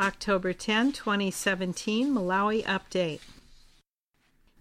October 0.00 0.52
10, 0.52 0.92
2017, 0.92 2.14
Malawi 2.14 2.64
Update. 2.66 3.18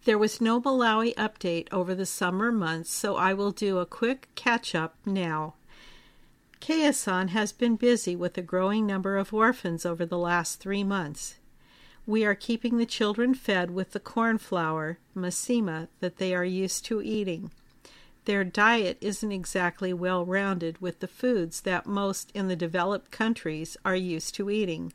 There 0.03 0.17
was 0.17 0.41
no 0.41 0.59
Malawi 0.59 1.13
update 1.13 1.67
over 1.71 1.93
the 1.93 2.07
summer 2.07 2.51
months, 2.51 2.91
so 2.91 3.17
I 3.17 3.35
will 3.35 3.51
do 3.51 3.77
a 3.77 3.85
quick 3.85 4.29
catch 4.33 4.73
up 4.73 4.95
now. 5.05 5.53
KSON 6.59 7.29
has 7.29 7.51
been 7.51 7.75
busy 7.75 8.15
with 8.15 8.35
a 8.35 8.41
growing 8.41 8.87
number 8.87 9.15
of 9.15 9.31
orphans 9.31 9.85
over 9.85 10.07
the 10.07 10.17
last 10.17 10.59
three 10.59 10.83
months. 10.83 11.35
We 12.07 12.25
are 12.25 12.33
keeping 12.33 12.77
the 12.77 12.87
children 12.87 13.35
fed 13.35 13.69
with 13.69 13.91
the 13.91 13.99
corn 13.99 14.39
flour, 14.39 14.97
masima, 15.15 15.87
that 15.99 16.17
they 16.17 16.33
are 16.33 16.45
used 16.45 16.83
to 16.85 16.99
eating. 17.03 17.51
Their 18.25 18.43
diet 18.43 18.97
isn't 19.01 19.31
exactly 19.31 19.93
well 19.93 20.25
rounded 20.25 20.81
with 20.81 20.99
the 20.99 21.07
foods 21.07 21.61
that 21.61 21.85
most 21.85 22.31
in 22.33 22.47
the 22.47 22.55
developed 22.55 23.11
countries 23.11 23.77
are 23.85 23.95
used 23.95 24.33
to 24.33 24.49
eating. 24.49 24.93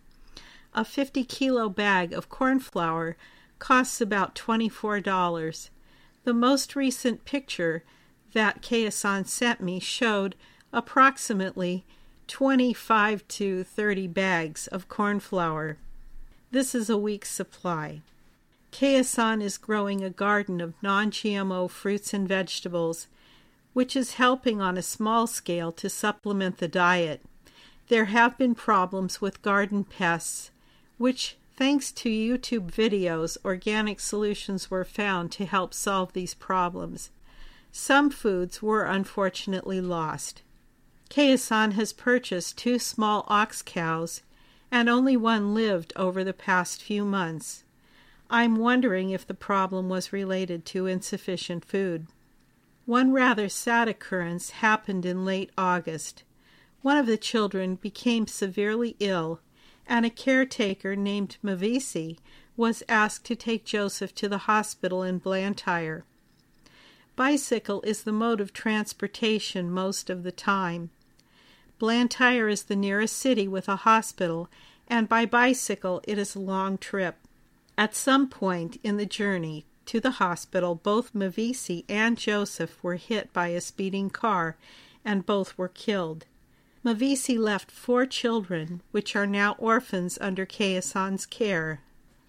A 0.75 0.85
50 0.86 1.25
kilo 1.25 1.68
bag 1.68 2.14
of 2.14 2.31
corn 2.31 2.58
flour 2.58 3.17
costs 3.58 4.00
about 4.00 4.35
$24. 4.35 5.68
The 6.25 6.32
most 6.32 6.75
recent 6.75 7.26
picture 7.26 7.85
that 8.32 8.63
KSON 8.63 9.27
sent 9.27 9.61
me 9.61 9.79
showed 9.80 10.35
approximately 10.72 11.85
25 12.27 13.29
to 13.29 13.64
30 13.64 14.07
bags 14.08 14.66
of 14.68 14.89
corn 14.89 15.21
flour. 15.21 15.77
This 16.50 16.75
is 16.75 16.89
a 16.89 16.96
week's 16.96 17.30
supply. 17.30 18.00
KSON 18.72 19.43
is 19.43 19.58
growing 19.58 20.02
a 20.02 20.08
garden 20.08 20.63
of 20.63 20.72
non 20.82 21.11
GMO 21.11 21.68
fruits 21.68 22.14
and 22.14 22.27
vegetables, 22.27 23.08
which 23.75 23.94
is 23.94 24.14
helping 24.14 24.63
on 24.63 24.79
a 24.79 24.82
small 24.82 25.27
scale 25.27 25.71
to 25.72 25.91
supplement 25.91 26.57
the 26.57 26.68
diet. 26.68 27.21
There 27.89 28.07
have 28.07 28.39
been 28.39 28.54
problems 28.54 29.21
with 29.21 29.43
garden 29.43 29.85
pests 29.85 30.50
which, 31.02 31.36
thanks 31.56 31.90
to 31.90 32.08
YouTube 32.08 32.70
videos, 32.70 33.36
organic 33.44 33.98
solutions 33.98 34.70
were 34.70 34.84
found 34.84 35.32
to 35.32 35.44
help 35.44 35.74
solve 35.74 36.12
these 36.12 36.32
problems. 36.32 37.10
Some 37.72 38.08
foods 38.08 38.62
were 38.62 38.84
unfortunately 38.84 39.80
lost. 39.80 40.42
KSON 41.10 41.72
has 41.72 41.92
purchased 41.92 42.56
two 42.56 42.78
small 42.78 43.24
ox 43.27 43.62
cows, 43.62 44.22
and 44.70 44.88
only 44.88 45.16
one 45.16 45.54
lived 45.54 45.92
over 45.96 46.22
the 46.22 46.32
past 46.32 46.80
few 46.80 47.05
months. 47.05 47.64
I'm 48.30 48.55
wondering 48.55 49.10
if 49.10 49.27
the 49.27 49.34
problem 49.34 49.88
was 49.88 50.12
related 50.12 50.64
to 50.66 50.86
insufficient 50.86 51.64
food. 51.64 52.06
One 52.86 53.10
rather 53.10 53.48
sad 53.48 53.88
occurrence 53.88 54.50
happened 54.50 55.05
in 55.05 55.24
late 55.24 55.50
August. 55.58 56.22
One 56.82 56.96
of 56.96 57.06
the 57.06 57.16
children 57.16 57.74
became 57.74 58.28
severely 58.28 58.94
ill 59.00 59.40
and 59.86 60.06
a 60.06 60.11
caretaker 60.11 60.97
named 60.97 61.36
Mavisi 61.42 62.19
was 62.56 62.83
asked 62.88 63.25
to 63.27 63.36
take 63.36 63.64
Joseph 63.64 64.14
to 64.16 64.28
the 64.28 64.39
hospital 64.39 65.02
in 65.02 65.19
Blantyre. 65.19 66.05
Bicycle 67.16 67.83
is 67.83 68.02
the 68.02 68.12
mode 68.12 68.41
of 68.41 68.52
transportation 68.52 69.70
most 69.70 70.08
of 70.08 70.22
the 70.22 70.33
time. 70.33 70.91
Blantyre 71.78 72.48
is 72.48 72.64
the 72.64 72.77
nearest 72.77 73.16
city 73.16 73.48
with 73.48 73.69
a 73.69 73.77
hospital, 73.77 74.48
and 74.89 75.08
by 75.08 75.27
bicycle 75.27 76.00
it 76.06 76.17
is 76.19 76.34
a 76.34 76.41
long 76.41 76.78
trip. 76.78 77.17
At 77.77 77.94
some 77.94 78.28
point 78.28 78.78
in 78.83 78.98
the 78.98 79.06
journey 79.06 79.64
to 79.86 79.98
the 79.98 80.12
hospital, 80.12 80.74
both 80.74 81.12
Mavisi 81.12 81.84
and 81.89 82.17
Joseph 82.17 82.83
were 82.83 82.96
hit 82.96 83.33
by 83.33 83.48
a 83.48 83.61
speeding 83.61 84.11
car, 84.11 84.56
and 85.05 85.27
both 85.27 85.58
were 85.58 85.69
killed. 85.69 86.24
Mavisi 86.84 87.38
left 87.38 87.70
four 87.70 88.06
children, 88.06 88.83
which 88.91 89.14
are 89.14 89.27
now 89.27 89.52
orphans 89.58 90.19
under 90.20 90.44
KSON's 90.44 91.27
care, 91.27 91.80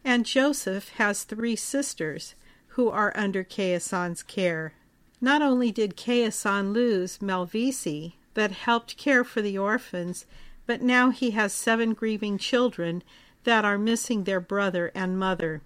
and 0.03 0.27
Joseph 0.27 0.89
has 0.97 1.23
three 1.23 1.55
sisters 1.55 2.35
who 2.67 2.87
are 2.89 3.11
under 3.15 3.43
KSON's 3.43 4.21
care. 4.21 4.73
Not 5.19 5.41
only 5.41 5.71
did 5.71 5.97
KSON 5.97 6.71
lose 6.71 7.17
Mavisi, 7.17 8.13
that 8.35 8.51
helped 8.51 8.95
care 8.97 9.23
for 9.23 9.41
the 9.41 9.57
orphans, 9.57 10.25
but 10.67 10.83
now 10.83 11.09
he 11.09 11.31
has 11.31 11.51
seven 11.51 11.93
grieving 11.93 12.37
children 12.37 13.01
that 13.45 13.65
are 13.65 13.77
missing 13.77 14.23
their 14.23 14.39
brother 14.39 14.91
and 14.93 15.17
mother. 15.17 15.61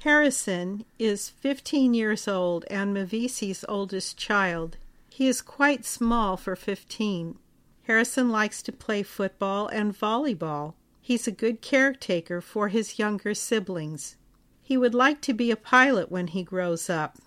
Harrison 0.00 0.84
is 0.98 1.30
15 1.30 1.94
years 1.94 2.28
old 2.28 2.64
and 2.70 2.94
Mavisi's 2.94 3.64
oldest 3.66 4.18
child. 4.18 4.76
He 5.08 5.26
is 5.26 5.40
quite 5.40 5.86
small 5.86 6.36
for 6.36 6.54
15. 6.54 7.38
Harrison 7.86 8.30
likes 8.30 8.62
to 8.62 8.72
play 8.72 9.04
football 9.04 9.68
and 9.68 9.96
volleyball. 9.96 10.74
He's 11.00 11.28
a 11.28 11.32
good 11.32 11.60
caretaker 11.62 12.40
for 12.40 12.66
his 12.66 12.98
younger 12.98 13.32
siblings. 13.32 14.16
He 14.60 14.76
would 14.76 14.94
like 14.94 15.20
to 15.20 15.32
be 15.32 15.52
a 15.52 15.56
pilot 15.56 16.10
when 16.10 16.26
he 16.26 16.42
grows 16.42 16.90
up. 16.90 17.18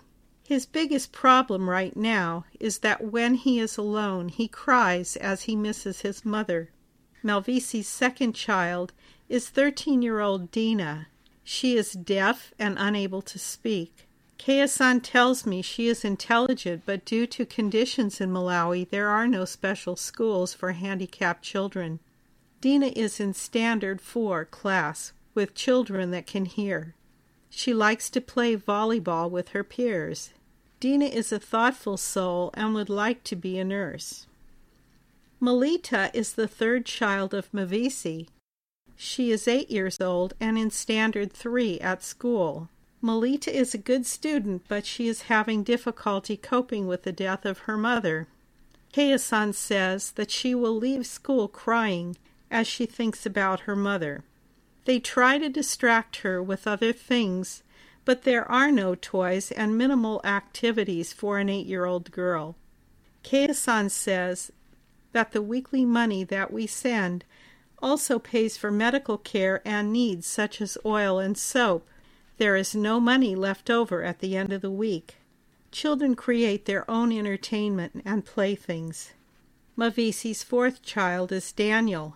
His 0.43 0.65
biggest 0.65 1.13
problem 1.13 1.69
right 1.69 1.95
now 1.95 2.43
is 2.59 2.79
that 2.79 3.05
when 3.05 3.35
he 3.35 3.57
is 3.57 3.77
alone, 3.77 4.27
he 4.27 4.49
cries 4.49 5.15
as 5.15 5.43
he 5.43 5.55
misses 5.55 6.01
his 6.01 6.25
mother. 6.25 6.71
Mavisi's 7.23 7.87
second 7.87 8.33
child 8.33 8.91
is 9.29 9.47
13 9.47 10.01
year 10.01 10.19
old 10.19 10.51
Dina. 10.51 11.07
She 11.41 11.77
is 11.77 11.93
deaf 11.93 12.53
and 12.59 12.75
unable 12.77 13.21
to 13.21 13.39
speak. 13.39 14.08
KSON 14.39 15.01
tells 15.03 15.45
me 15.45 15.61
she 15.61 15.89
is 15.89 16.05
intelligent, 16.05 16.83
but 16.85 17.03
due 17.03 17.27
to 17.27 17.45
conditions 17.45 18.21
in 18.21 18.31
Malawi, 18.31 18.89
there 18.89 19.09
are 19.09 19.27
no 19.27 19.43
special 19.43 19.97
schools 19.97 20.53
for 20.53 20.71
handicapped 20.71 21.43
children. 21.43 21.99
Dina 22.61 22.87
is 22.95 23.19
in 23.19 23.33
Standard 23.33 23.99
4 23.99 24.45
class 24.45 25.11
with 25.35 25.55
children 25.55 26.11
that 26.11 26.25
can 26.25 26.45
hear. 26.45 26.95
She 27.49 27.73
likes 27.73 28.09
to 28.11 28.21
play 28.21 28.55
volleyball 28.55 29.29
with 29.29 29.49
her 29.49 29.63
peers. 29.63 30.29
Dina 30.79 31.05
is 31.05 31.33
a 31.33 31.39
thoughtful 31.39 31.97
soul 31.97 32.51
and 32.53 32.73
would 32.73 32.89
like 32.89 33.25
to 33.25 33.35
be 33.35 33.59
a 33.59 33.65
nurse. 33.65 34.25
Melita 35.41 36.11
is 36.13 36.33
the 36.33 36.47
third 36.47 36.85
child 36.85 37.33
of 37.33 37.51
Mavisi. 37.51 38.27
She 38.95 39.31
is 39.31 39.49
eight 39.49 39.69
years 39.69 39.99
old 39.99 40.33
and 40.39 40.57
in 40.57 40.71
Standard 40.71 41.33
3 41.33 41.79
at 41.81 42.03
school. 42.03 42.69
Melita 43.01 43.55
is 43.55 43.73
a 43.73 43.77
good 43.77 44.05
student, 44.05 44.63
but 44.67 44.85
she 44.85 45.07
is 45.07 45.23
having 45.23 45.63
difficulty 45.63 46.35
coping 46.35 46.85
with 46.87 47.03
the 47.03 47.11
death 47.11 47.45
of 47.45 47.59
her 47.59 47.77
mother. 47.77 48.27
KSON 48.93 49.53
says 49.53 50.11
that 50.11 50.31
she 50.31 50.53
will 50.53 50.75
leave 50.75 51.05
school 51.05 51.47
crying 51.47 52.17
as 52.51 52.67
she 52.67 52.85
thinks 52.85 53.25
about 53.25 53.61
her 53.61 53.75
mother. 53.75 54.23
They 54.85 54.99
try 54.99 55.37
to 55.37 55.49
distract 55.49 56.17
her 56.17 56.41
with 56.41 56.67
other 56.67 56.91
things, 56.91 57.63
but 58.05 58.23
there 58.23 58.49
are 58.49 58.71
no 58.71 58.95
toys 58.95 59.51
and 59.51 59.77
minimal 59.77 60.19
activities 60.23 61.13
for 61.13 61.37
an 61.37 61.47
eight 61.47 61.67
year 61.67 61.85
old 61.85 62.11
girl. 62.11 62.55
KSON 63.23 63.91
says 63.91 64.51
that 65.11 65.31
the 65.31 65.41
weekly 65.41 65.85
money 65.85 66.23
that 66.23 66.51
we 66.51 66.65
send 66.65 67.23
also 67.81 68.19
pays 68.19 68.57
for 68.57 68.71
medical 68.71 69.17
care 69.17 69.61
and 69.63 69.93
needs 69.93 70.27
such 70.27 70.59
as 70.59 70.77
oil 70.85 71.19
and 71.19 71.37
soap. 71.37 71.87
There 72.39 72.55
is 72.55 72.73
no 72.73 73.01
money 73.01 73.35
left 73.35 73.69
over 73.69 74.01
at 74.01 74.19
the 74.19 74.37
end 74.37 74.53
of 74.53 74.61
the 74.61 74.71
week. 74.71 75.17
Children 75.73 76.15
create 76.15 76.65
their 76.65 76.89
own 76.89 77.11
entertainment 77.11 78.01
and 78.05 78.23
playthings. 78.23 79.11
Mavisi's 79.75 80.41
fourth 80.41 80.81
child 80.81 81.33
is 81.33 81.51
Daniel. 81.51 82.15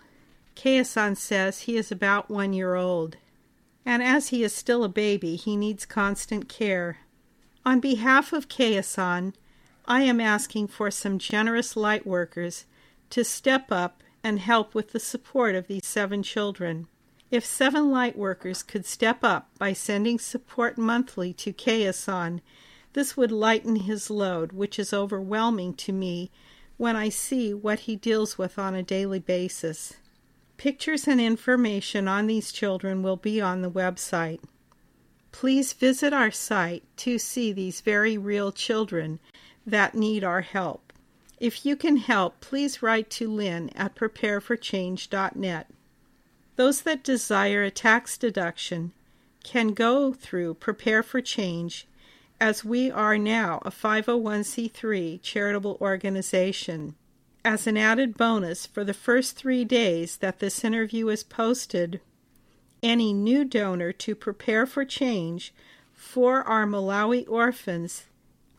KSON 0.56 1.18
says 1.18 1.62
he 1.64 1.76
is 1.76 1.92
about 1.92 2.32
one 2.32 2.54
year 2.54 2.76
old. 2.76 3.18
And 3.86 4.02
as 4.02 4.30
he 4.30 4.46
is 4.46 4.56
still 4.56 4.86
a 4.86 4.90
baby, 4.90 5.36
he 5.36 5.58
needs 5.58 5.86
constant 5.86 6.48
care. 6.48 7.00
On 7.66 7.82
behalf 7.82 8.32
of 8.32 8.48
KSON, 8.48 9.34
I 9.86 10.04
am 10.04 10.22
asking 10.22 10.70
for 10.70 10.90
some 10.90 11.20
generous 11.20 11.76
light 11.76 12.08
workers 12.08 12.64
to 13.10 13.26
step 13.26 13.74
up 13.74 14.02
and 14.24 14.40
help 14.40 14.74
with 14.74 14.94
the 14.94 15.02
support 15.02 15.54
of 15.54 15.68
these 15.68 15.86
seven 15.86 16.24
children. 16.24 16.88
If 17.34 17.44
seven 17.44 17.90
light 17.90 18.16
workers 18.16 18.62
could 18.62 18.86
step 18.86 19.24
up 19.24 19.50
by 19.58 19.74
sending 19.74 20.20
support 20.20 20.78
monthly 20.78 21.34
to 21.34 21.52
KSON, 21.52 22.42
this 22.94 23.18
would 23.18 23.32
lighten 23.32 23.76
his 23.78 24.12
load, 24.12 24.52
which 24.52 24.78
is 24.78 24.94
overwhelming 24.94 25.74
to 25.78 25.92
me 25.92 26.30
when 26.78 26.96
I 26.96 27.10
see 27.10 27.52
what 27.52 27.90
he 27.90 27.96
deals 27.96 28.38
with 28.38 28.60
on 28.60 28.76
a 28.76 28.84
daily 28.84 29.18
basis. 29.18 29.94
Pictures 30.58 31.08
and 31.08 31.20
information 31.20 32.08
on 32.08 32.28
these 32.28 32.52
children 32.52 33.02
will 33.02 33.18
be 33.18 33.42
on 33.42 33.64
the 33.64 33.72
website. 33.72 34.42
Please 35.32 35.74
visit 35.74 36.14
our 36.14 36.30
site 36.30 36.84
to 36.98 37.18
see 37.18 37.52
these 37.52 37.82
very 37.82 38.16
real 38.16 38.52
children 38.52 39.20
that 39.66 39.96
need 39.96 40.24
our 40.24 40.42
help. 40.42 40.94
If 41.40 41.66
you 41.66 41.78
can 41.78 41.98
help, 41.98 42.42
please 42.42 42.84
write 42.84 43.10
to 43.10 43.28
Lynn 43.28 43.72
at 43.76 43.96
prepareforchange.net. 43.96 45.68
Those 46.56 46.82
that 46.84 47.04
desire 47.04 47.64
a 47.64 47.72
tax 47.72 48.18
deduction 48.18 48.92
can 49.44 49.74
go 49.74 50.14
through 50.14 50.56
Prepare 50.56 51.04
for 51.04 51.22
Change 51.22 51.88
as 52.40 52.64
we 52.64 52.92
are 52.92 53.18
now 53.18 53.62
a 53.66 53.72
501c3 53.72 55.22
charitable 55.22 55.78
organization. 55.82 56.96
As 57.46 57.68
an 57.68 57.78
added 57.78 58.18
bonus, 58.18 58.66
for 58.66 58.84
the 58.84 58.94
first 58.94 59.36
three 59.36 59.66
days 59.66 60.18
that 60.18 60.40
this 60.40 60.64
interview 60.64 61.08
is 61.10 61.24
posted, 61.24 62.00
any 62.82 63.14
new 63.14 63.46
donor 63.46 63.92
to 63.94 64.16
prepare 64.16 64.66
for 64.66 64.86
change 64.86 65.54
for 65.94 66.44
our 66.44 66.66
Malawi 66.66 67.28
orphans 67.30 68.06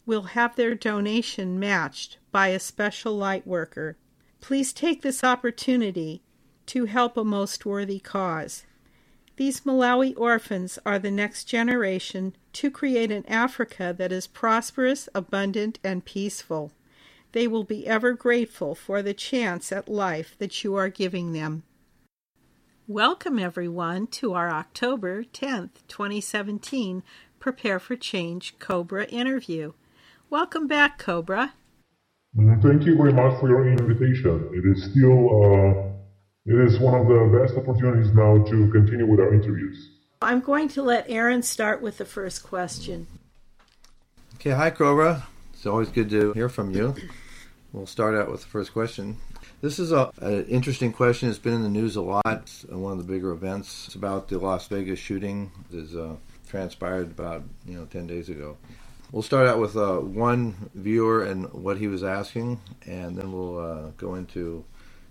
will 0.07 0.23
have 0.23 0.57
their 0.57 0.75
donation 0.75 1.59
matched 1.61 2.19
by 2.33 2.49
a 2.49 2.59
special 2.59 3.17
light 3.17 3.47
worker. 3.47 3.97
Please 4.41 4.73
take 4.73 5.03
this 5.03 5.23
opportunity 5.23 6.23
to 6.67 6.87
help 6.87 7.17
a 7.17 7.25
most 7.25 7.65
worthy 7.67 7.99
cause. 7.99 8.65
These 9.37 9.63
Malawi 9.63 10.15
orphans 10.17 10.79
are 10.87 10.99
the 10.99 11.11
next 11.11 11.45
generation 11.45 12.37
to 12.53 12.71
create 12.71 13.11
an 13.11 13.27
Africa 13.27 13.95
that 13.99 14.13
is 14.13 14.29
prosperous, 14.29 15.09
abundant, 15.15 15.81
and 15.83 16.05
peaceful. 16.05 16.71
They 17.33 17.49
will 17.49 17.65
be 17.65 17.87
ever 17.87 18.13
grateful 18.13 18.77
for 18.77 19.03
the 19.03 19.13
chance 19.13 19.73
at 19.73 19.89
life 19.89 20.37
that 20.39 20.63
you 20.63 20.77
are 20.77 20.89
giving 20.89 21.33
them. 21.33 21.65
Welcome, 22.87 23.39
everyone, 23.39 24.07
to 24.09 24.35
our 24.35 24.51
October 24.51 25.25
10th, 25.25 25.71
2017 25.89 27.03
Prepare 27.41 27.81
for 27.81 27.97
Change 27.97 28.59
Cobra 28.59 29.07
interview. 29.07 29.73
Welcome 30.31 30.67
back, 30.67 30.99
Cobra. 30.99 31.55
Thank 32.37 32.85
you 32.85 32.97
very 32.97 33.13
much 33.13 33.39
for 33.41 33.49
your 33.49 33.69
invitation. 33.69 34.51
It 34.53 34.65
is 34.65 34.85
still 34.91 35.45
uh, 35.45 35.94
it 36.47 36.61
is 36.61 36.79
one 36.79 36.95
of 36.95 37.07
the 37.07 37.39
best 37.39 37.57
opportunities 37.57 38.13
now 38.13 38.37
to 38.45 38.71
continue 38.71 39.07
with 39.07 39.19
our 39.19 39.33
interviews. 39.33 39.89
I'm 40.21 40.41
going 40.41 40.69
to 40.71 40.83
let 40.83 41.09
Aaron 41.09 41.43
start 41.43 41.81
with 41.81 41.97
the 41.97 42.05
first 42.05 42.43
question. 42.43 43.07
Okay, 44.35 44.51
hi 44.51 44.71
Cobra. 44.71 45.27
It's 45.55 45.65
always 45.65 45.89
good 45.89 46.11
to 46.11 46.33
hear 46.35 46.51
from 46.51 46.71
you. 46.71 46.95
We'll 47.73 47.87
start 47.87 48.15
out 48.15 48.31
with 48.31 48.43
the 48.43 48.47
first 48.47 48.73
question. 48.73 49.17
This 49.63 49.79
is 49.79 49.91
a, 49.91 50.11
an 50.21 50.45
interesting 50.45 50.93
question. 50.93 51.31
It's 51.31 51.39
been 51.39 51.55
in 51.55 51.63
the 51.63 51.71
news 51.71 51.97
a 51.97 52.03
lot. 52.03 52.23
It's 52.27 52.65
one 52.65 52.93
of 52.93 52.99
the 52.99 53.11
bigger 53.11 53.33
events. 53.33 53.87
It's 53.87 53.95
about 53.95 54.29
the 54.29 54.39
Las 54.39 54.67
Vegas 54.69 54.99
shooting. 54.99 55.51
It 55.73 55.97
uh, 55.97 56.17
transpired 56.47 57.13
about 57.13 57.43
you 57.67 57.75
know 57.75 57.87
ten 57.87 58.07
days 58.07 58.29
ago. 58.29 58.59
We'll 59.13 59.23
start 59.23 59.47
out 59.47 59.59
with 59.59 59.77
uh, 59.77 59.97
one 59.97 60.71
viewer 60.75 61.25
and 61.25 61.51
what 61.53 61.79
he 61.79 61.87
was 61.87 62.05
asking, 62.05 62.61
and 62.87 63.17
then 63.17 63.33
we'll 63.33 63.59
uh, 63.59 63.91
go 63.97 64.17
into 64.17 64.65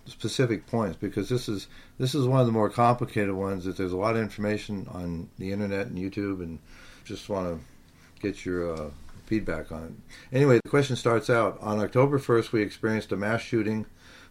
specific 0.06 0.68
points 0.68 0.98
because 0.98 1.30
this 1.30 1.48
is 1.48 1.68
this 1.98 2.14
is 2.14 2.28
one 2.28 2.40
of 2.40 2.46
the 2.46 2.52
more 2.52 2.70
complicated 2.70 3.34
ones. 3.34 3.66
That 3.66 3.78
there's 3.78 3.94
a 3.94 3.98
lot 3.98 4.16
of 4.16 4.22
information 4.22 4.88
on 4.92 5.30
the 5.38 5.52
internet 5.52 5.88
and 5.88 5.98
YouTube, 5.98 6.42
and 6.42 6.60
just 7.06 7.30
want 7.30 7.48
to 7.48 8.22
get 8.22 8.46
your 8.46 8.74
uh, 8.74 8.90
feedback 9.26 9.72
on 9.72 9.84
it. 9.84 10.36
Anyway, 10.36 10.60
the 10.64 10.70
question 10.70 10.96
starts 10.96 11.30
out 11.30 11.58
on 11.62 11.80
October 11.80 12.20
1st. 12.20 12.52
We 12.52 12.62
experienced 12.62 13.12
a 13.12 13.18
mass 13.18 13.42
shooting 13.42 13.86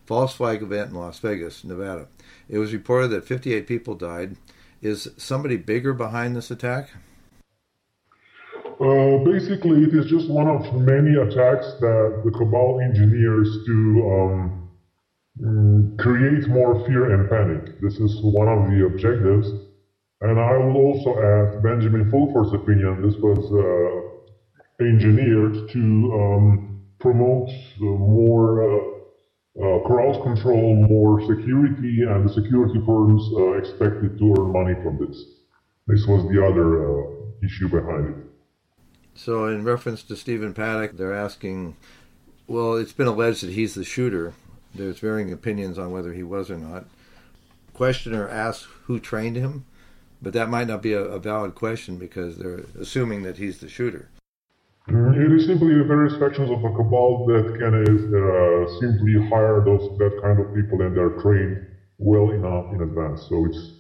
false 0.07 0.35
flag 0.35 0.63
event 0.63 0.91
in 0.91 0.97
Las 0.97 1.19
Vegas, 1.19 1.65
Nevada. 1.65 2.09
It 2.49 2.59
was 2.59 2.73
reported 2.73 3.09
that 3.09 3.25
58 3.25 3.67
people 3.67 3.95
died. 3.95 4.37
Is 4.81 5.09
somebody 5.17 5.57
bigger 5.57 5.93
behind 5.93 6.35
this 6.35 6.51
attack? 6.51 6.91
Uh, 8.81 9.19
basically, 9.19 9.85
it 9.85 9.95
is 9.95 10.07
just 10.07 10.29
one 10.29 10.49
of 10.49 10.75
many 10.75 11.15
attacks 11.15 11.75
that 11.81 12.23
the 12.25 12.31
cabal 12.33 12.81
engineers 12.81 13.65
do 13.65 14.11
um, 14.11 14.62
create 15.99 16.49
more 16.49 16.85
fear 16.87 17.15
and 17.15 17.29
panic. 17.29 17.81
This 17.81 17.95
is 17.99 18.21
one 18.23 18.49
of 18.49 18.71
the 18.71 18.87
objectives. 18.87 19.49
And 20.23 20.39
I 20.39 20.57
will 20.57 20.77
also 20.77 21.19
add 21.19 21.63
Benjamin 21.65 22.09
Fulford's 22.09 22.55
opinion. 22.55 23.03
This 23.03 23.17
was 23.21 23.43
uh, 23.51 24.85
engineered 24.85 25.69
to 25.71 25.81
um, 26.15 26.83
promote 27.01 27.49
uh, 27.49 27.85
more 27.85 28.63
uh, 28.63 28.77
uh, 29.61 29.81
crowd 29.81 30.23
control, 30.23 30.77
more 30.77 31.21
security, 31.23 32.03
and 32.03 32.29
the 32.29 32.33
security 32.33 32.81
firms 32.87 33.29
uh, 33.37 33.53
expected 33.53 34.17
to 34.19 34.35
earn 34.39 34.53
money 34.53 34.75
from 34.83 35.05
this. 35.05 35.17
This 35.89 36.07
was 36.07 36.23
the 36.31 36.41
other 36.47 37.45
issue 37.45 37.69
behind 37.69 38.15
it. 38.15 38.27
So, 39.15 39.47
in 39.47 39.65
reference 39.65 40.05
to 40.05 40.17
Stephen 40.17 40.55
Paddock, 40.55 40.97
they're 40.97 41.13
asking, 41.13 41.77
well, 42.47 42.77
it's 42.77 42.93
been 42.93 43.09
alleged 43.09 43.43
that 43.43 43.51
he's 43.51 43.75
the 43.75 43.85
shooter. 43.85 44.33
There's 44.75 44.99
varying 44.99 45.33
opinions 45.33 45.79
on 45.79 45.93
whether 45.93 46.13
he 46.13 46.23
was 46.23 46.51
or 46.51 46.59
not. 46.59 46.87
Questioner 47.75 48.29
asks 48.29 48.67
who 48.85 48.99
trained 48.99 49.37
him, 49.37 49.65
but 50.21 50.33
that 50.33 50.49
might 50.49 50.69
not 50.69 50.83
be 50.83 50.93
a, 50.93 51.03
a 51.03 51.19
valid 51.19 51.55
question 51.55 51.97
because 51.97 52.37
they're 52.37 52.65
assuming 52.79 53.23
that 53.23 53.39
he's 53.39 53.59
the 53.59 53.69
shooter. 53.69 54.09
Mm, 54.89 55.17
it 55.17 55.33
is 55.33 55.47
simply 55.47 55.75
the 55.75 55.85
various 55.85 56.17
factions 56.19 56.51
of 56.51 56.65
a 56.65 56.75
cabal 56.75 57.25
that 57.27 57.57
can 57.59 57.75
uh, 57.75 58.81
simply 58.81 59.29
hire 59.29 59.63
those 59.65 59.97
that 59.99 60.21
kind 60.23 60.41
of 60.41 60.55
people 60.55 60.81
and 60.83 60.97
they're 60.97 61.21
trained 61.23 61.67
well 61.99 62.31
enough 62.31 62.73
in 62.75 62.83
advance. 62.83 63.27
So 63.29 63.47
it's 63.47 63.73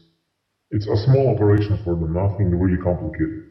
it's 0.71 0.87
a 0.87 0.97
small 1.05 1.35
operation 1.35 1.79
for 1.85 1.95
them, 1.95 2.15
nothing 2.15 2.59
really 2.59 2.83
complicated. 2.83 3.51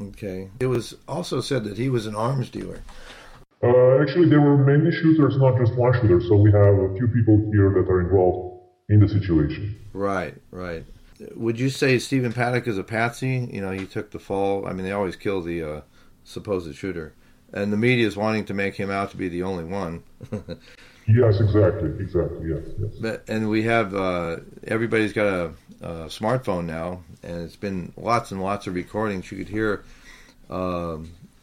Okay. 0.00 0.50
It 0.60 0.66
was 0.66 0.94
also 1.06 1.40
said 1.40 1.64
that 1.64 1.76
he 1.76 1.90
was 1.90 2.06
an 2.06 2.14
arms 2.14 2.48
dealer. 2.48 2.82
Uh, 3.62 4.00
actually, 4.00 4.28
there 4.28 4.40
were 4.40 4.56
many 4.56 4.90
shooters, 4.92 5.36
not 5.36 5.58
just 5.58 5.74
one 5.74 5.92
shooter. 5.94 6.20
So 6.20 6.36
we 6.36 6.52
have 6.52 6.74
a 6.74 6.94
few 6.96 7.08
people 7.08 7.50
here 7.52 7.70
that 7.70 7.90
are 7.90 8.00
involved 8.00 8.62
in 8.88 9.00
the 9.00 9.08
situation. 9.08 9.78
Right, 9.92 10.34
right. 10.50 10.84
Would 11.34 11.58
you 11.58 11.68
say 11.68 11.98
Stephen 11.98 12.32
Paddock 12.32 12.68
is 12.68 12.78
a 12.78 12.84
patsy? 12.84 13.48
You 13.52 13.60
know, 13.60 13.72
he 13.72 13.86
took 13.86 14.12
the 14.12 14.20
fall. 14.20 14.66
I 14.66 14.72
mean, 14.72 14.84
they 14.84 14.92
always 14.92 15.16
kill 15.16 15.42
the 15.42 15.62
uh, 15.62 15.80
supposed 16.22 16.72
shooter, 16.76 17.14
and 17.52 17.72
the 17.72 17.76
media 17.76 18.06
is 18.06 18.16
wanting 18.16 18.44
to 18.46 18.54
make 18.54 18.76
him 18.76 18.90
out 18.90 19.10
to 19.10 19.16
be 19.16 19.28
the 19.28 19.42
only 19.42 19.64
one. 19.64 20.04
yes, 21.08 21.40
exactly, 21.40 21.90
exactly, 21.98 22.50
yes, 22.50 22.62
yes. 22.78 22.92
But, 23.00 23.24
and 23.28 23.50
we 23.50 23.64
have 23.64 23.94
uh, 23.94 24.36
everybody's 24.68 25.12
got 25.12 25.26
a, 25.26 25.52
a, 25.82 25.90
smartphone 26.06 26.66
now, 26.66 27.02
and 27.24 27.42
it's 27.42 27.56
been 27.56 27.92
lots 27.96 28.30
and 28.30 28.40
lots 28.40 28.68
of 28.68 28.74
recordings. 28.74 29.32
You 29.32 29.38
could 29.38 29.48
hear 29.48 29.82
uh, 30.48 30.98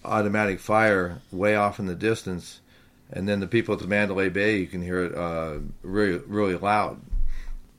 automatic 0.06 0.60
fire 0.60 1.22
way 1.31 1.56
off 1.56 1.80
in 1.80 1.86
the 1.86 1.96
distance, 1.96 2.62
and 3.12 3.28
then 3.28 3.40
the 3.40 3.48
people 3.48 3.74
at 3.74 3.81
the 3.81 3.88
Mandalay 3.88 4.30
Bay, 4.30 4.57
you 4.57 4.68
can 4.68 4.81
hear 4.81 5.04
it 5.04 5.16
uh, 5.16 5.60
really, 5.81 6.22
really 6.28 6.56
loud 6.56 7.02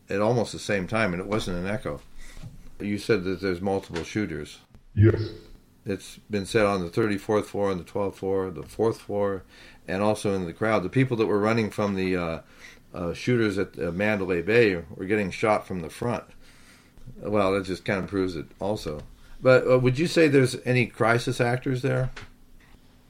at 0.08 0.20
almost 0.20 0.52
the 0.52 0.58
same 0.58 0.87
time, 0.87 1.12
and 1.12 1.20
it 1.20 1.28
wasn't 1.28 1.58
an 1.58 1.67
echo. 1.67 2.00
You 2.81 2.99
said 2.99 3.25
that 3.25 3.40
there's 3.40 3.61
multiple 3.61 4.05
shooters. 4.05 4.58
Yes. 4.94 5.31
It's 5.84 6.19
been 6.31 6.46
said 6.46 6.67
on 6.67 6.82
the 6.82 6.90
34th 6.90 7.44
floor 7.44 7.70
and 7.70 7.81
the 7.81 7.84
12th 7.84 8.17
floor, 8.17 8.50
the 8.50 8.62
fourth 8.62 9.00
floor, 9.00 9.44
and 9.87 10.02
also 10.02 10.34
in 10.34 10.44
the 10.44 10.52
crowd. 10.52 10.82
The 10.82 10.88
people 10.88 11.17
that 11.17 11.26
were 11.26 11.38
running 11.38 11.70
from 11.70 11.94
the 11.94 12.17
uh, 12.17 12.40
uh, 12.93 13.14
shooters 13.14 13.56
at 13.58 13.79
uh, 13.79 13.93
Mandalay 13.93 14.43
Bay 14.43 14.82
were 14.94 15.05
getting 15.05 15.31
shot 15.31 15.67
from 15.67 15.81
the 15.81 15.90
front. 15.90 16.25
Well, 17.19 17.53
that 17.53 17.65
just 17.65 17.84
kind 17.84 18.03
of 18.03 18.10
proves 18.10 18.36
it 18.36 18.46
also. 18.60 19.03
But 19.40 19.70
uh, 19.70 19.78
would 19.78 19.98
you 19.98 20.06
say 20.06 20.28
there's 20.28 20.56
any 20.64 20.86
crisis 20.86 21.40
actors 21.40 21.82
there? 21.82 22.10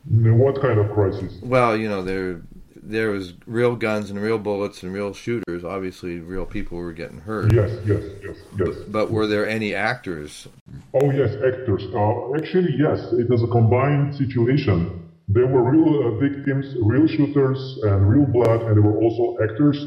What 0.09 0.61
kind 0.61 0.78
of 0.78 0.92
crisis? 0.92 1.38
Well, 1.42 1.76
you 1.76 1.88
know, 1.88 2.02
they're 2.02 2.40
there 2.87 3.11
was 3.11 3.35
real 3.47 3.75
guns 3.75 4.11
and 4.11 4.21
real 4.21 4.38
bullets 4.38 4.83
and 4.83 4.92
real 4.92 5.12
shooters. 5.12 5.64
Obviously, 5.64 6.21
real 6.21 6.47
people 6.47 6.78
were 6.78 6.92
getting 6.92 7.21
hurt. 7.21 7.52
Yes, 7.52 7.71
yes, 7.85 8.02
yes, 8.23 8.37
yes. 8.59 8.68
But, 8.76 8.92
but 8.92 9.11
were 9.11 9.26
there 9.26 9.49
any 9.49 9.75
actors? 9.75 10.47
Oh 10.95 11.11
yes, 11.11 11.35
actors. 11.35 11.85
Uh, 11.92 12.35
actually, 12.37 12.75
yes. 12.78 13.12
It 13.12 13.28
was 13.28 13.42
a 13.42 13.49
combined 13.49 14.14
situation. 14.14 15.02
There 15.28 15.47
were 15.49 15.68
real 15.68 16.06
uh, 16.06 16.11
victims, 16.21 16.76
real 16.80 17.09
shooters, 17.09 17.80
and 17.83 18.09
real 18.09 18.26
blood, 18.26 18.62
and 18.62 18.76
there 18.76 18.83
were 18.83 18.99
also 19.02 19.37
actors 19.42 19.78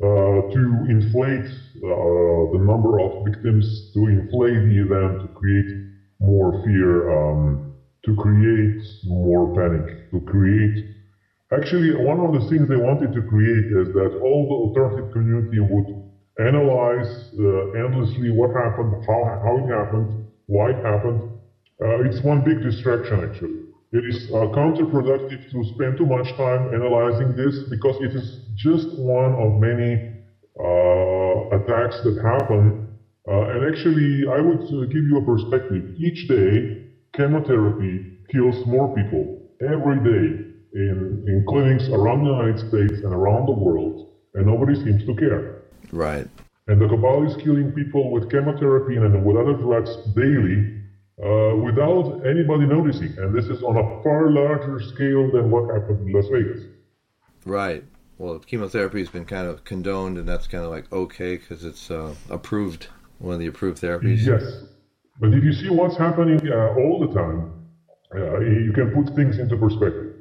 uh, 0.00 0.48
to 0.54 0.86
inflate 0.88 1.50
uh, 1.82 2.52
the 2.52 2.60
number 2.62 3.00
of 3.00 3.24
victims, 3.24 3.90
to 3.94 4.06
inflate 4.06 4.62
the 4.70 4.78
event, 4.80 5.29
create 5.40 5.70
more 6.20 6.52
fear, 6.64 7.10
um, 7.18 7.60
to 8.04 8.14
create 8.14 8.80
more 9.04 9.48
panic, 9.54 9.86
to 10.12 10.20
create 10.22 10.78
Actually, 11.52 11.94
one 11.94 12.20
of 12.20 12.32
the 12.32 12.40
things 12.40 12.68
they 12.68 12.76
wanted 12.76 13.12
to 13.12 13.22
create 13.22 13.66
is 13.70 13.92
that 13.92 14.12
all 14.20 14.46
the 14.48 14.54
alternative 14.54 15.10
community 15.12 15.60
would 15.60 15.88
analyze 16.38 17.30
uh, 17.38 17.64
endlessly 17.74 18.30
what 18.30 18.50
happened, 18.52 18.94
how, 19.06 19.20
how 19.42 19.58
it 19.58 19.66
happened, 19.68 20.08
why 20.46 20.70
it 20.70 20.80
happened. 20.84 21.22
Uh, 21.82 22.00
it's 22.06 22.22
one 22.22 22.42
big 22.42 22.60
distraction, 22.60 23.20
actually. 23.22 23.58
It 23.92 24.04
is 24.04 24.28
uh, 24.30 24.46
counterproductive 24.52 25.40
to 25.50 25.64
spend 25.64 25.96
too 25.98 26.06
much 26.06 26.36
time 26.36 26.68
analyzing 26.72 27.34
this 27.34 27.64
because 27.68 27.98
it 28.00 28.14
is 28.14 28.40
just 28.54 28.88
one 28.96 29.34
of 29.34 29.56
many 29.58 30.00
uh, 30.58 31.56
attacks 31.56 32.00
that 32.02 32.16
happen. 32.22 32.79
Uh, 33.28 33.42
and 33.52 33.74
actually, 33.74 34.26
I 34.28 34.40
would 34.40 34.62
uh, 34.62 34.86
give 34.86 35.04
you 35.04 35.18
a 35.18 35.24
perspective. 35.24 35.94
Each 35.98 36.26
day, 36.28 36.86
chemotherapy 37.14 38.18
kills 38.32 38.66
more 38.66 38.94
people 38.94 39.50
every 39.60 39.96
day 40.00 40.50
in, 40.72 41.24
in 41.26 41.44
clinics 41.48 41.88
around 41.88 42.24
the 42.24 42.30
United 42.30 42.58
States 42.68 43.02
and 43.04 43.12
around 43.12 43.46
the 43.46 43.52
world, 43.52 44.08
and 44.34 44.46
nobody 44.46 44.74
seems 44.74 45.04
to 45.04 45.14
care. 45.16 45.62
Right. 45.92 46.26
And 46.68 46.80
the 46.80 46.88
cabal 46.88 47.26
is 47.28 47.36
killing 47.42 47.72
people 47.72 48.12
with 48.12 48.30
chemotherapy 48.30 48.96
and 48.96 49.24
with 49.24 49.36
other 49.36 49.54
drugs 49.54 49.90
daily 50.14 50.80
uh, 51.22 51.56
without 51.56 52.22
anybody 52.24 52.64
noticing. 52.66 53.12
And 53.18 53.36
this 53.36 53.46
is 53.46 53.62
on 53.62 53.76
a 53.76 54.02
far 54.02 54.30
larger 54.30 54.80
scale 54.94 55.30
than 55.32 55.50
what 55.50 55.74
happened 55.74 56.08
in 56.08 56.12
Las 56.14 56.26
Vegas. 56.32 56.62
Right. 57.44 57.84
Well, 58.18 58.38
chemotherapy 58.38 59.00
has 59.00 59.08
been 59.08 59.24
kind 59.24 59.48
of 59.48 59.64
condoned, 59.64 60.16
and 60.18 60.28
that's 60.28 60.46
kind 60.46 60.62
of 60.64 60.70
like 60.70 60.92
okay 60.92 61.36
because 61.36 61.64
it's 61.64 61.90
uh, 61.90 62.14
approved 62.28 62.88
one 63.20 63.34
of 63.34 63.40
the 63.40 63.46
approved 63.46 63.80
therapies? 63.80 64.26
Yes. 64.26 64.64
But 65.20 65.34
if 65.34 65.44
you 65.44 65.52
see 65.52 65.68
what's 65.68 65.96
happening 65.96 66.40
uh, 66.50 66.74
all 66.78 67.06
the 67.06 67.14
time, 67.14 67.52
uh, 68.14 68.40
you 68.40 68.72
can 68.72 68.90
put 68.90 69.14
things 69.14 69.38
into 69.38 69.56
perspective. 69.56 70.14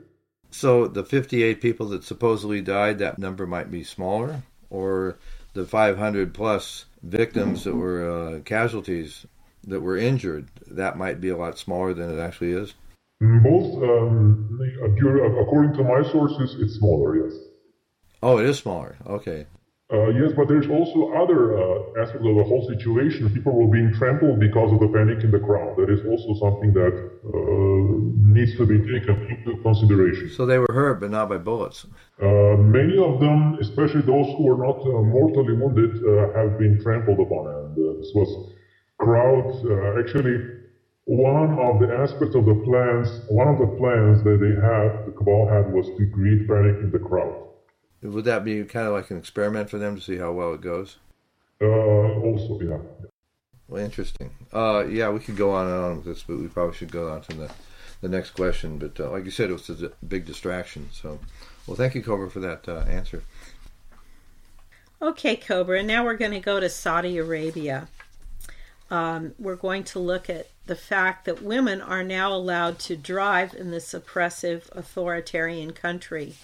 So 0.52 0.88
the 0.88 1.04
58 1.04 1.62
people 1.62 1.88
that 1.90 2.04
supposedly 2.04 2.62
died, 2.62 3.00
that 3.00 3.18
number 3.18 3.48
might 3.48 3.72
be 3.72 3.84
smaller, 3.84 4.44
or 4.70 5.18
the 5.54 5.66
500 5.66 6.34
plus 6.34 6.86
victims 7.02 7.64
that 7.64 7.76
were 7.76 8.10
uh, 8.10 8.40
casualties 8.42 9.26
that 9.64 9.80
were 9.82 9.98
injured, 9.98 10.48
that 10.68 10.98
might 10.98 11.22
be 11.22 11.30
a 11.30 11.38
lot 11.38 11.58
smaller 11.58 11.94
than 11.94 12.12
it 12.12 12.22
actually 12.22 12.52
is. 12.52 12.74
Both, 13.22 13.84
um, 13.84 14.60
according 15.42 15.74
to 15.74 15.84
my 15.84 16.10
sources, 16.10 16.56
it's 16.60 16.76
smaller. 16.76 17.26
Yes. 17.26 17.38
Oh, 18.24 18.38
it 18.38 18.46
is 18.46 18.58
smaller. 18.58 18.98
Okay. 19.06 19.46
Uh, 19.92 20.10
yes, 20.10 20.32
but 20.38 20.48
there's 20.48 20.70
also 20.70 21.10
other 21.18 21.58
uh, 21.58 22.02
aspects 22.02 22.22
of 22.22 22.36
the 22.36 22.44
whole 22.44 22.62
situation. 22.70 23.28
People 23.34 23.54
were 23.54 23.72
being 23.74 23.92
trampled 23.92 24.40
because 24.40 24.72
of 24.72 24.80
the 24.80 24.88
panic 24.88 25.24
in 25.24 25.32
the 25.32 25.40
crowd. 25.40 25.76
That 25.78 25.90
is 25.90 26.06
also 26.06 26.38
something 26.38 26.74
that 26.74 26.94
uh, 26.94 27.98
needs 28.22 28.56
to 28.58 28.68
be 28.70 28.78
taken 28.86 29.18
into 29.34 29.58
consideration. 29.64 30.30
So 30.30 30.46
they 30.46 30.60
were 30.60 30.70
hurt, 30.70 31.00
but 31.00 31.10
not 31.10 31.28
by 31.28 31.40
bullets. 31.40 31.88
Uh, 32.22 32.62
many 32.62 33.02
of 33.02 33.20
them, 33.20 33.58
especially 33.60 34.02
those 34.02 34.30
who 34.38 34.44
were 34.44 34.62
not 34.62 34.78
uh, 34.78 35.02
mortally 35.02 35.58
wounded, 35.58 35.98
uh, 36.06 36.38
have 36.38 36.60
been 36.60 36.80
trampled 36.84 37.20
upon. 37.20 37.50
And 37.50 37.98
this 37.98 38.12
was 38.14 38.54
crowd. 39.00 39.50
actually, 39.98 40.38
one 41.06 41.58
of 41.58 41.80
the 41.82 41.90
aspects 41.98 42.36
of 42.36 42.46
the 42.46 42.62
plans, 42.62 43.26
one 43.30 43.48
of 43.48 43.58
the 43.58 43.74
plans 43.82 44.22
that 44.22 44.38
they 44.38 44.54
had, 44.54 45.10
the 45.10 45.18
cabal 45.18 45.50
had, 45.50 45.74
was 45.74 45.88
to 45.98 46.06
create 46.14 46.48
panic 46.48 46.78
in 46.78 46.92
the 46.92 47.00
crowd. 47.00 47.49
Would 48.02 48.26
that 48.26 48.46
be 48.46 48.64
kind 48.64 48.88
of 48.88 48.94
like 48.94 49.12
an 49.12 49.18
experiment 49.18 49.70
for 49.70 49.78
them 49.78 49.96
to 49.96 50.02
see 50.02 50.18
how 50.18 50.32
well 50.32 50.54
it 50.54 50.62
goes? 50.62 50.98
Uh, 51.62 51.66
also, 51.66 52.60
yeah. 52.62 52.78
Well, 53.68 53.84
interesting. 53.84 54.32
Uh, 54.54 54.86
yeah, 54.90 55.10
we 55.10 55.20
could 55.20 55.36
go 55.36 55.52
on 55.52 55.68
and 55.68 55.76
on 55.76 55.96
with 55.98 56.06
this, 56.06 56.24
but 56.24 56.38
we 56.38 56.48
probably 56.48 56.76
should 56.76 56.92
go 56.92 57.12
on 57.12 57.22
to 57.22 57.36
the, 57.36 57.52
the 58.02 58.10
next 58.10 58.32
question. 58.32 58.78
But 58.78 59.00
uh, 59.00 59.12
like 59.12 59.26
you 59.26 59.32
said, 59.32 59.50
it 59.50 59.54
was 59.54 59.70
a 59.70 59.92
big 60.08 60.26
distraction. 60.26 60.90
So, 60.92 61.20
well, 61.68 61.76
thank 61.76 61.94
you, 61.94 62.02
Cobra, 62.02 62.30
for 62.30 62.40
that 62.40 62.68
uh, 62.68 62.86
answer. 62.88 63.24
Okay, 65.02 65.36
Cobra. 65.36 65.80
And 65.80 65.88
now 65.88 66.04
we're 66.04 66.18
going 66.18 66.32
to 66.32 66.40
go 66.40 66.60
to 66.60 66.70
Saudi 66.70 67.18
Arabia. 67.18 67.90
Um, 68.90 69.36
we're 69.38 69.56
going 69.56 69.84
to 69.86 70.00
look 70.00 70.30
at 70.30 70.48
the 70.66 70.76
fact 70.76 71.26
that 71.26 71.44
women 71.44 71.82
are 71.82 72.04
now 72.04 72.34
allowed 72.34 72.80
to 72.80 72.96
drive 72.96 73.54
in 73.54 73.72
this 73.72 73.94
oppressive 73.94 74.70
authoritarian 74.74 75.74
country. 75.74 76.36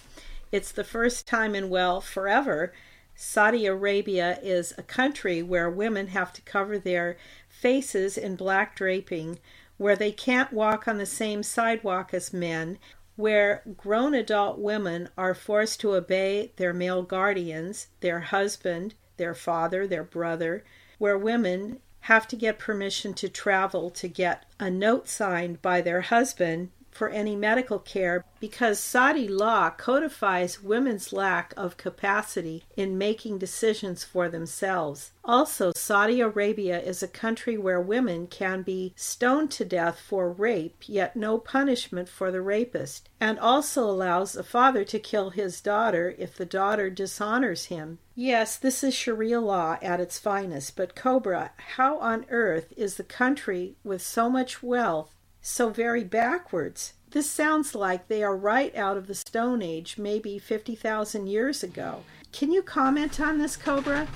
It's 0.56 0.72
the 0.72 0.86
first 0.86 1.28
time 1.28 1.54
in, 1.54 1.68
well, 1.68 2.00
forever, 2.00 2.72
Saudi 3.14 3.66
Arabia 3.66 4.40
is 4.42 4.74
a 4.78 4.84
country 4.84 5.44
where 5.44 5.70
women 5.70 6.08
have 6.08 6.32
to 6.32 6.42
cover 6.44 6.80
their 6.80 7.18
faces 7.50 8.18
in 8.18 8.38
black 8.38 8.74
draping, 8.74 9.40
where 9.76 9.98
they 9.98 10.14
can't 10.14 10.54
walk 10.54 10.88
on 10.88 10.98
the 10.98 11.06
same 11.06 11.44
sidewalk 11.44 12.14
as 12.14 12.32
men, 12.32 12.80
where 13.18 13.64
grown 13.76 14.14
adult 14.14 14.58
women 14.58 15.10
are 15.18 15.34
forced 15.34 15.82
to 15.82 15.94
obey 15.94 16.54
their 16.56 16.72
male 16.72 17.04
guardians, 17.04 17.88
their 18.00 18.22
husband, 18.22 18.94
their 19.18 19.34
father, 19.36 19.86
their 19.86 20.06
brother, 20.06 20.64
where 21.00 21.18
women 21.18 21.82
have 22.08 22.30
to 22.30 22.38
get 22.38 22.60
permission 22.60 23.14
to 23.16 23.28
travel 23.28 23.90
to 23.90 24.08
get 24.08 24.46
a 24.58 24.72
note 24.72 25.10
signed 25.10 25.62
by 25.62 25.82
their 25.82 26.00
husband 26.00 26.70
for 26.96 27.10
any 27.10 27.36
medical 27.36 27.78
care 27.78 28.24
because 28.40 28.80
Saudi 28.80 29.28
law 29.28 29.70
codifies 29.70 30.64
women's 30.64 31.12
lack 31.12 31.54
of 31.58 31.78
capacity 31.78 32.64
in 32.78 32.98
making 32.98 33.38
decisions 33.38 34.04
for 34.04 34.30
themselves. 34.30 35.12
Also, 35.24 35.72
Saudi 35.76 36.22
Arabia 36.22 36.80
is 36.80 37.02
a 37.02 37.08
country 37.08 37.58
where 37.58 37.82
women 37.82 38.28
can 38.28 38.62
be 38.62 38.94
stoned 38.96 39.50
to 39.52 39.66
death 39.66 40.00
for 40.00 40.32
rape, 40.32 40.84
yet 40.86 41.16
no 41.16 41.38
punishment 41.38 42.08
for 42.08 42.32
the 42.32 42.42
rapist, 42.42 43.10
and 43.20 43.40
also 43.40 43.84
allows 43.90 44.36
a 44.36 44.44
father 44.44 44.84
to 44.84 45.00
kill 45.00 45.32
his 45.32 45.62
daughter 45.62 46.16
if 46.20 46.38
the 46.38 46.46
daughter 46.46 46.90
dishonors 46.90 47.66
him. 47.66 47.98
Yes, 48.14 48.56
this 48.56 48.84
is 48.84 48.94
Sharia 48.94 49.42
law 49.42 49.78
at 49.82 50.00
its 50.00 50.20
finest, 50.20 50.76
but 50.76 50.96
Cobra, 50.96 51.52
how 51.76 51.98
on 52.00 52.26
earth 52.30 52.72
is 52.78 52.96
the 52.96 53.04
country 53.04 53.76
with 53.84 54.02
so 54.02 54.30
much 54.30 54.62
wealth 54.62 55.15
so 55.46 55.70
very 55.70 56.04
backwards. 56.04 56.94
This 57.12 57.30
sounds 57.30 57.76
like 57.76 58.08
they 58.08 58.24
are 58.24 58.36
right 58.36 58.76
out 58.76 58.98
of 58.98 59.06
the 59.06 59.14
Stone 59.14 59.62
Age, 59.62 59.96
maybe 59.98 60.40
50,000 60.40 61.28
years 61.28 61.62
ago. 61.62 62.04
Can 62.32 62.52
you 62.52 62.64
comment 62.64 63.20
on 63.20 63.38
this, 63.38 63.56
Cobra? 63.56 64.08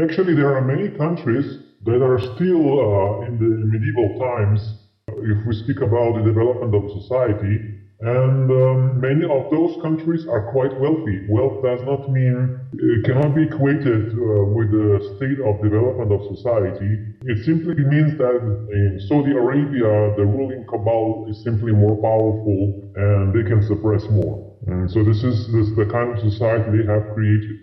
Actually, 0.00 0.34
there 0.34 0.54
are 0.56 0.60
many 0.60 0.90
countries 0.90 1.58
that 1.84 2.02
are 2.02 2.20
still 2.20 2.78
uh, 2.78 3.26
in 3.26 3.36
the 3.36 3.66
medieval 3.66 4.18
times. 4.20 4.74
If 5.08 5.44
we 5.44 5.54
speak 5.56 5.80
about 5.80 6.14
the 6.14 6.22
development 6.22 6.72
of 6.72 7.02
society, 7.02 7.77
and 8.00 8.48
um, 8.48 9.00
many 9.00 9.24
of 9.24 9.50
those 9.50 9.74
countries 9.82 10.26
are 10.28 10.52
quite 10.52 10.70
wealthy. 10.78 11.26
Wealth 11.28 11.64
does 11.64 11.82
not 11.82 12.08
mean, 12.08 12.60
it 12.72 13.04
cannot 13.04 13.34
be 13.34 13.42
equated 13.42 14.12
uh, 14.12 14.44
with 14.54 14.70
the 14.70 15.02
state 15.16 15.40
of 15.42 15.60
development 15.60 16.12
of 16.12 16.36
society. 16.36 16.94
It 17.22 17.44
simply 17.44 17.74
means 17.74 18.16
that 18.18 18.38
in 18.70 19.00
Saudi 19.08 19.32
Arabia, 19.32 20.14
the 20.16 20.24
ruling 20.24 20.64
cabal 20.68 21.26
is 21.28 21.42
simply 21.42 21.72
more 21.72 21.96
powerful 21.96 22.92
and 22.94 23.34
they 23.34 23.48
can 23.48 23.66
suppress 23.66 24.04
more. 24.10 24.56
And 24.68 24.88
so 24.88 25.02
this 25.02 25.24
is, 25.24 25.50
this 25.52 25.66
is 25.66 25.74
the 25.74 25.86
kind 25.86 26.16
of 26.16 26.20
society 26.20 26.78
they 26.78 26.86
have 26.86 27.12
created. 27.14 27.56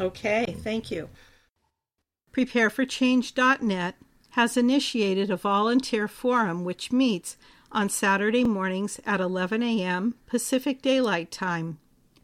Okay, 0.00 0.56
thank 0.58 0.90
you. 0.90 1.08
PrepareForChange.net 2.32 3.94
has 4.30 4.56
initiated 4.56 5.30
a 5.30 5.36
volunteer 5.36 6.08
forum 6.08 6.64
which 6.64 6.90
meets 6.90 7.36
on 7.70 7.88
Saturday 7.88 8.44
mornings 8.44 8.98
at 9.04 9.20
11 9.20 9.62
a.m. 9.62 10.14
Pacific 10.26 10.80
Daylight 10.80 11.30
Time. 11.30 11.78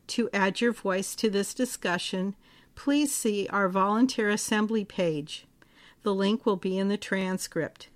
To 0.08 0.30
add 0.32 0.60
your 0.60 0.72
voice 0.72 1.14
to 1.16 1.28
this 1.28 1.52
discussion, 1.52 2.34
please 2.74 3.14
see 3.14 3.46
our 3.48 3.68
volunteer 3.68 4.30
assembly 4.30 4.84
page. 4.84 5.46
The 6.02 6.14
link 6.14 6.46
will 6.46 6.56
be 6.56 6.78
in 6.78 6.88
the 6.88 6.96
transcript. 6.96 7.88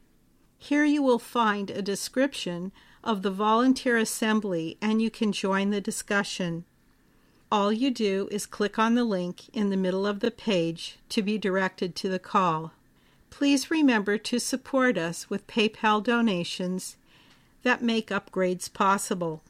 Here 0.58 0.84
you 0.84 1.02
will 1.02 1.18
find 1.18 1.70
a 1.70 1.82
description 1.82 2.72
of 3.02 3.22
the 3.22 3.30
volunteer 3.30 3.96
assembly 3.96 4.76
and 4.82 5.00
you 5.00 5.10
can 5.10 5.32
join 5.32 5.70
the 5.70 5.80
discussion. 5.80 6.64
All 7.50 7.72
you 7.72 7.90
do 7.90 8.28
is 8.30 8.44
click 8.44 8.78
on 8.78 8.94
the 8.94 9.04
link 9.04 9.48
in 9.54 9.70
the 9.70 9.76
middle 9.76 10.06
of 10.06 10.20
the 10.20 10.30
page 10.30 10.98
to 11.08 11.22
be 11.22 11.38
directed 11.38 11.96
to 11.96 12.10
the 12.10 12.18
call. 12.18 12.72
Please 13.30 13.70
remember 13.70 14.18
to 14.18 14.38
support 14.38 14.98
us 14.98 15.30
with 15.30 15.46
PayPal 15.46 16.02
donations 16.02 16.97
that 17.68 17.82
make 17.82 18.08
upgrades 18.08 18.72
possible. 18.72 19.42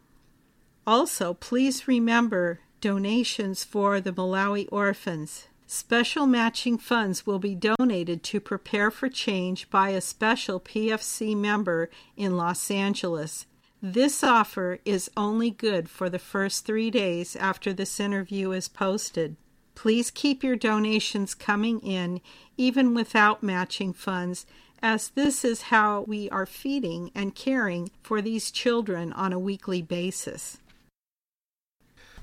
Also, 0.84 1.34
please 1.34 1.86
remember 1.86 2.58
donations 2.80 3.62
for 3.62 4.00
the 4.00 4.12
Malawi 4.12 4.66
orphans. 4.72 5.46
Special 5.68 6.26
matching 6.26 6.78
funds 6.78 7.24
will 7.24 7.38
be 7.38 7.54
donated 7.54 8.24
to 8.24 8.40
Prepare 8.40 8.90
for 8.90 9.08
Change 9.08 9.70
by 9.70 9.90
a 9.90 10.00
special 10.00 10.58
PFC 10.58 11.36
member 11.36 11.90
in 12.16 12.36
Los 12.36 12.72
Angeles. 12.72 13.46
This 13.80 14.24
offer 14.24 14.80
is 14.84 15.08
only 15.16 15.52
good 15.52 15.88
for 15.88 16.10
the 16.10 16.18
first 16.18 16.66
three 16.66 16.90
days 16.90 17.36
after 17.36 17.72
this 17.72 18.00
interview 18.00 18.50
is 18.50 18.66
posted. 18.66 19.36
Please 19.76 20.10
keep 20.10 20.42
your 20.42 20.56
donations 20.56 21.36
coming 21.36 21.78
in 21.82 22.20
even 22.56 22.94
without 22.94 23.44
matching 23.44 23.92
funds 23.92 24.44
as 24.82 25.08
this 25.08 25.44
is 25.44 25.62
how 25.62 26.02
we 26.02 26.28
are 26.30 26.46
feeding 26.46 27.10
and 27.14 27.34
caring 27.34 27.90
for 28.02 28.22
these 28.22 28.50
children 28.50 29.12
on 29.12 29.32
a 29.32 29.38
weekly 29.38 29.82
basis. 29.82 30.58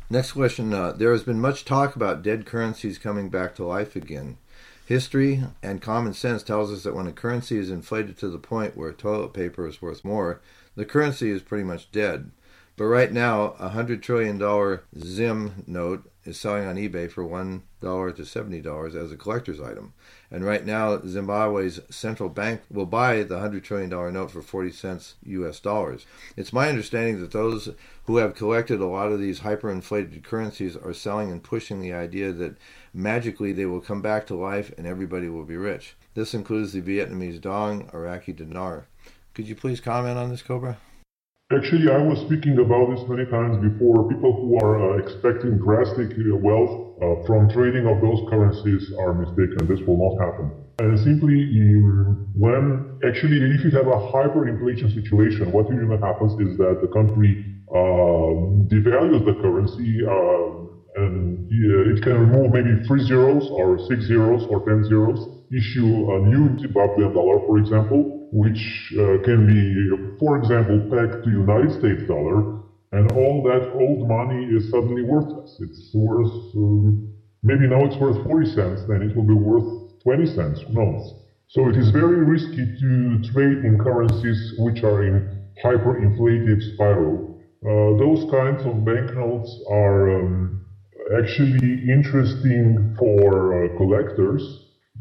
Next 0.09 0.33
question 0.33 0.73
uh, 0.73 0.91
There 0.91 1.11
has 1.11 1.23
been 1.23 1.41
much 1.41 1.65
talk 1.65 1.95
about 1.95 2.21
dead 2.21 2.45
currencies 2.45 2.97
coming 2.97 3.29
back 3.29 3.55
to 3.55 3.65
life 3.65 3.95
again. 3.95 4.37
History 4.85 5.43
and 5.63 5.81
common 5.81 6.13
sense 6.13 6.43
tells 6.43 6.71
us 6.71 6.83
that 6.83 6.93
when 6.93 7.07
a 7.07 7.11
currency 7.11 7.57
is 7.57 7.71
inflated 7.71 8.17
to 8.19 8.29
the 8.29 8.37
point 8.37 8.77
where 8.77 8.93
toilet 8.93 9.33
paper 9.33 9.67
is 9.67 9.81
worth 9.81 10.05
more, 10.05 10.41
the 10.75 10.85
currency 10.85 11.31
is 11.31 11.41
pretty 11.41 11.63
much 11.63 11.91
dead. 11.91 12.29
But 12.77 12.85
right 12.85 13.11
now, 13.11 13.55
a 13.57 13.69
$100 13.69 14.01
trillion 14.01 14.37
ZIM 14.97 15.63
note 15.65 16.11
is 16.25 16.37
selling 16.37 16.65
on 16.65 16.75
eBay 16.75 17.09
for 17.09 17.23
$1 17.23 17.61
to 17.79 18.21
$70 18.21 18.95
as 18.95 19.11
a 19.11 19.15
collector's 19.15 19.61
item. 19.61 19.93
And 20.29 20.43
right 20.43 20.65
now, 20.65 20.97
Zimbabwe's 20.97 21.79
central 21.89 22.27
bank 22.27 22.63
will 22.69 22.85
buy 22.85 23.23
the 23.23 23.35
$100 23.35 23.63
trillion 23.63 23.89
note 23.89 24.31
for 24.31 24.41
40 24.41 24.71
cents 24.71 25.15
US 25.23 25.59
dollars. 25.61 26.05
It's 26.35 26.51
my 26.51 26.67
understanding 26.67 27.21
that 27.21 27.31
those 27.31 27.69
who 28.05 28.17
have 28.17 28.35
collected 28.35 28.81
a 28.81 28.87
lot 28.87 29.11
of 29.11 29.19
these 29.19 29.41
hyperinflated 29.41 30.23
currencies 30.23 30.75
are 30.75 30.93
selling 30.93 31.31
and 31.31 31.43
pushing 31.43 31.79
the 31.79 31.93
idea 31.93 32.33
that 32.33 32.57
magically 32.93 33.53
they 33.53 33.65
will 33.65 33.81
come 33.81 34.01
back 34.01 34.27
to 34.27 34.35
life 34.35 34.73
and 34.77 34.85
everybody 34.85 35.29
will 35.29 35.45
be 35.45 35.57
rich. 35.57 35.95
This 36.13 36.33
includes 36.33 36.73
the 36.73 36.81
Vietnamese 36.81 37.39
dong, 37.39 37.89
Iraqi 37.93 38.33
dinar. 38.33 38.87
Could 39.33 39.47
you 39.47 39.55
please 39.55 39.79
comment 39.79 40.17
on 40.17 40.29
this, 40.29 40.41
Cobra? 40.41 40.77
Actually, 41.53 41.85
I 41.93 42.01
was 42.01 42.21
speaking 42.25 42.57
about 42.57 42.89
this 42.89 43.05
many 43.07 43.29
times 43.29 43.61
before. 43.61 44.09
People 44.09 44.33
who 44.41 44.57
are 44.65 44.81
uh, 44.81 44.97
expecting 44.97 45.59
drastic 45.61 46.09
uh, 46.17 46.35
wealth 46.41 46.73
uh, 46.97 47.21
from 47.27 47.47
trading 47.49 47.85
of 47.85 48.01
those 48.01 48.17
currencies 48.27 48.81
are 48.97 49.13
mistaken. 49.13 49.69
This 49.69 49.77
will 49.85 50.01
not 50.01 50.17
happen. 50.25 50.49
And 50.81 50.97
simply, 50.97 51.45
when 52.33 52.97
actually, 53.05 53.37
if 53.53 53.63
you 53.63 53.69
have 53.77 53.85
a 53.85 54.01
hyperinflation 54.09 54.89
situation, 54.89 55.51
what 55.51 55.69
usually 55.69 55.99
happens 56.01 56.33
is 56.39 56.57
that 56.57 56.81
the 56.81 56.89
country 56.89 57.37
uh, 57.69 58.33
devalues 58.65 59.23
the 59.23 59.37
currency, 59.37 60.01
uh, 60.01 60.49
and 61.05 61.45
it 61.93 62.01
can 62.01 62.17
remove 62.25 62.53
maybe 62.53 62.73
three 62.87 63.03
zeros 63.05 63.45
or 63.51 63.77
six 63.77 64.05
zeros 64.05 64.47
or 64.49 64.63
ten 64.65 64.83
zeros, 64.83 65.29
issue 65.53 66.09
a 66.09 66.19
new 66.25 66.57
Zimbabwean 66.57 67.13
dollar, 67.13 67.37
for 67.45 67.59
example, 67.59 68.09
which 68.35 68.91
uh, 68.99 69.15
can 69.23 69.47
be, 69.47 69.63
for 70.19 70.35
example, 70.35 70.77
pegged 70.91 71.23
to 71.23 71.29
United 71.29 71.71
States 71.71 72.03
dollar, 72.05 72.43
and 72.91 73.09
all 73.13 73.41
that 73.43 73.63
old 73.71 74.09
money 74.09 74.43
is 74.51 74.69
suddenly 74.69 75.03
worthless. 75.03 75.55
It's 75.61 75.91
worth, 75.93 76.35
um, 76.57 76.99
maybe 77.43 77.65
now 77.65 77.85
it's 77.85 77.97
worth 77.97 78.21
40 78.23 78.45
cents, 78.51 78.81
then 78.89 79.01
it 79.01 79.15
will 79.15 79.23
be 79.23 79.33
worth 79.33 79.63
20 80.03 80.25
cents, 80.25 80.59
who 80.67 80.73
knows. 80.73 81.13
So 81.47 81.69
it 81.69 81.77
is 81.77 81.91
very 81.91 82.25
risky 82.25 82.65
to 82.81 83.19
trade 83.31 83.59
in 83.63 83.77
currencies 83.79 84.53
which 84.57 84.83
are 84.83 85.01
in 85.03 85.23
hyperinflated 85.63 86.61
spiral. 86.73 87.39
Uh, 87.63 87.95
those 87.97 88.29
kinds 88.29 88.65
of 88.65 88.83
banknotes 88.83 89.63
are 89.71 90.19
um, 90.19 90.59
actually 91.17 91.87
interesting 91.89 92.95
for 92.99 93.63
uh, 93.63 93.77
collectors, 93.77 94.43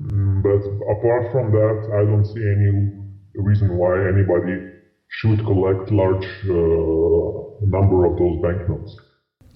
mm, 0.01 0.41
but 0.41 0.63
apart 0.95 1.33
from 1.33 1.51
that, 1.51 1.79
I 1.99 2.05
don't 2.07 2.25
see 2.25 2.47
any 2.47 3.04
reason 3.43 3.77
why 3.77 4.09
anybody 4.09 4.71
should 5.09 5.39
collect 5.41 5.91
large 5.91 6.27
uh, 6.45 7.67
number 7.67 8.07
of 8.07 8.19
those 8.19 8.43
banknotes. 8.43 8.97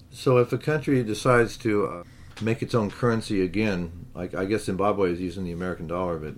So 0.09 0.37
if 0.37 0.51
a 0.53 0.57
country 0.57 1.03
decides 1.03 1.57
to 1.57 1.85
uh, 1.85 2.03
make 2.41 2.61
its 2.61 2.73
own 2.73 2.89
currency 2.89 3.43
again, 3.43 4.07
like 4.13 4.33
I 4.33 4.45
guess 4.45 4.63
Zimbabwe 4.65 5.11
is 5.11 5.19
using 5.19 5.43
the 5.43 5.51
American 5.51 5.87
dollar, 5.87 6.17
but 6.17 6.35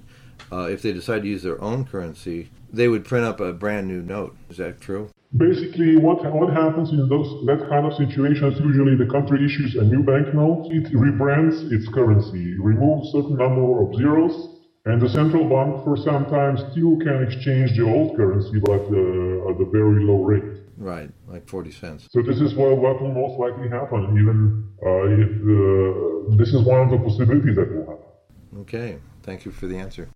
uh, 0.51 0.67
if 0.69 0.81
they 0.81 0.91
decide 0.91 1.21
to 1.24 1.27
use 1.27 1.43
their 1.43 1.62
own 1.62 1.86
currency, 1.86 2.50
they 2.71 2.88
would 2.88 3.05
print 3.05 3.25
up 3.25 3.39
a 3.39 3.53
brand 3.53 3.88
new 3.88 4.01
note. 4.01 4.36
Is 4.50 4.57
that 4.57 4.81
true? 4.81 5.10
Basically, 5.38 5.95
what 5.95 6.19
what 6.33 6.51
happens 6.51 6.89
in 6.91 7.07
those 7.07 7.45
that 7.45 7.65
kind 7.69 7.86
of 7.86 7.93
situations? 7.93 8.60
Usually, 8.60 8.98
the 8.98 9.10
country 9.10 9.45
issues 9.45 9.75
a 9.75 9.83
new 9.83 10.03
banknote. 10.03 10.67
It 10.71 10.91
rebrands 10.91 11.71
its 11.71 11.88
currency, 11.88 12.57
removes 12.60 13.12
certain 13.13 13.38
number 13.38 13.81
of 13.81 13.95
zeros, 13.95 14.61
and 14.85 15.01
the 15.01 15.09
central 15.09 15.47
bank 15.47 15.83
for 15.83 15.95
some 15.95 16.25
time 16.25 16.57
still 16.71 16.97
can 16.97 17.23
exchange 17.23 17.77
the 17.77 17.83
old 17.83 18.15
currency, 18.17 18.59
but 18.59 18.81
uh, 18.81 19.50
at 19.50 19.61
a 19.61 19.65
very 19.71 20.03
low 20.03 20.23
rate. 20.23 20.43
Right, 20.77 21.11
like 21.27 21.47
40 21.47 21.71
cents. 21.71 22.07
So 22.11 22.23
this 22.23 22.41
is 22.41 22.55
what, 22.55 22.77
what 22.77 23.01
will 23.01 23.13
most 23.13 23.39
likely 23.39 23.69
happen, 23.69 24.17
even 24.17 24.67
uh, 24.83 25.03
if 25.05 25.29
uh, 25.29 26.35
this 26.38 26.50
is 26.50 26.63
one 26.63 26.81
of 26.81 26.89
the 26.89 26.97
possibilities 26.97 27.55
that 27.55 27.71
will 27.71 27.85
happen. 27.85 28.61
Okay, 28.61 28.97
thank 29.21 29.45
you 29.45 29.51
for 29.51 29.67
the 29.67 29.77
answer. 29.77 30.09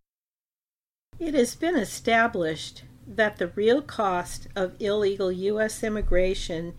It 1.20 1.36
has 1.36 1.56
been 1.56 1.76
established 1.76 2.84
that 3.08 3.38
the 3.38 3.48
real 3.50 3.82
cost 3.84 4.48
of 4.56 4.76
illegal 4.80 5.32
U.S. 5.32 5.84
immigration 5.84 6.74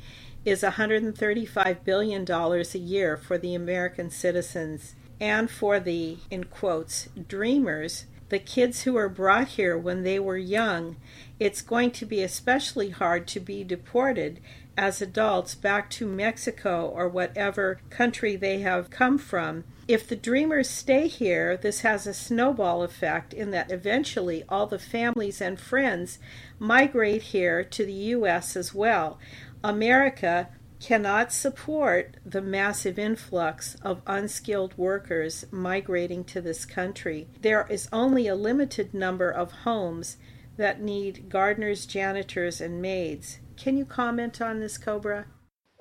is 0.45 0.63
$135 0.63 1.85
billion 1.85 2.31
a 2.31 2.79
year 2.79 3.17
for 3.17 3.39
the 3.39 3.55
American 3.55 4.11
citizens 4.11 4.95
and 5.21 5.51
for 5.51 5.81
the, 5.81 6.19
in 6.31 6.45
quotes, 6.45 7.09
dreamers, 7.29 8.07
the 8.29 8.39
kids 8.39 8.83
who 8.83 8.95
were 8.95 9.09
brought 9.09 9.49
here 9.49 9.79
when 9.79 10.03
they 10.03 10.19
were 10.19 10.37
young, 10.37 10.97
it's 11.39 11.63
going 11.63 11.93
to 11.93 12.05
be 12.05 12.23
especially 12.23 12.91
hard 12.91 13.27
to 13.29 13.41
be 13.41 13.63
deported 13.63 14.41
as 14.77 15.01
adults 15.01 15.55
back 15.55 15.89
to 15.89 16.07
Mexico 16.07 16.87
or 16.87 17.09
whatever 17.09 17.81
country 17.89 18.37
they 18.37 18.61
have 18.61 18.91
come 18.91 19.17
from. 19.17 19.65
If 19.89 20.09
the 20.09 20.17
dreamers 20.17 20.69
stay 20.69 21.07
here, 21.07 21.57
this 21.57 21.81
has 21.81 22.07
a 22.07 22.13
snowball 22.13 22.83
effect 22.83 23.33
in 23.33 23.53
that 23.53 23.71
eventually 23.71 24.45
all 24.49 24.67
the 24.67 24.79
families 24.79 25.41
and 25.41 25.59
friends 25.59 26.19
migrate 26.59 27.23
here 27.23 27.63
to 27.63 27.87
the 27.87 27.93
U.S. 27.93 28.57
as 28.57 28.75
well. 28.75 29.19
America 29.63 30.49
cannot 30.81 31.33
support 31.33 32.17
the 32.25 32.43
massive 32.43 32.99
influx 32.99 33.77
of 33.83 34.03
unskilled 34.07 34.77
workers 34.77 35.45
migrating 35.51 36.25
to 36.25 36.41
this 36.41 36.65
country. 36.65 37.29
There 37.41 37.67
is 37.71 37.89
only 37.93 38.29
a 38.29 38.35
limited 38.35 38.93
number 38.93 39.31
of 39.31 39.53
homes 39.65 40.17
that 40.57 40.81
need 40.81 41.29
gardeners, 41.29 41.87
janitors, 41.87 42.61
and 42.61 42.81
maids. 42.81 43.39
Can 43.57 43.77
you 43.77 43.85
comment 43.85 44.41
on 44.41 44.61
this, 44.61 44.79
Cobra? 44.79 45.27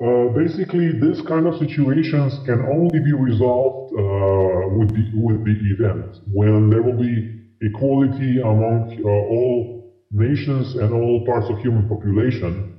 Uh, 0.02 0.28
basically, 0.36 0.92
this 1.00 1.22
kind 1.22 1.48
of 1.48 1.58
situations 1.58 2.34
can 2.46 2.62
only 2.66 3.00
be 3.00 3.14
resolved 3.14 3.94
uh, 3.94 4.68
with, 4.76 4.90
the, 4.90 5.12
with 5.16 5.46
the 5.46 5.76
event 5.80 6.18
when 6.34 6.70
there 6.70 6.82
will 6.82 7.00
be 7.00 7.42
equality 7.62 8.42
among 8.42 9.02
uh, 9.04 9.08
all 9.08 9.94
nations 10.12 10.76
and 10.76 10.94
all 10.94 11.26
parts 11.26 11.50
of 11.50 11.58
human 11.60 11.88
population 11.88 12.75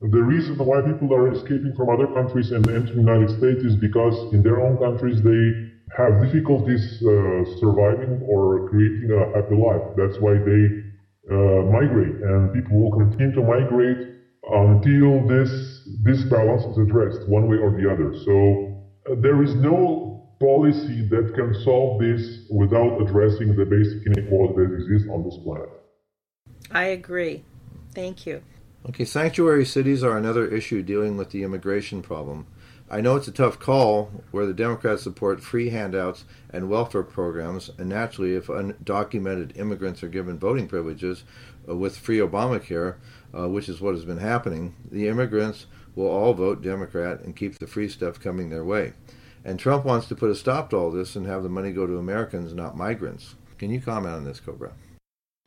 the 0.00 0.22
reason 0.22 0.56
why 0.56 0.80
people 0.80 1.12
are 1.12 1.30
escaping 1.30 1.74
from 1.76 1.90
other 1.90 2.06
countries 2.06 2.52
and 2.52 2.66
entering 2.68 3.04
the 3.04 3.12
United 3.12 3.28
States 3.36 3.62
is 3.64 3.76
because 3.76 4.32
in 4.32 4.42
their 4.42 4.58
own 4.60 4.78
countries 4.78 5.20
they 5.20 5.42
have 5.96 6.22
difficulties 6.24 6.80
uh, 7.04 7.44
surviving 7.60 8.24
or 8.24 8.68
creating 8.70 9.12
a 9.12 9.36
happy 9.36 9.56
life. 9.56 9.84
That's 9.96 10.16
why 10.18 10.40
they 10.40 10.62
uh, 11.28 11.68
migrate, 11.68 12.16
and 12.16 12.52
people 12.54 12.80
will 12.80 12.96
continue 12.96 13.34
to 13.34 13.42
migrate 13.42 14.08
until 14.48 15.26
this 15.28 15.50
this 16.02 16.24
balance 16.24 16.64
is 16.64 16.78
addressed 16.78 17.28
one 17.28 17.46
way 17.46 17.58
or 17.58 17.70
the 17.76 17.84
other. 17.84 18.16
So 18.24 18.88
uh, 19.04 19.20
there 19.20 19.42
is 19.42 19.54
no 19.54 20.32
policy 20.40 21.06
that 21.10 21.34
can 21.34 21.52
solve 21.62 22.00
this 22.00 22.46
without 22.48 23.02
addressing 23.02 23.54
the 23.54 23.66
basic 23.66 24.06
inequality 24.06 24.54
that 24.64 24.74
exists 24.80 25.08
on 25.12 25.24
this 25.24 25.36
planet. 25.44 25.68
I 26.70 26.84
agree. 26.96 27.44
Thank 27.94 28.24
you. 28.24 28.40
Okay, 28.88 29.04
sanctuary 29.04 29.66
cities 29.66 30.02
are 30.02 30.16
another 30.16 30.48
issue 30.48 30.82
dealing 30.82 31.18
with 31.18 31.30
the 31.30 31.42
immigration 31.42 32.00
problem. 32.00 32.46
I 32.90 33.02
know 33.02 33.14
it's 33.14 33.28
a 33.28 33.32
tough 33.32 33.58
call 33.58 34.10
where 34.30 34.46
the 34.46 34.54
Democrats 34.54 35.02
support 35.02 35.42
free 35.42 35.68
handouts 35.68 36.24
and 36.48 36.70
welfare 36.70 37.02
programs, 37.02 37.70
and 37.76 37.90
naturally, 37.90 38.34
if 38.34 38.46
undocumented 38.46 39.58
immigrants 39.58 40.02
are 40.02 40.08
given 40.08 40.38
voting 40.38 40.66
privileges 40.66 41.24
uh, 41.68 41.76
with 41.76 41.98
free 41.98 42.18
Obamacare, 42.18 42.96
uh, 43.36 43.50
which 43.50 43.68
is 43.68 43.82
what 43.82 43.94
has 43.94 44.06
been 44.06 44.18
happening, 44.18 44.74
the 44.90 45.08
immigrants 45.08 45.66
will 45.94 46.08
all 46.08 46.32
vote 46.32 46.62
Democrat 46.62 47.20
and 47.20 47.36
keep 47.36 47.58
the 47.58 47.66
free 47.66 47.88
stuff 47.88 48.18
coming 48.18 48.48
their 48.48 48.64
way. 48.64 48.94
And 49.44 49.60
Trump 49.60 49.84
wants 49.84 50.08
to 50.08 50.16
put 50.16 50.30
a 50.30 50.34
stop 50.34 50.70
to 50.70 50.76
all 50.76 50.90
this 50.90 51.16
and 51.16 51.26
have 51.26 51.42
the 51.42 51.50
money 51.50 51.70
go 51.70 51.86
to 51.86 51.98
Americans, 51.98 52.54
not 52.54 52.78
migrants. 52.78 53.34
Can 53.58 53.70
you 53.70 53.80
comment 53.82 54.14
on 54.14 54.24
this, 54.24 54.40
Cobra? 54.40 54.72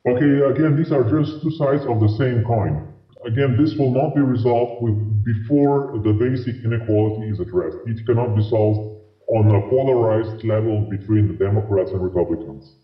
Okay, 0.07 0.39
again, 0.45 0.75
these 0.75 0.91
are 0.91 1.03
just 1.03 1.41
two 1.41 1.51
sides 1.51 1.83
of 1.85 1.99
the 1.99 2.15
same 2.19 2.43
coin 2.43 2.92
again, 3.25 3.57
this 3.57 3.75
will 3.75 3.91
not 3.91 4.15
be 4.15 4.21
resolved 4.21 4.83
with, 4.83 5.23
before 5.23 5.99
the 6.03 6.13
basic 6.13 6.63
inequality 6.63 7.29
is 7.29 7.39
addressed. 7.39 7.77
It 7.85 8.05
cannot 8.05 8.35
be 8.35 8.47
solved 8.49 9.01
on 9.27 9.47
a 9.55 9.61
polarized 9.69 10.43
level 10.43 10.81
between 10.89 11.27
the 11.27 11.33
Democrats 11.33 11.91
and 11.91 12.01
Republicans. 12.01 12.75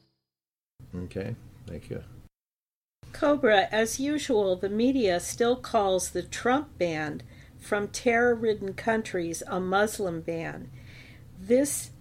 Okay, 0.95 1.35
thank 1.67 1.89
you. 1.89 2.03
Cobra, 3.11 3.67
as 3.71 3.99
usual, 3.99 4.55
the 4.55 4.69
media 4.69 5.19
still 5.19 5.55
calls 5.55 6.11
the 6.11 6.23
Trump 6.23 6.77
ban 6.77 7.21
from 7.59 7.87
terror 7.89 8.33
ridden 8.33 8.73
countries 8.73 9.43
a 9.47 9.59
Muslim 9.59 10.21
ban. 10.21 10.69
This 11.37 11.91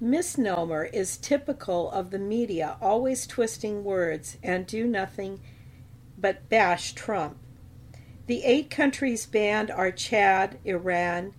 misnomer 0.00 0.84
is 0.84 1.16
typical 1.16 1.90
of 1.90 2.10
the 2.10 2.18
media, 2.18 2.76
always 2.80 3.26
twisting 3.26 3.82
words 3.82 4.36
and 4.42 4.66
do 4.66 4.86
nothing 4.86 5.40
but 6.20 6.48
bash 6.48 6.92
Trump. 6.92 7.38
The 8.26 8.44
eight 8.44 8.68
countries 8.68 9.24
banned 9.26 9.70
are 9.70 9.90
Chad, 9.90 10.58
Iran, 10.64 11.32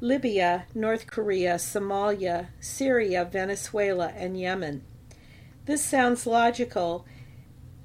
Libya, 0.00 0.64
North 0.74 1.06
Korea, 1.06 1.56
Somalia, 1.56 2.48
Syria, 2.58 3.24
Venezuela, 3.24 4.12
and 4.16 4.38
Yemen. 4.38 4.82
This 5.66 5.84
sounds 5.84 6.26
logical, 6.26 7.06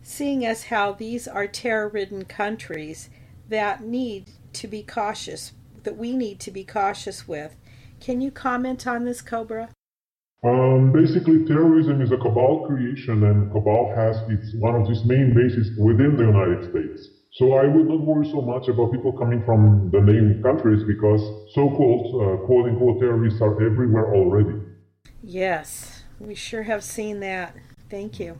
seeing 0.01 0.45
as 0.45 0.65
how 0.65 0.93
these 0.93 1.27
are 1.27 1.45
terror 1.45 1.89
ridden 1.89 2.25
countries 2.25 3.09
that 3.49 3.83
need 3.83 4.31
to 4.53 4.67
be 4.67 4.81
cautious, 4.81 5.53
that 5.83 5.97
we 5.97 6.15
need 6.15 6.39
to 6.39 6.51
be 6.51 6.63
cautious 6.63 7.27
with. 7.27 7.55
Can 7.99 8.21
you 8.21 8.31
comment 8.31 8.87
on 8.87 9.05
this, 9.05 9.21
Cobra? 9.21 9.69
Um, 10.43 10.91
basically, 10.91 11.45
terrorism 11.45 12.01
is 12.01 12.11
a 12.11 12.17
cabal 12.17 12.65
creation, 12.67 13.23
and 13.23 13.51
cabal 13.51 13.91
has 13.95 14.17
its 14.29 14.53
one 14.59 14.75
of 14.75 14.89
its 14.89 15.03
main 15.03 15.33
bases 15.33 15.75
within 15.79 16.15
the 16.15 16.25
United 16.25 16.69
States. 16.69 17.09
So 17.33 17.53
I 17.53 17.65
would 17.65 17.87
not 17.87 18.01
worry 18.01 18.29
so 18.29 18.41
much 18.41 18.67
about 18.67 18.91
people 18.91 19.11
coming 19.11 19.43
from 19.45 19.89
the 19.91 19.99
named 19.99 20.43
countries 20.43 20.83
because 20.83 21.21
so-called 21.53 22.21
uh, 22.21 22.45
quote-unquote 22.45 22.99
terrorists 22.99 23.41
are 23.41 23.61
everywhere 23.63 24.13
already. 24.15 24.59
Yes, 25.23 26.03
we 26.19 26.35
sure 26.35 26.63
have 26.63 26.83
seen 26.83 27.19
that. 27.21 27.55
Thank 27.89 28.19
you. 28.19 28.37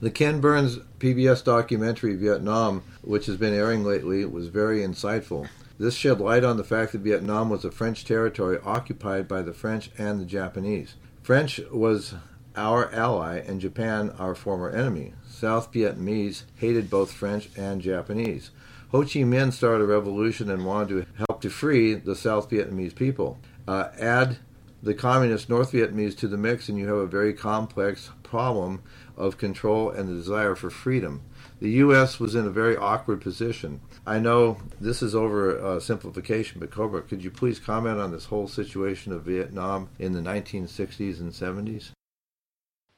The 0.00 0.10
Ken 0.10 0.40
Burns 0.40 0.78
PBS 1.00 1.42
documentary 1.42 2.14
Vietnam, 2.14 2.84
which 3.02 3.26
has 3.26 3.36
been 3.36 3.54
airing 3.54 3.84
lately, 3.84 4.24
was 4.24 4.46
very 4.48 4.80
insightful. 4.80 5.48
This 5.78 5.94
shed 5.94 6.20
light 6.20 6.42
on 6.42 6.56
the 6.56 6.64
fact 6.64 6.90
that 6.90 7.02
Vietnam 7.02 7.50
was 7.50 7.64
a 7.64 7.70
French 7.70 8.04
territory 8.04 8.58
occupied 8.64 9.28
by 9.28 9.42
the 9.42 9.52
French 9.52 9.90
and 9.96 10.20
the 10.20 10.24
Japanese. 10.24 10.96
French 11.22 11.60
was 11.70 12.14
our 12.56 12.92
ally 12.92 13.38
and 13.38 13.60
Japan 13.60 14.10
our 14.18 14.34
former 14.34 14.70
enemy. 14.70 15.12
South 15.28 15.72
Vietnamese 15.72 16.42
hated 16.56 16.90
both 16.90 17.12
French 17.12 17.48
and 17.56 17.80
Japanese. 17.80 18.50
Ho 18.90 19.02
Chi 19.02 19.20
Minh 19.20 19.52
started 19.52 19.84
a 19.84 19.86
revolution 19.86 20.50
and 20.50 20.66
wanted 20.66 20.88
to 20.88 21.24
help 21.28 21.40
to 21.42 21.50
free 21.50 21.94
the 21.94 22.16
South 22.16 22.50
Vietnamese 22.50 22.94
people. 22.94 23.38
Uh, 23.68 23.90
add 24.00 24.38
the 24.82 24.94
communist 24.94 25.48
North 25.48 25.70
Vietnamese 25.70 26.16
to 26.16 26.26
the 26.26 26.36
mix, 26.36 26.68
and 26.68 26.76
you 26.76 26.88
have 26.88 26.96
a 26.96 27.06
very 27.06 27.34
complex 27.34 28.10
problem 28.24 28.82
of 29.16 29.38
control 29.38 29.90
and 29.90 30.08
the 30.08 30.14
desire 30.14 30.56
for 30.56 30.70
freedom. 30.70 31.22
The 31.60 31.70
U.S. 31.70 32.20
was 32.20 32.36
in 32.36 32.46
a 32.46 32.50
very 32.50 32.76
awkward 32.76 33.20
position. 33.20 33.80
I 34.06 34.20
know 34.20 34.58
this 34.80 35.02
is 35.02 35.14
over 35.14 35.58
uh, 35.58 35.80
simplification, 35.80 36.60
but 36.60 36.70
Cobra, 36.70 37.02
could 37.02 37.24
you 37.24 37.30
please 37.30 37.58
comment 37.58 37.98
on 37.98 38.12
this 38.12 38.26
whole 38.26 38.46
situation 38.46 39.12
of 39.12 39.24
Vietnam 39.24 39.88
in 39.98 40.12
the 40.12 40.20
1960s 40.20 41.18
and 41.20 41.32
70s? 41.32 41.90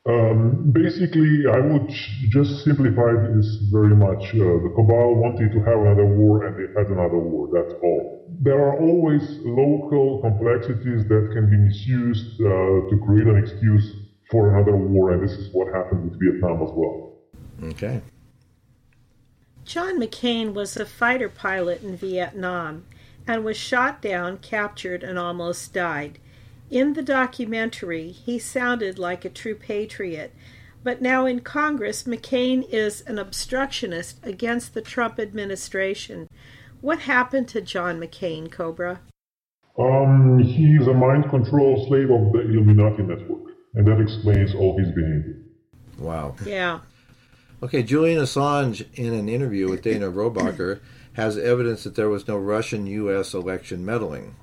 Um, 0.08 0.72
basically, 0.72 1.44
I 1.46 1.60
would 1.60 1.88
just 2.28 2.64
simplify 2.64 3.12
this 3.34 3.46
very 3.70 3.94
much. 3.94 4.32
Uh, 4.32 4.60
the 4.64 4.72
cabal 4.74 5.14
wanted 5.14 5.52
to 5.52 5.60
have 5.60 5.78
another 5.78 6.06
war 6.06 6.46
and 6.46 6.56
they 6.56 6.72
had 6.72 6.90
another 6.90 7.18
war, 7.18 7.48
that's 7.52 7.74
all. 7.82 8.26
There 8.40 8.58
are 8.58 8.80
always 8.80 9.22
local 9.44 10.20
complexities 10.22 11.06
that 11.08 11.30
can 11.32 11.50
be 11.50 11.56
misused 11.56 12.40
uh, 12.40 12.88
to 12.88 13.00
create 13.06 13.26
an 13.26 13.36
excuse 13.36 13.94
for 14.30 14.54
another 14.54 14.76
war, 14.76 15.12
and 15.12 15.22
this 15.22 15.32
is 15.32 15.52
what 15.52 15.74
happened 15.74 16.10
with 16.10 16.20
Vietnam 16.20 16.62
as 16.62 16.70
well. 16.72 17.18
Okay. 17.64 18.00
John 19.70 20.00
McCain 20.00 20.52
was 20.52 20.76
a 20.76 20.84
fighter 20.84 21.28
pilot 21.28 21.80
in 21.80 21.96
Vietnam 21.96 22.86
and 23.24 23.44
was 23.44 23.56
shot 23.56 24.02
down, 24.02 24.38
captured, 24.38 25.04
and 25.04 25.16
almost 25.16 25.72
died. 25.72 26.18
In 26.72 26.94
the 26.94 27.02
documentary, 27.02 28.10
he 28.10 28.40
sounded 28.40 28.98
like 28.98 29.24
a 29.24 29.30
true 29.30 29.54
patriot, 29.54 30.34
but 30.82 31.00
now 31.00 31.24
in 31.24 31.42
Congress, 31.42 32.02
McCain 32.02 32.68
is 32.68 33.02
an 33.02 33.16
obstructionist 33.16 34.18
against 34.24 34.74
the 34.74 34.82
Trump 34.82 35.20
administration. 35.20 36.26
What 36.80 37.02
happened 37.02 37.46
to 37.50 37.60
John 37.60 38.00
McCain, 38.00 38.50
Cobra? 38.50 38.98
Um, 39.78 40.40
he's 40.40 40.88
a 40.88 40.94
mind 40.94 41.30
control 41.30 41.86
slave 41.86 42.10
of 42.10 42.32
the 42.32 42.40
Illuminati 42.40 43.04
network, 43.04 43.52
and 43.74 43.86
that 43.86 44.00
explains 44.00 44.52
all 44.52 44.76
his 44.76 44.88
behavior. 44.88 45.36
Wow. 45.96 46.34
Yeah. 46.44 46.80
Okay, 47.62 47.82
Julian 47.82 48.22
Assange, 48.22 48.86
in 48.94 49.12
an 49.12 49.28
interview 49.28 49.68
with 49.68 49.82
Dana 49.82 50.10
Rohrabacher, 50.10 50.80
has 51.12 51.36
evidence 51.36 51.84
that 51.84 51.94
there 51.94 52.08
was 52.08 52.26
no 52.26 52.38
Russian 52.38 52.86
U.S. 52.86 53.34
election 53.34 53.84
meddling. 53.84 54.34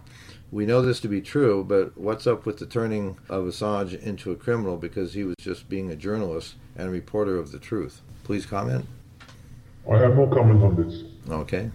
We 0.51 0.67
know 0.67 0.83
this 0.83 0.99
to 0.99 1.07
be 1.07 1.21
true, 1.21 1.63
but 1.63 1.97
what's 1.97 2.27
up 2.27 2.45
with 2.45 2.59
the 2.59 2.67
turning 2.67 3.17
of 3.27 3.45
Assange 3.45 3.99
into 3.99 4.31
a 4.31 4.35
criminal 4.35 4.77
because 4.77 5.15
he 5.15 5.23
was 5.23 5.35
just 5.39 5.67
being 5.67 5.89
a 5.89 5.95
journalist 5.95 6.55
and 6.75 6.87
a 6.87 6.91
reporter 6.91 7.37
of 7.37 7.51
the 7.51 7.57
truth? 7.57 8.01
Please 8.23 8.45
comment. 8.45 8.85
I 9.91 9.97
have 9.97 10.15
no 10.15 10.27
comment 10.27 10.63
on 10.63 10.75
this. 10.75 11.03
Okay. 11.27 11.71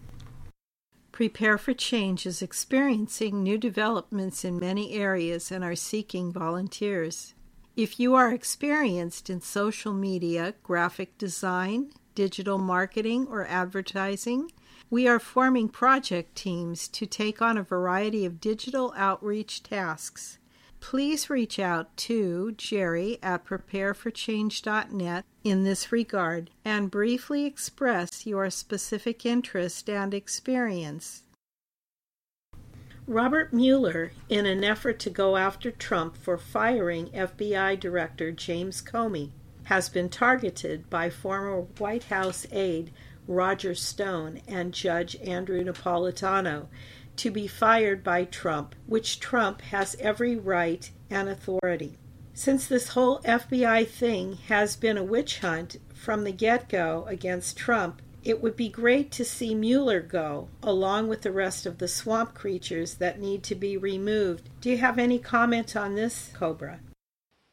Prepare 1.10 1.58
for 1.58 1.74
Change 1.74 2.24
is 2.24 2.40
experiencing 2.40 3.42
new 3.42 3.58
developments 3.58 4.44
in 4.44 4.60
many 4.60 4.94
areas 4.94 5.50
and 5.50 5.64
are 5.64 5.74
seeking 5.74 6.32
volunteers. 6.32 7.34
If 7.74 7.98
you 7.98 8.14
are 8.14 8.30
experienced 8.30 9.30
in 9.30 9.40
social 9.40 9.94
media, 9.94 10.54
graphic 10.62 11.16
design, 11.16 11.92
digital 12.14 12.58
marketing, 12.58 13.26
or 13.30 13.46
advertising, 13.46 14.52
we 14.90 15.08
are 15.08 15.18
forming 15.18 15.70
project 15.70 16.36
teams 16.36 16.86
to 16.88 17.06
take 17.06 17.40
on 17.40 17.56
a 17.56 17.62
variety 17.62 18.26
of 18.26 18.42
digital 18.42 18.92
outreach 18.94 19.62
tasks. 19.62 20.38
Please 20.80 21.30
reach 21.30 21.58
out 21.58 21.96
to 21.96 22.52
Jerry 22.52 23.18
at 23.22 23.46
prepareforchange.net 23.46 25.24
in 25.42 25.64
this 25.64 25.90
regard 25.90 26.50
and 26.66 26.90
briefly 26.90 27.46
express 27.46 28.26
your 28.26 28.50
specific 28.50 29.24
interest 29.24 29.88
and 29.88 30.12
experience. 30.12 31.21
Robert 33.08 33.52
Mueller, 33.52 34.12
in 34.28 34.46
an 34.46 34.62
effort 34.62 35.00
to 35.00 35.10
go 35.10 35.36
after 35.36 35.72
Trump 35.72 36.16
for 36.16 36.38
firing 36.38 37.08
FBI 37.08 37.80
Director 37.80 38.30
James 38.30 38.80
Comey, 38.80 39.32
has 39.64 39.88
been 39.88 40.08
targeted 40.08 40.88
by 40.88 41.10
former 41.10 41.62
White 41.78 42.04
House 42.04 42.46
aide 42.52 42.92
Roger 43.26 43.74
Stone 43.74 44.40
and 44.46 44.72
Judge 44.72 45.16
Andrew 45.16 45.64
Napolitano 45.64 46.68
to 47.16 47.30
be 47.32 47.48
fired 47.48 48.04
by 48.04 48.24
Trump, 48.24 48.76
which 48.86 49.18
Trump 49.18 49.62
has 49.62 49.96
every 49.98 50.36
right 50.36 50.88
and 51.10 51.28
authority. 51.28 51.98
Since 52.34 52.68
this 52.68 52.88
whole 52.88 53.18
FBI 53.22 53.86
thing 53.88 54.34
has 54.48 54.76
been 54.76 54.96
a 54.96 55.04
witch 55.04 55.40
hunt 55.40 55.78
from 55.92 56.22
the 56.22 56.32
get 56.32 56.68
go 56.68 57.04
against 57.08 57.56
Trump, 57.56 58.00
it 58.24 58.40
would 58.42 58.56
be 58.56 58.68
great 58.68 59.10
to 59.12 59.24
see 59.24 59.54
Mueller 59.54 60.00
go, 60.00 60.48
along 60.62 61.08
with 61.08 61.22
the 61.22 61.32
rest 61.32 61.66
of 61.66 61.78
the 61.78 61.88
swamp 61.88 62.34
creatures 62.34 62.94
that 62.94 63.20
need 63.20 63.42
to 63.44 63.54
be 63.54 63.76
removed. 63.76 64.48
Do 64.60 64.70
you 64.70 64.78
have 64.78 64.98
any 64.98 65.18
comment 65.18 65.74
on 65.76 65.94
this, 65.94 66.30
Cobra? 66.32 66.80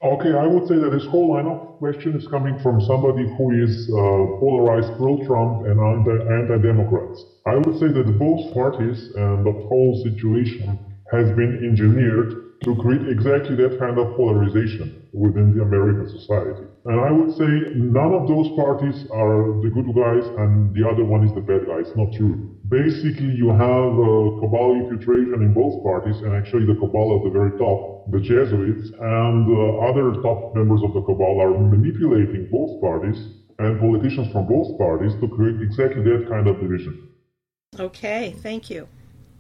Okay, 0.02 0.32
I 0.32 0.48
would 0.48 0.66
say 0.70 0.76
that 0.76 0.92
this 0.92 1.06
whole 1.08 1.34
line 1.34 1.46
of 1.48 1.78
question 1.80 2.16
is 2.16 2.26
coming 2.28 2.58
from 2.60 2.80
somebody 2.80 3.28
who 3.36 3.52
is 3.52 3.90
uh, 3.90 4.40
polarized 4.40 4.96
pro-Trump 4.96 5.66
and 5.66 5.76
anti-Democrats. 5.76 7.26
I 7.46 7.56
would 7.56 7.78
say 7.80 7.88
that 7.88 8.18
both 8.18 8.54
parties 8.54 9.12
and 9.16 9.46
the 9.46 9.52
whole 9.52 10.02
situation 10.06 10.80
has 11.12 11.28
been 11.36 11.66
engineered 11.68 12.62
to 12.64 12.76
create 12.78 13.10
exactly 13.10 13.56
that 13.58 13.78
kind 13.78 13.98
of 13.98 14.16
polarization 14.16 15.06
within 15.12 15.54
the 15.54 15.64
American 15.64 16.08
society. 16.08 16.69
And 16.86 17.00
I 17.00 17.12
would 17.12 17.36
say 17.36 17.76
none 17.76 18.14
of 18.14 18.28
those 18.28 18.48
parties 18.56 19.06
are 19.12 19.60
the 19.62 19.70
good 19.70 19.92
guys 19.94 20.24
and 20.40 20.74
the 20.74 20.88
other 20.88 21.04
one 21.04 21.28
is 21.28 21.34
the 21.36 21.42
bad 21.42 21.68
guy. 21.68 21.80
It's 21.84 21.96
not 21.96 22.14
true. 22.14 22.56
Basically, 22.70 23.36
you 23.36 23.50
have 23.50 23.92
uh, 24.00 24.40
cabal 24.40 24.80
infiltration 24.80 25.42
in 25.44 25.54
both 25.54 25.84
parties, 25.84 26.22
and 26.22 26.34
actually 26.36 26.66
the 26.66 26.80
cabal 26.80 27.18
at 27.18 27.24
the 27.26 27.32
very 27.32 27.58
top, 27.58 28.10
the 28.12 28.22
Jesuits, 28.22 28.92
and 28.96 29.44
uh, 29.50 29.90
other 29.90 30.14
top 30.22 30.56
members 30.56 30.82
of 30.84 30.94
the 30.94 31.02
cabal 31.02 31.42
are 31.42 31.58
manipulating 31.58 32.48
both 32.52 32.80
parties 32.80 33.18
and 33.58 33.80
politicians 33.80 34.32
from 34.32 34.48
both 34.48 34.78
parties 34.78 35.14
to 35.20 35.28
create 35.28 35.60
exactly 35.62 36.02
that 36.04 36.30
kind 36.30 36.48
of 36.48 36.62
division. 36.62 37.10
Okay, 37.78 38.34
thank 38.42 38.70
you. 38.70 38.88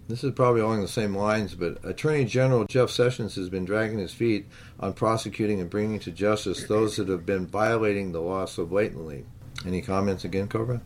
This 0.10 0.24
is 0.24 0.32
probably 0.32 0.62
along 0.62 0.82
the 0.82 0.88
same 0.88 1.16
lines, 1.16 1.54
but 1.54 1.86
Attorney 1.86 2.26
General 2.26 2.66
Jeff 2.66 2.90
Sessions 2.90 3.36
has 3.36 3.48
been 3.48 3.64
dragging 3.64 4.00
his 4.00 4.12
feet 4.12 4.48
on 4.80 4.94
prosecuting 4.94 5.62
and 5.62 5.70
bringing 5.70 6.00
to 6.00 6.10
justice 6.10 6.64
those 6.64 6.96
that 6.96 7.08
have 7.10 7.28
been 7.28 7.46
violating 7.46 8.12
the 8.12 8.20
law 8.20 8.46
so 8.46 8.66
blatantly. 8.66 9.24
Any 9.68 9.84
comments 9.84 10.26
again, 10.26 10.48
Cobra? 10.48 10.82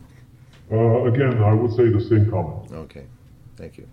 Uh, 0.70 1.04
again, 1.04 1.42
I 1.42 1.54
would 1.54 1.74
say 1.74 1.88
the 1.88 2.02
same 2.02 2.30
comment. 2.30 2.70
Okay, 2.70 3.06
thank 3.56 3.78
you. 3.78 3.88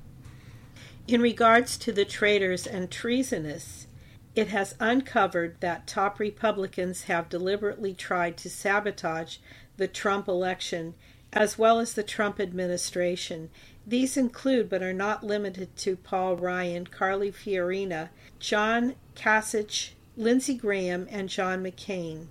In 1.07 1.21
regards 1.21 1.77
to 1.77 1.93
the 1.93 2.03
traitors 2.03 2.67
and 2.67 2.91
treasonous, 2.91 3.87
it 4.35 4.49
has 4.49 4.75
uncovered 4.81 5.55
that 5.61 5.87
top 5.87 6.19
Republicans 6.19 7.03
have 7.03 7.29
deliberately 7.29 7.93
tried 7.93 8.35
to 8.35 8.49
sabotage 8.49 9.37
the 9.77 9.87
Trump 9.87 10.27
election 10.27 10.93
as 11.33 11.57
well 11.57 11.79
as 11.79 11.93
the 11.93 12.03
Trump 12.03 12.39
administration 12.39 13.49
these 13.85 14.17
include, 14.17 14.69
but 14.69 14.83
are 14.83 14.93
not 14.93 15.23
limited 15.23 15.75
to, 15.77 15.95
Paul 15.95 16.35
Ryan, 16.35 16.87
Carly 16.87 17.31
Fiorina, 17.31 18.09
John 18.39 18.95
Kasich, 19.15 19.91
Lindsey 20.15 20.55
Graham, 20.55 21.07
and 21.09 21.29
John 21.29 21.63
McCain. 21.63 22.27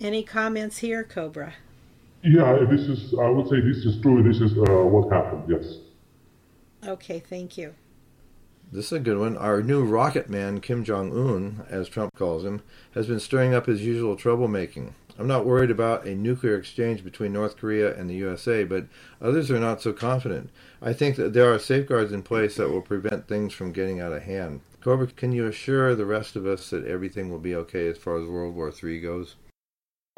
Any 0.00 0.22
comments 0.22 0.78
here, 0.78 1.04
Cobra? 1.04 1.54
Yeah, 2.22 2.64
this 2.70 2.82
is, 2.82 3.14
I 3.14 3.28
would 3.28 3.48
say 3.48 3.60
this 3.60 3.78
is 3.78 4.00
true. 4.00 4.22
This 4.22 4.40
is 4.40 4.56
uh, 4.56 4.84
what 4.84 5.12
happened, 5.12 5.44
yes. 5.48 5.78
Okay, 6.86 7.20
thank 7.20 7.58
you. 7.58 7.74
This 8.72 8.86
is 8.86 8.92
a 8.92 9.00
good 9.00 9.18
one. 9.18 9.36
Our 9.36 9.62
new 9.62 9.84
rocket 9.84 10.30
man, 10.30 10.60
Kim 10.60 10.82
Jong 10.82 11.12
un, 11.12 11.66
as 11.68 11.88
Trump 11.88 12.14
calls 12.14 12.44
him, 12.44 12.62
has 12.94 13.06
been 13.06 13.20
stirring 13.20 13.52
up 13.54 13.66
his 13.66 13.84
usual 13.84 14.16
troublemaking. 14.16 14.92
I'm 15.18 15.26
not 15.26 15.44
worried 15.44 15.70
about 15.70 16.06
a 16.06 16.14
nuclear 16.14 16.56
exchange 16.56 17.04
between 17.04 17.32
North 17.32 17.56
Korea 17.56 17.94
and 17.94 18.08
the 18.08 18.14
USA, 18.14 18.64
but 18.64 18.86
others 19.20 19.50
are 19.50 19.60
not 19.60 19.82
so 19.82 19.92
confident. 19.92 20.50
I 20.80 20.92
think 20.92 21.16
that 21.16 21.32
there 21.32 21.52
are 21.52 21.58
safeguards 21.58 22.12
in 22.12 22.22
place 22.22 22.56
that 22.56 22.70
will 22.70 22.80
prevent 22.80 23.28
things 23.28 23.52
from 23.52 23.72
getting 23.72 24.00
out 24.00 24.12
of 24.12 24.22
hand. 24.22 24.60
Cobra, 24.80 25.06
can 25.06 25.32
you 25.32 25.46
assure 25.46 25.94
the 25.94 26.06
rest 26.06 26.34
of 26.34 26.46
us 26.46 26.70
that 26.70 26.86
everything 26.86 27.30
will 27.30 27.38
be 27.38 27.54
okay 27.54 27.88
as 27.88 27.98
far 27.98 28.18
as 28.18 28.28
World 28.28 28.54
War 28.54 28.72
III 28.72 29.00
goes? 29.00 29.36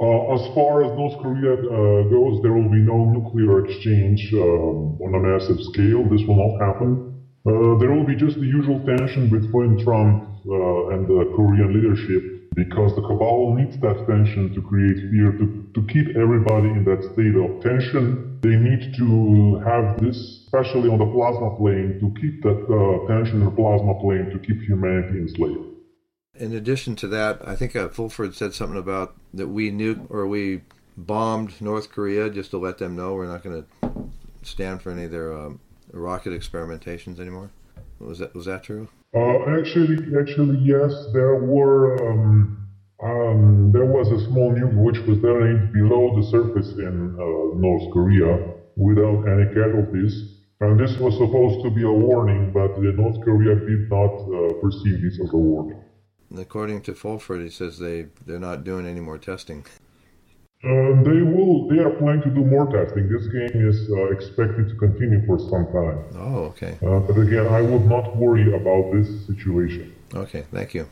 Uh, 0.00 0.34
as 0.34 0.54
far 0.54 0.82
as 0.82 0.96
North 0.96 1.22
Korea 1.22 1.54
uh, 1.54 2.08
goes, 2.08 2.42
there 2.42 2.52
will 2.52 2.70
be 2.70 2.78
no 2.78 3.04
nuclear 3.10 3.64
exchange 3.64 4.32
um, 4.34 4.98
on 5.02 5.14
a 5.14 5.20
massive 5.20 5.60
scale. 5.72 6.02
This 6.08 6.22
will 6.26 6.38
not 6.38 6.66
happen. 6.66 7.22
Uh, 7.46 7.78
there 7.78 7.92
will 7.92 8.06
be 8.06 8.16
just 8.16 8.40
the 8.40 8.46
usual 8.46 8.80
tension 8.86 9.28
between 9.28 9.84
Trump 9.84 10.24
uh, 10.48 10.88
and 10.88 11.06
the 11.06 11.30
Korean 11.36 11.74
leadership 11.74 12.33
because 12.54 12.94
the 12.94 13.02
cabal 13.02 13.54
needs 13.54 13.76
that 13.78 14.06
tension 14.06 14.54
to 14.54 14.62
create 14.62 15.10
fear, 15.10 15.32
to, 15.32 15.66
to 15.74 15.82
keep 15.92 16.16
everybody 16.16 16.68
in 16.68 16.84
that 16.84 17.02
state 17.12 17.34
of 17.34 17.62
tension. 17.62 18.38
They 18.42 18.56
need 18.56 18.94
to 18.96 19.58
have 19.64 20.00
this, 20.00 20.16
especially 20.44 20.88
on 20.88 20.98
the 20.98 21.06
plasma 21.06 21.56
plane, 21.56 21.98
to 22.00 22.20
keep 22.20 22.42
that 22.42 22.60
uh, 22.70 23.06
tension 23.08 23.40
in 23.40 23.46
the 23.46 23.50
plasma 23.50 23.98
plane 24.00 24.30
to 24.30 24.38
keep 24.38 24.62
humanity 24.62 25.18
enslaved. 25.18 25.74
In 26.36 26.52
addition 26.52 26.96
to 26.96 27.08
that, 27.08 27.46
I 27.46 27.54
think 27.54 27.76
uh, 27.76 27.88
Fulford 27.88 28.34
said 28.34 28.54
something 28.54 28.78
about 28.78 29.14
that 29.34 29.48
we 29.48 29.70
knew 29.70 30.06
or 30.10 30.26
we 30.26 30.62
bombed 30.96 31.60
North 31.60 31.90
Korea 31.90 32.30
just 32.30 32.50
to 32.50 32.58
let 32.58 32.78
them 32.78 32.96
know 32.96 33.14
we're 33.14 33.26
not 33.26 33.42
going 33.42 33.64
to 33.82 34.08
stand 34.42 34.82
for 34.82 34.90
any 34.90 35.04
of 35.04 35.10
their 35.10 35.32
um, 35.36 35.60
rocket 35.92 36.30
experimentations 36.30 37.20
anymore. 37.20 37.50
Was 37.98 38.18
that 38.18 38.34
was 38.34 38.46
that 38.46 38.64
true? 38.64 38.88
Uh, 39.14 39.58
actually, 39.58 39.98
actually, 40.18 40.58
yes. 40.58 40.92
There 41.12 41.36
were 41.36 42.10
um, 42.10 42.66
um, 43.02 43.70
there 43.72 43.84
was 43.86 44.08
a 44.10 44.24
small 44.26 44.50
nuke 44.52 44.74
which 44.74 44.98
was 45.06 45.18
detonated 45.18 45.72
below 45.72 46.16
the 46.16 46.26
surface 46.30 46.72
in 46.72 47.14
uh, 47.14 47.58
North 47.58 47.92
Korea 47.92 48.54
without 48.76 49.22
any 49.28 49.46
casualties, 49.54 50.40
and 50.60 50.80
this 50.80 50.98
was 50.98 51.14
supposed 51.14 51.62
to 51.62 51.70
be 51.70 51.82
a 51.82 51.92
warning, 51.92 52.50
but 52.52 52.74
the 52.74 52.92
North 52.92 53.22
Korea 53.22 53.54
did 53.54 53.88
not 53.88 54.14
uh, 54.14 54.54
perceive 54.60 55.00
this 55.00 55.20
as 55.22 55.32
a 55.32 55.36
warning. 55.36 55.80
According 56.36 56.80
to 56.82 56.94
Fulford, 56.94 57.40
he 57.42 57.50
says 57.50 57.78
they 57.78 58.06
they're 58.26 58.40
not 58.40 58.64
doing 58.64 58.86
any 58.86 59.00
more 59.00 59.18
testing. 59.18 59.64
Uh, 60.64 61.02
they 61.02 61.20
will. 61.20 61.68
They 61.68 61.78
are 61.78 61.90
planning 61.90 62.22
to 62.22 62.30
do 62.30 62.42
more 62.42 62.66
testing. 62.72 63.06
This 63.06 63.26
game 63.26 63.68
is 63.68 63.90
uh, 63.90 64.06
expected 64.06 64.70
to 64.70 64.74
continue 64.76 65.24
for 65.26 65.38
some 65.38 65.66
time. 65.66 66.02
Oh, 66.16 66.44
okay. 66.52 66.78
Uh, 66.82 67.00
but 67.00 67.18
again, 67.18 67.46
I 67.48 67.60
would 67.60 67.84
not 67.84 68.16
worry 68.16 68.54
about 68.54 68.90
this 68.92 69.26
situation. 69.26 69.94
Okay, 70.14 70.46
thank 70.50 70.72
you. 70.72 70.88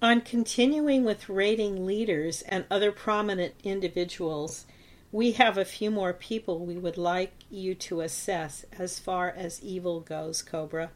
On 0.00 0.22
continuing 0.22 1.04
with 1.04 1.28
rating 1.28 1.84
leaders 1.84 2.40
and 2.42 2.64
other 2.70 2.90
prominent 2.90 3.54
individuals, 3.62 4.64
we 5.12 5.32
have 5.32 5.58
a 5.58 5.66
few 5.66 5.90
more 5.90 6.14
people 6.14 6.64
we 6.64 6.78
would 6.78 6.96
like 6.96 7.34
you 7.50 7.74
to 7.74 8.00
assess 8.00 8.64
as 8.78 8.98
far 8.98 9.28
as 9.28 9.62
evil 9.62 10.00
goes, 10.00 10.40
Cobra. 10.40 10.90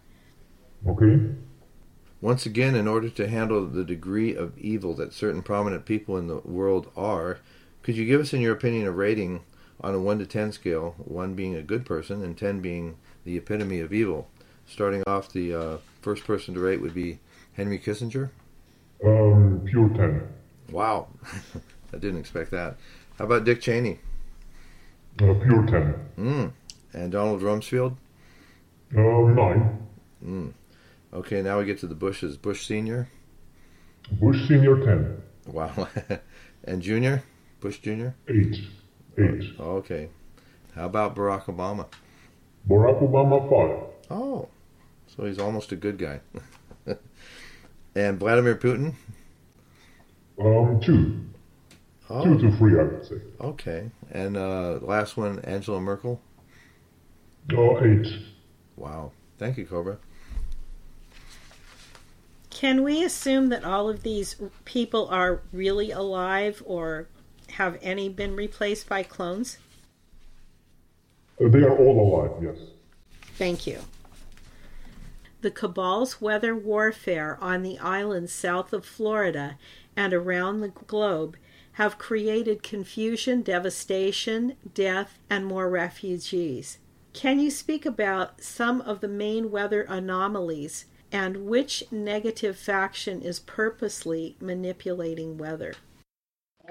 Okay. 0.89 1.21
Once 2.23 2.47
again, 2.47 2.75
in 2.75 2.89
order 2.89 3.11
to 3.11 3.29
handle 3.29 3.67
the 3.67 3.85
degree 3.85 4.35
of 4.35 4.57
evil 4.59 4.95
that 4.95 5.13
certain 5.13 5.43
prominent 5.43 5.85
people 5.85 6.17
in 6.17 6.27
the 6.27 6.39
world 6.39 6.91
are, 6.97 7.39
could 7.87 7.97
you 7.97 8.05
give 8.05 8.21
us, 8.21 8.33
in 8.33 8.41
your 8.41 8.53
opinion, 8.53 8.85
a 8.89 8.91
rating 8.91 9.45
on 9.81 9.95
a 9.95 10.01
1 10.01 10.19
to 10.19 10.27
10 10.27 10.51
scale, 10.51 10.97
1 10.99 11.35
being 11.35 11.55
a 11.55 11.63
good 11.63 11.87
person 11.87 12.21
and 12.21 12.37
10 12.37 12.61
being 12.61 12.97
the 13.23 13.37
epitome 13.37 13.79
of 13.79 13.93
evil? 13.93 14.29
Starting 14.67 15.05
off, 15.07 15.33
the 15.33 15.55
uh, 15.55 15.77
first 16.03 16.25
person 16.25 16.53
to 16.55 16.59
rate 16.59 16.81
would 16.81 16.95
be 16.95 17.21
Henry 17.53 17.79
Kissinger. 17.79 18.31
Um, 19.05 19.63
pure 19.65 19.89
10. 19.91 20.29
Wow. 20.73 21.07
I 21.95 21.99
didn't 21.99 22.19
expect 22.19 22.51
that. 22.51 22.77
How 23.21 23.27
about 23.27 23.45
Dick 23.45 23.61
Cheney? 23.61 24.01
Uh, 25.21 25.35
pure 25.35 25.65
10. 25.65 25.95
Mm. 26.19 26.53
And 26.93 27.13
Donald 27.13 27.41
Rumsfeld? 27.41 27.95
Uh, 28.97 29.01
9. 29.01 29.87
Mm. 30.25 30.53
Okay, 31.15 31.41
now 31.41 31.61
we 31.61 31.65
get 31.65 31.79
to 31.79 31.87
the 31.87 31.95
Bushes. 31.95 32.37
Bush 32.37 32.67
Sr.? 32.67 33.07
Bush 34.11 34.49
Sr. 34.49 34.85
10. 34.85 35.23
Wow. 35.47 35.87
and 36.65 36.83
Junior? 36.83 37.23
Bush 37.67 37.81
Jr.? 37.81 38.11
Eight. 38.29 38.61
Eight. 39.19 39.43
Oh, 39.59 39.79
okay. 39.79 40.09
How 40.77 40.87
about 40.87 41.17
Barack 41.17 41.47
Obama? 41.47 41.87
Barack 42.69 43.03
Obama, 43.03 43.41
five. 43.51 43.89
Oh, 44.09 44.49
so 45.09 45.25
he's 45.25 45.41
almost 45.41 45.73
a 45.73 45.77
good 45.77 45.99
guy. 45.99 46.21
and 47.97 48.21
Vladimir 48.21 48.55
Putin? 48.55 48.95
Um, 50.41 50.81
two. 50.81 51.21
Oh, 52.09 52.23
Two 52.23 52.39
to 52.39 52.57
three, 52.57 52.79
I 52.79 52.85
would 52.85 53.05
say. 53.05 53.17
okay. 53.41 53.91
And 54.13 54.37
uh, 54.37 54.79
last 54.81 55.17
one, 55.17 55.41
Angela 55.41 55.81
Merkel? 55.81 56.21
Uh, 57.53 57.81
eight. 57.83 58.07
Wow. 58.77 59.11
Thank 59.39 59.59
you, 59.59 59.67
Cobra. 59.67 59.99
Can 62.49 62.85
we 62.85 63.03
assume 63.03 63.49
that 63.49 63.65
all 63.65 63.89
of 63.89 64.05
these 64.05 64.37
people 64.65 65.09
are 65.09 65.43
really 65.53 65.91
alive 65.91 66.63
or 66.65 67.09
have 67.53 67.79
any 67.83 68.09
been 68.09 68.37
replaced 68.37 68.89
by 68.89 69.03
clones? 69.03 69.59
They 71.39 71.63
are 71.63 71.77
all 71.77 72.01
alive, 72.01 72.43
yes. 72.43 72.57
Thank 73.37 73.67
you. 73.67 73.81
The 75.43 75.51
Cabal's 75.51 76.21
weather 76.21 76.57
warfare 76.57 77.39
on 77.41 77.63
the 77.63 77.79
islands 77.79 78.33
south 78.33 78.73
of 78.73 78.85
Florida 78.85 79.59
and 79.95 80.13
around 80.15 80.61
the 80.61 80.69
globe 80.69 81.37
have 81.73 81.99
created 81.99 82.63
confusion, 82.63 83.43
devastation, 83.43 84.57
death, 84.73 85.19
and 85.29 85.45
more 85.45 85.69
refugees. 85.69 86.79
Can 87.13 87.39
you 87.39 87.51
speak 87.51 87.85
about 87.85 88.41
some 88.43 88.81
of 88.81 89.01
the 89.01 89.09
main 89.09 89.51
weather 89.51 89.83
anomalies 89.83 90.87
and 91.13 91.47
which 91.47 91.85
negative 91.91 92.59
faction 92.59 93.21
is 93.21 93.41
purposely 93.41 94.37
manipulating 94.41 95.37
weather? 95.37 95.75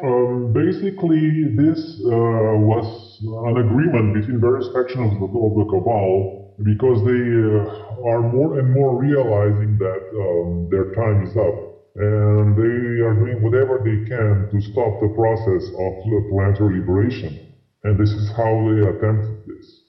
Um, 0.04 0.52
basically, 0.52 1.56
this 1.56 1.80
uh, 2.04 2.60
was 2.60 3.20
an 3.24 3.58
agreement 3.58 4.14
between 4.14 4.42
various 4.42 4.68
factions 4.74 5.14
of 5.14 5.32
the, 5.32 5.40
of 5.40 5.56
the 5.56 5.66
cabal 5.72 6.54
because 6.64 7.00
they 7.04 7.24
uh, 7.32 8.10
are 8.10 8.22
more 8.22 8.60
and 8.60 8.74
more 8.74 9.00
realizing 9.00 9.78
that 9.78 10.04
um, 10.20 10.68
their 10.70 10.94
time 10.96 11.24
is 11.24 11.36
up 11.38 11.76
and 11.96 12.58
they 12.58 13.04
are 13.04 13.14
doing 13.14 13.42
whatever 13.42 13.80
they 13.80 14.04
can 14.08 14.50
to 14.52 14.60
stop 14.72 15.00
the 15.00 15.14
process 15.16 15.64
of 15.80 16.30
planetary 16.30 16.80
liberation. 16.80 17.54
And 17.84 17.98
this 17.98 18.12
is 18.12 18.32
how 18.36 18.52
they 18.68 18.82
attempted 18.82 19.46
this. 19.48 19.82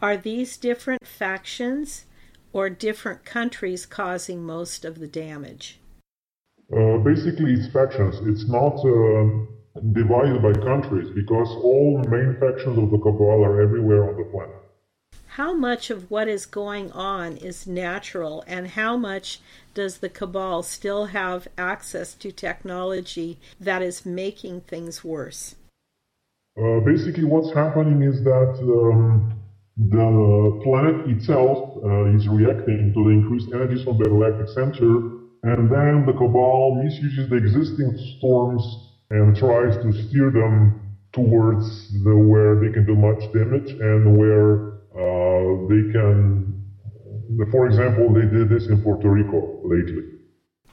Are 0.00 0.16
these 0.16 0.56
different 0.56 1.06
factions 1.06 2.06
or 2.54 2.70
different 2.70 3.24
countries 3.26 3.84
causing 3.84 4.42
most 4.42 4.86
of 4.86 4.98
the 4.98 5.08
damage? 5.08 5.79
Uh, 6.72 6.98
basically, 6.98 7.52
it's 7.54 7.72
factions. 7.72 8.16
It's 8.26 8.48
not 8.48 8.78
uh, 8.78 9.80
divided 9.92 10.40
by 10.40 10.52
countries 10.52 11.10
because 11.14 11.48
all 11.62 12.00
the 12.02 12.08
main 12.08 12.36
factions 12.38 12.78
of 12.78 12.90
the 12.90 12.98
cabal 12.98 13.44
are 13.44 13.60
everywhere 13.60 14.08
on 14.08 14.16
the 14.16 14.24
planet. 14.30 14.56
How 15.34 15.54
much 15.54 15.90
of 15.90 16.10
what 16.10 16.28
is 16.28 16.46
going 16.46 16.92
on 16.92 17.36
is 17.36 17.66
natural, 17.66 18.44
and 18.46 18.68
how 18.68 18.96
much 18.96 19.40
does 19.74 19.98
the 19.98 20.08
cabal 20.08 20.62
still 20.62 21.06
have 21.06 21.48
access 21.56 22.14
to 22.14 22.32
technology 22.32 23.38
that 23.58 23.80
is 23.80 24.04
making 24.04 24.62
things 24.62 25.04
worse? 25.04 25.54
Uh, 26.60 26.80
basically, 26.80 27.24
what's 27.24 27.52
happening 27.54 28.02
is 28.02 28.22
that 28.24 28.58
um, 28.60 29.32
the 29.76 30.60
planet 30.62 31.08
itself 31.08 31.78
uh, 31.84 32.04
is 32.14 32.28
reacting 32.28 32.92
to 32.92 33.04
the 33.04 33.10
increased 33.10 33.48
energies 33.54 33.84
from 33.84 33.98
the 33.98 34.04
galactic 34.04 34.48
center, 34.48 35.19
and 35.42 35.70
then 35.70 36.04
the 36.06 36.12
cabal 36.12 36.80
misuses 36.82 37.28
the 37.28 37.36
existing 37.36 37.96
storms 38.18 38.62
and 39.10 39.36
tries 39.36 39.76
to 39.82 39.92
steer 39.92 40.30
them 40.30 40.80
towards 41.12 41.92
the 42.04 42.16
where 42.16 42.60
they 42.60 42.72
can 42.72 42.86
do 42.86 42.94
much 42.94 43.20
damage 43.32 43.70
and 43.70 44.16
where 44.16 44.74
uh, 44.94 45.66
they 45.68 45.92
can. 45.92 46.56
For 47.50 47.66
example, 47.66 48.12
they 48.12 48.26
did 48.26 48.48
this 48.48 48.66
in 48.66 48.82
Puerto 48.82 49.08
Rico 49.08 49.60
lately. 49.64 50.02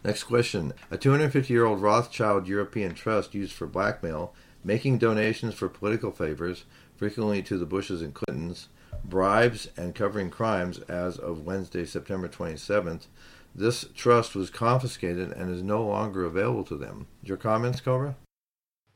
Next 0.03 0.23
question. 0.23 0.73
A 0.91 0.97
250 0.97 1.53
year 1.53 1.65
old 1.65 1.81
Rothschild 1.81 2.47
European 2.47 2.93
trust 2.93 3.33
used 3.33 3.53
for 3.53 3.67
blackmail, 3.67 4.33
making 4.63 4.97
donations 4.97 5.53
for 5.53 5.69
political 5.69 6.11
favors, 6.11 6.65
frequently 6.95 7.41
to 7.43 7.57
the 7.57 7.65
Bushes 7.65 8.01
and 8.01 8.13
Clintons, 8.13 8.69
bribes, 9.03 9.69
and 9.77 9.95
covering 9.95 10.29
crimes 10.29 10.79
as 10.87 11.17
of 11.17 11.45
Wednesday, 11.45 11.85
September 11.85 12.27
27th. 12.27 13.07
This 13.55 13.85
trust 13.95 14.35
was 14.35 14.49
confiscated 14.49 15.31
and 15.31 15.51
is 15.53 15.63
no 15.63 15.83
longer 15.83 16.25
available 16.25 16.63
to 16.65 16.77
them. 16.77 17.07
Your 17.23 17.37
comments, 17.37 17.81
Cobra? 17.81 18.15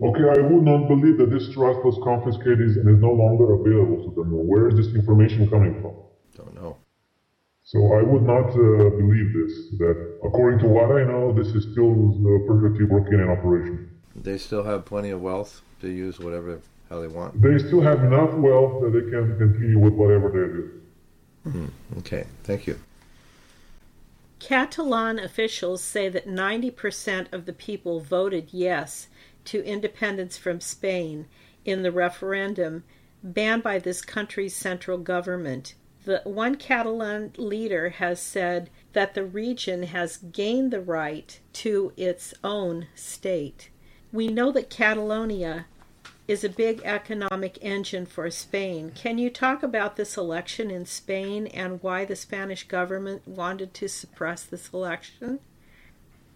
Okay, 0.01 0.23
I 0.23 0.41
would 0.41 0.63
not 0.63 0.87
believe 0.87 1.17
that 1.17 1.29
this 1.29 1.53
trust 1.53 1.83
was 1.85 1.99
confiscated 2.03 2.77
and 2.77 2.89
is 2.89 3.01
no 3.01 3.11
longer 3.11 3.53
available 3.53 4.03
to 4.09 4.15
them. 4.15 4.31
Where 4.47 4.67
is 4.67 4.75
this 4.75 4.95
information 4.95 5.47
coming 5.49 5.79
from? 5.81 5.93
Don't 6.35 6.55
know. 6.55 6.77
So 7.63 7.77
I 7.93 8.01
would 8.01 8.23
not 8.23 8.49
uh, 8.49 8.89
believe 8.89 9.33
this. 9.33 9.79
That 9.79 10.19
according 10.23 10.59
to 10.59 10.67
what 10.67 10.91
I 10.91 11.03
know, 11.03 11.31
this 11.31 11.49
is 11.49 11.71
still 11.71 11.91
uh, 11.91 12.47
perfectly 12.47 12.85
working 12.85 13.19
in 13.19 13.29
operation. 13.29 13.89
They 14.15 14.37
still 14.37 14.63
have 14.63 14.85
plenty 14.85 15.11
of 15.11 15.21
wealth 15.21 15.61
to 15.81 15.87
use 15.87 16.19
whatever 16.19 16.59
how 16.89 16.99
they 16.99 17.07
want. 17.07 17.41
They 17.41 17.57
still 17.59 17.81
have 17.81 18.03
enough 18.03 18.33
wealth 18.33 18.81
that 18.81 18.91
they 18.91 19.09
can 19.09 19.37
continue 19.37 19.79
with 19.79 19.93
whatever 19.93 20.27
they 20.29 21.49
do. 21.49 21.59
Hmm. 21.59 21.99
Okay, 21.99 22.25
thank 22.43 22.67
you. 22.67 22.77
Catalan 24.41 25.19
officials 25.19 25.83
say 25.83 26.09
that 26.09 26.27
90% 26.27 27.31
of 27.31 27.45
the 27.45 27.53
people 27.53 27.99
voted 27.99 28.47
yes 28.51 29.07
to 29.45 29.63
independence 29.63 30.35
from 30.35 30.59
Spain 30.59 31.27
in 31.63 31.83
the 31.83 31.91
referendum 31.91 32.83
banned 33.23 33.61
by 33.61 33.77
this 33.77 34.01
country's 34.01 34.55
central 34.55 34.97
government 34.97 35.75
The 36.05 36.21
one 36.23 36.55
Catalan 36.55 37.33
leader 37.37 37.89
has 37.89 38.19
said 38.19 38.71
that 38.93 39.13
the 39.13 39.23
region 39.23 39.83
has 39.83 40.17
gained 40.17 40.71
the 40.71 40.81
right 40.81 41.39
to 41.53 41.93
its 41.95 42.33
own 42.43 42.87
state. 42.95 43.69
We 44.11 44.27
know 44.27 44.51
that 44.53 44.71
Catalonia 44.71 45.67
is 46.31 46.45
a 46.45 46.49
big 46.49 46.81
economic 46.85 47.57
engine 47.61 48.05
for 48.05 48.31
Spain. 48.31 48.89
Can 48.95 49.17
you 49.17 49.29
talk 49.29 49.63
about 49.63 49.97
this 49.97 50.15
election 50.15 50.71
in 50.71 50.85
Spain 50.85 51.47
and 51.47 51.83
why 51.83 52.05
the 52.05 52.15
Spanish 52.15 52.65
government 52.69 53.27
wanted 53.27 53.73
to 53.73 53.89
suppress 53.89 54.43
this 54.43 54.69
election? 54.73 55.39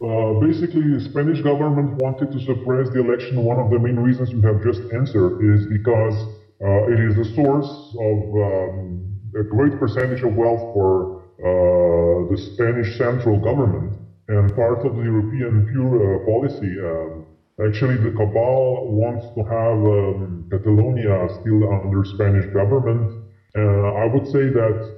Uh, 0.02 0.34
basically, 0.42 0.86
the 0.98 1.00
Spanish 1.00 1.40
government 1.42 1.96
wanted 2.04 2.30
to 2.34 2.40
suppress 2.44 2.90
the 2.90 3.00
election. 3.00 3.42
One 3.42 3.58
of 3.58 3.72
the 3.72 3.80
main 3.80 3.96
reasons 3.96 4.32
you 4.32 4.42
have 4.42 4.62
just 4.62 4.82
answered 4.92 5.40
is 5.40 5.66
because 5.68 6.16
uh, 6.62 6.92
it 6.92 7.00
is 7.00 7.18
a 7.18 7.34
source 7.34 7.96
of 7.96 8.18
um, 8.36 9.16
a 9.40 9.44
great 9.44 9.80
percentage 9.80 10.24
of 10.24 10.36
wealth 10.36 10.74
for 10.76 11.24
uh, 11.40 12.30
the 12.30 12.38
Spanish 12.52 12.98
central 12.98 13.40
government 13.40 13.98
and 14.28 14.54
part 14.56 14.86
of 14.86 14.98
the 14.98 15.04
European 15.04 15.70
pure 15.72 15.96
uh, 16.04 16.26
policy. 16.26 16.76
Um, 16.84 17.26
actually, 17.64 17.98
the 17.98 18.12
cabal 18.12 18.92
wants 18.92 19.26
to 19.36 19.44
have 19.44 19.78
um, 19.84 20.48
Catalonia 20.50 21.28
still 21.40 21.70
under 21.72 22.04
Spanish 22.04 22.46
government. 22.54 23.12
Uh, 23.56 23.94
I 24.02 24.06
would 24.06 24.26
say 24.28 24.50
that 24.50 24.96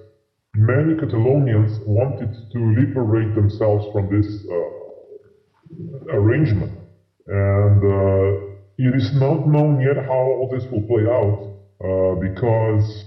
many 0.55 0.95
Catalonians 0.95 1.79
wanted 1.85 2.33
to 2.51 2.59
liberate 2.79 3.35
themselves 3.35 3.85
from 3.91 4.09
this 4.09 4.25
arrangement. 6.11 6.71
And 7.27 7.83
uh, 7.83 8.47
it 8.77 8.95
is 8.95 9.11
not 9.13 9.47
known 9.47 9.81
yet 9.81 9.97
how 9.97 10.13
all 10.13 10.49
this 10.51 10.63
will 10.71 10.85
play 10.87 11.03
out 11.03 11.57
uh, 11.83 12.15
because 12.19 13.05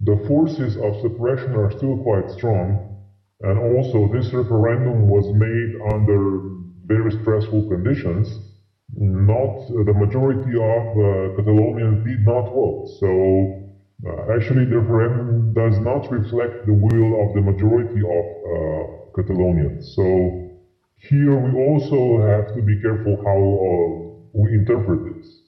the 0.00 0.24
forces 0.28 0.76
of 0.76 1.00
suppression 1.00 1.54
are 1.54 1.70
still 1.76 1.98
quite 2.02 2.30
strong. 2.30 2.96
And 3.40 3.58
also, 3.58 4.12
this 4.12 4.32
referendum 4.32 5.08
was 5.08 5.26
made 5.34 5.70
under 5.92 6.40
very 6.86 7.10
stressful 7.20 7.68
conditions. 7.68 8.28
Not 8.94 9.66
the 9.68 9.92
majority 9.92 10.54
of 10.54 10.84
uh, 10.94 11.36
Catalonians 11.36 12.04
did 12.04 12.24
not 12.24 12.48
vote. 12.52 12.86
So, 13.00 13.72
uh, 14.06 14.34
actually, 14.34 14.64
the 14.66 14.78
referendum 14.78 15.52
does 15.52 15.78
not 15.80 16.10
reflect 16.10 16.66
the 16.66 16.72
will 16.72 17.22
of 17.22 17.34
the 17.34 17.42
majority 17.42 18.00
of 18.00 18.24
uh, 18.46 19.12
Catalonians. 19.16 19.94
So, 19.94 20.46
here 20.98 21.36
we 21.36 21.58
also 21.58 22.26
have 22.26 22.54
to 22.54 22.62
be 22.62 22.80
careful 22.80 23.16
how 23.24 24.16
we 24.32 24.54
interpret 24.54 25.14
this. 25.14 25.40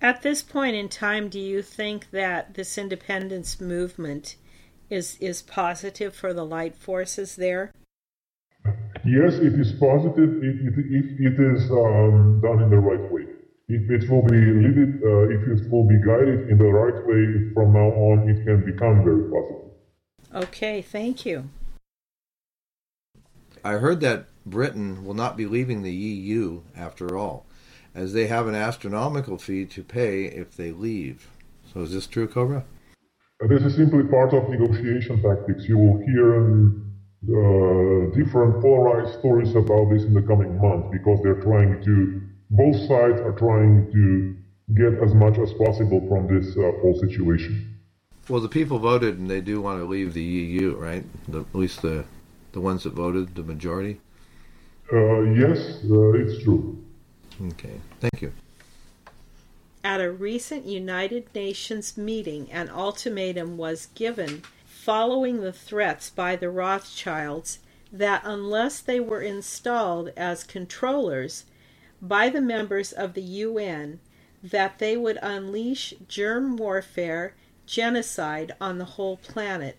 At 0.00 0.22
this 0.22 0.42
point 0.42 0.76
in 0.76 0.88
time, 0.88 1.28
do 1.28 1.40
you 1.40 1.62
think 1.62 2.10
that 2.10 2.54
this 2.54 2.76
independence 2.76 3.60
movement 3.60 4.36
is 4.90 5.16
is 5.20 5.40
positive 5.40 6.14
for 6.14 6.34
the 6.34 6.44
light 6.44 6.76
forces 6.76 7.36
there? 7.36 7.72
Yes, 9.06 9.34
it 9.34 9.52
is 9.60 9.72
positive 9.72 10.40
if 10.42 10.78
it, 10.78 10.86
if 11.20 11.38
it 11.38 11.56
is 11.56 11.70
um, 11.70 12.40
done 12.40 12.62
in 12.62 12.70
the 12.70 12.78
right 12.78 13.12
way. 13.12 13.24
If 13.68 13.90
it 13.90 14.10
will 14.10 14.22
be 14.22 14.36
leaded, 14.36 15.02
uh, 15.02 15.28
if 15.28 15.46
it 15.46 15.70
will 15.70 15.86
be 15.86 16.00
guided 16.00 16.48
in 16.48 16.56
the 16.56 16.64
right 16.64 17.06
way 17.06 17.52
from 17.52 17.74
now 17.74 17.90
on, 17.92 18.28
it 18.28 18.44
can 18.44 18.64
become 18.64 19.04
very 19.04 19.30
positive. 19.30 20.48
Okay, 20.48 20.80
thank 20.80 21.26
you. 21.26 21.50
I 23.62 23.74
heard 23.74 24.00
that 24.00 24.26
Britain 24.46 25.04
will 25.04 25.14
not 25.14 25.36
be 25.36 25.46
leaving 25.46 25.82
the 25.82 25.92
EU 25.92 26.62
after 26.74 27.16
all, 27.16 27.44
as 27.94 28.14
they 28.14 28.26
have 28.26 28.46
an 28.46 28.54
astronomical 28.54 29.36
fee 29.36 29.66
to 29.66 29.82
pay 29.82 30.24
if 30.24 30.56
they 30.56 30.72
leave. 30.72 31.28
So 31.72 31.80
is 31.80 31.92
this 31.92 32.06
true, 32.06 32.26
Cobra? 32.26 32.64
This 33.48 33.62
is 33.62 33.76
simply 33.76 34.04
part 34.04 34.32
of 34.32 34.48
negotiation 34.48 35.22
tactics. 35.22 35.64
You 35.68 35.76
will 35.76 35.98
hear 36.06 36.36
um, 36.36 36.93
different 38.14 38.60
polarized 38.60 39.18
stories 39.18 39.54
about 39.54 39.90
this 39.90 40.04
in 40.04 40.14
the 40.14 40.22
coming 40.22 40.60
months 40.60 40.88
because 40.92 41.20
they're 41.22 41.42
trying 41.42 41.82
to, 41.84 42.20
both 42.50 42.76
sides 42.88 43.20
are 43.20 43.34
trying 43.38 43.90
to 43.92 44.36
get 44.74 45.02
as 45.02 45.14
much 45.14 45.38
as 45.38 45.52
possible 45.54 46.06
from 46.08 46.26
this 46.26 46.56
uh, 46.56 46.72
whole 46.80 46.98
situation. 47.00 47.78
Well, 48.28 48.40
the 48.40 48.48
people 48.48 48.78
voted 48.78 49.18
and 49.18 49.28
they 49.30 49.42
do 49.42 49.60
want 49.60 49.80
to 49.80 49.84
leave 49.84 50.14
the 50.14 50.22
EU, 50.22 50.76
right? 50.76 51.04
The, 51.28 51.40
at 51.40 51.54
least 51.54 51.82
the 51.82 52.04
the 52.54 52.60
ones 52.60 52.84
that 52.84 52.94
voted, 52.94 53.34
the 53.34 53.42
majority. 53.42 54.00
Uh, 54.92 55.22
yes, 55.22 55.80
uh, 55.90 56.12
it's 56.12 56.42
true. 56.42 56.82
Okay, 57.48 57.80
thank 58.00 58.22
you. 58.22 58.32
At 59.82 60.00
a 60.00 60.10
recent 60.10 60.64
United 60.64 61.26
Nations 61.34 61.98
meeting, 61.98 62.50
an 62.50 62.70
ultimatum 62.70 63.56
was 63.58 63.88
given 63.94 64.42
following 64.84 65.40
the 65.40 65.52
threats 65.52 66.10
by 66.10 66.36
the 66.36 66.50
Rothschilds 66.50 67.58
that 67.90 68.20
unless 68.22 68.80
they 68.80 69.00
were 69.00 69.22
installed 69.22 70.10
as 70.14 70.44
controllers 70.44 71.46
by 72.02 72.28
the 72.28 72.42
members 72.42 72.92
of 72.92 73.14
the 73.14 73.22
UN, 73.22 73.98
that 74.42 74.78
they 74.78 74.94
would 74.94 75.18
unleash 75.22 75.94
germ 76.06 76.58
warfare, 76.58 77.34
genocide 77.64 78.54
on 78.60 78.76
the 78.76 78.84
whole 78.84 79.16
planet. 79.16 79.78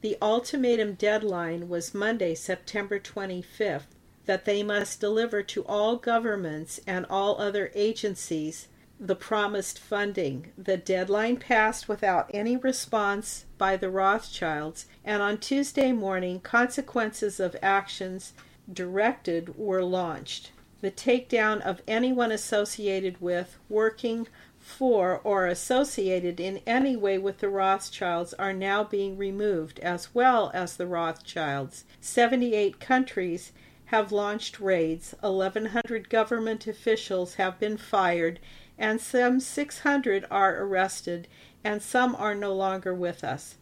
The 0.00 0.16
ultimatum 0.22 0.94
deadline 0.94 1.68
was 1.68 1.92
Monday, 1.92 2.34
September 2.34 2.98
25th, 2.98 3.92
that 4.24 4.46
they 4.46 4.62
must 4.62 5.00
deliver 5.00 5.42
to 5.42 5.66
all 5.66 5.96
governments 5.96 6.80
and 6.86 7.04
all 7.10 7.38
other 7.38 7.70
agencies 7.74 8.68
the 8.98 9.16
promised 9.16 9.78
funding. 9.78 10.52
The 10.56 10.78
deadline 10.78 11.36
passed 11.36 11.88
without 11.88 12.30
any 12.32 12.56
response 12.56 13.44
by 13.58 13.76
the 13.76 13.90
Rothschilds, 13.90 14.86
and 15.04 15.22
on 15.22 15.38
Tuesday 15.38 15.92
morning, 15.92 16.40
consequences 16.40 17.40
of 17.40 17.56
actions 17.62 18.32
directed 18.72 19.56
were 19.56 19.82
launched. 19.82 20.50
The 20.80 20.90
takedown 20.90 21.60
of 21.62 21.82
anyone 21.88 22.30
associated 22.30 23.20
with, 23.20 23.58
working 23.68 24.28
for, 24.58 25.20
or 25.22 25.46
associated 25.46 26.40
in 26.40 26.60
any 26.66 26.96
way 26.96 27.18
with 27.18 27.38
the 27.38 27.48
Rothschilds 27.48 28.34
are 28.34 28.52
now 28.52 28.84
being 28.84 29.16
removed, 29.16 29.78
as 29.78 30.14
well 30.14 30.50
as 30.52 30.76
the 30.76 30.86
Rothschilds. 30.86 31.84
78 32.00 32.80
countries 32.80 33.52
have 33.86 34.10
launched 34.10 34.58
raids, 34.58 35.14
1,100 35.20 36.10
government 36.10 36.66
officials 36.66 37.34
have 37.34 37.58
been 37.60 37.76
fired, 37.76 38.40
and 38.76 39.00
some 39.00 39.38
600 39.38 40.26
are 40.30 40.60
arrested, 40.60 41.28
and 41.66 41.82
some 41.82 42.14
are 42.14 42.34
no 42.36 42.54
longer 42.54 42.94
with 42.94 43.24
us. 43.24 43.56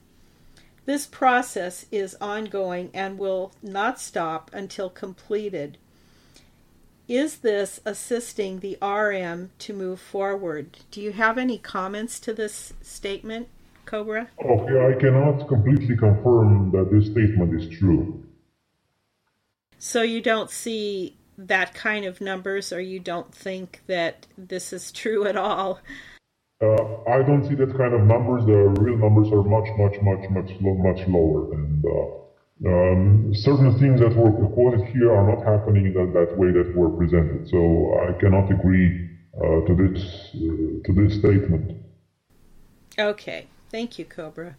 This 0.84 1.06
process 1.06 1.86
is 1.90 2.14
ongoing 2.20 2.90
and 2.92 3.18
will 3.18 3.52
not 3.62 3.98
stop 3.98 4.50
until 4.52 4.90
completed. 4.90 5.78
Is 7.08 7.38
this 7.38 7.80
assisting 7.86 8.60
the 8.60 8.76
RM 8.82 9.52
to 9.60 9.72
move 9.72 10.00
forward? 10.00 10.80
Do 10.90 11.00
you 11.00 11.12
have 11.12 11.38
any 11.38 11.56
comments 11.56 12.20
to 12.20 12.34
this 12.34 12.74
statement, 12.82 13.48
Cobra? 13.86 14.28
Okay, 14.44 14.94
I 14.94 15.00
cannot 15.00 15.48
completely 15.48 15.96
confirm 15.96 16.72
that 16.72 16.90
this 16.92 17.06
statement 17.06 17.58
is 17.58 17.78
true. 17.78 18.22
So 19.78 20.02
you 20.02 20.20
don't 20.20 20.50
see 20.50 21.16
that 21.38 21.72
kind 21.72 22.04
of 22.04 22.20
numbers, 22.20 22.70
or 22.70 22.82
you 22.82 23.00
don't 23.00 23.34
think 23.34 23.80
that 23.86 24.26
this 24.36 24.74
is 24.74 24.92
true 24.92 25.26
at 25.26 25.38
all? 25.38 25.80
Uh, 26.62 27.10
I 27.10 27.22
don't 27.22 27.44
see 27.46 27.54
that 27.56 27.76
kind 27.76 27.94
of 27.94 28.02
numbers. 28.02 28.46
The 28.46 28.72
real 28.80 28.96
numbers 28.96 29.28
are 29.32 29.42
much, 29.42 29.68
much, 29.76 30.00
much, 30.02 30.30
much, 30.30 30.50
much 30.60 31.08
lower, 31.08 31.52
and 31.52 31.84
uh, 31.84 32.68
um, 32.68 33.34
certain 33.34 33.76
things 33.78 34.00
that 34.00 34.14
were 34.14 34.30
quoted 34.48 34.86
here 34.86 35.12
are 35.12 35.34
not 35.34 35.44
happening 35.44 35.86
in 35.86 35.94
that, 35.94 36.12
that 36.14 36.38
way 36.38 36.52
that 36.52 36.74
were 36.76 36.90
presented. 36.90 37.48
So 37.50 37.58
I 38.08 38.12
cannot 38.20 38.50
agree 38.50 39.10
uh, 39.36 39.66
to 39.66 39.74
this 39.74 40.30
uh, 40.36 40.82
to 40.84 40.92
this 40.94 41.18
statement. 41.18 41.72
Okay, 42.98 43.48
thank 43.70 43.98
you, 43.98 44.04
Cobra. 44.04 44.56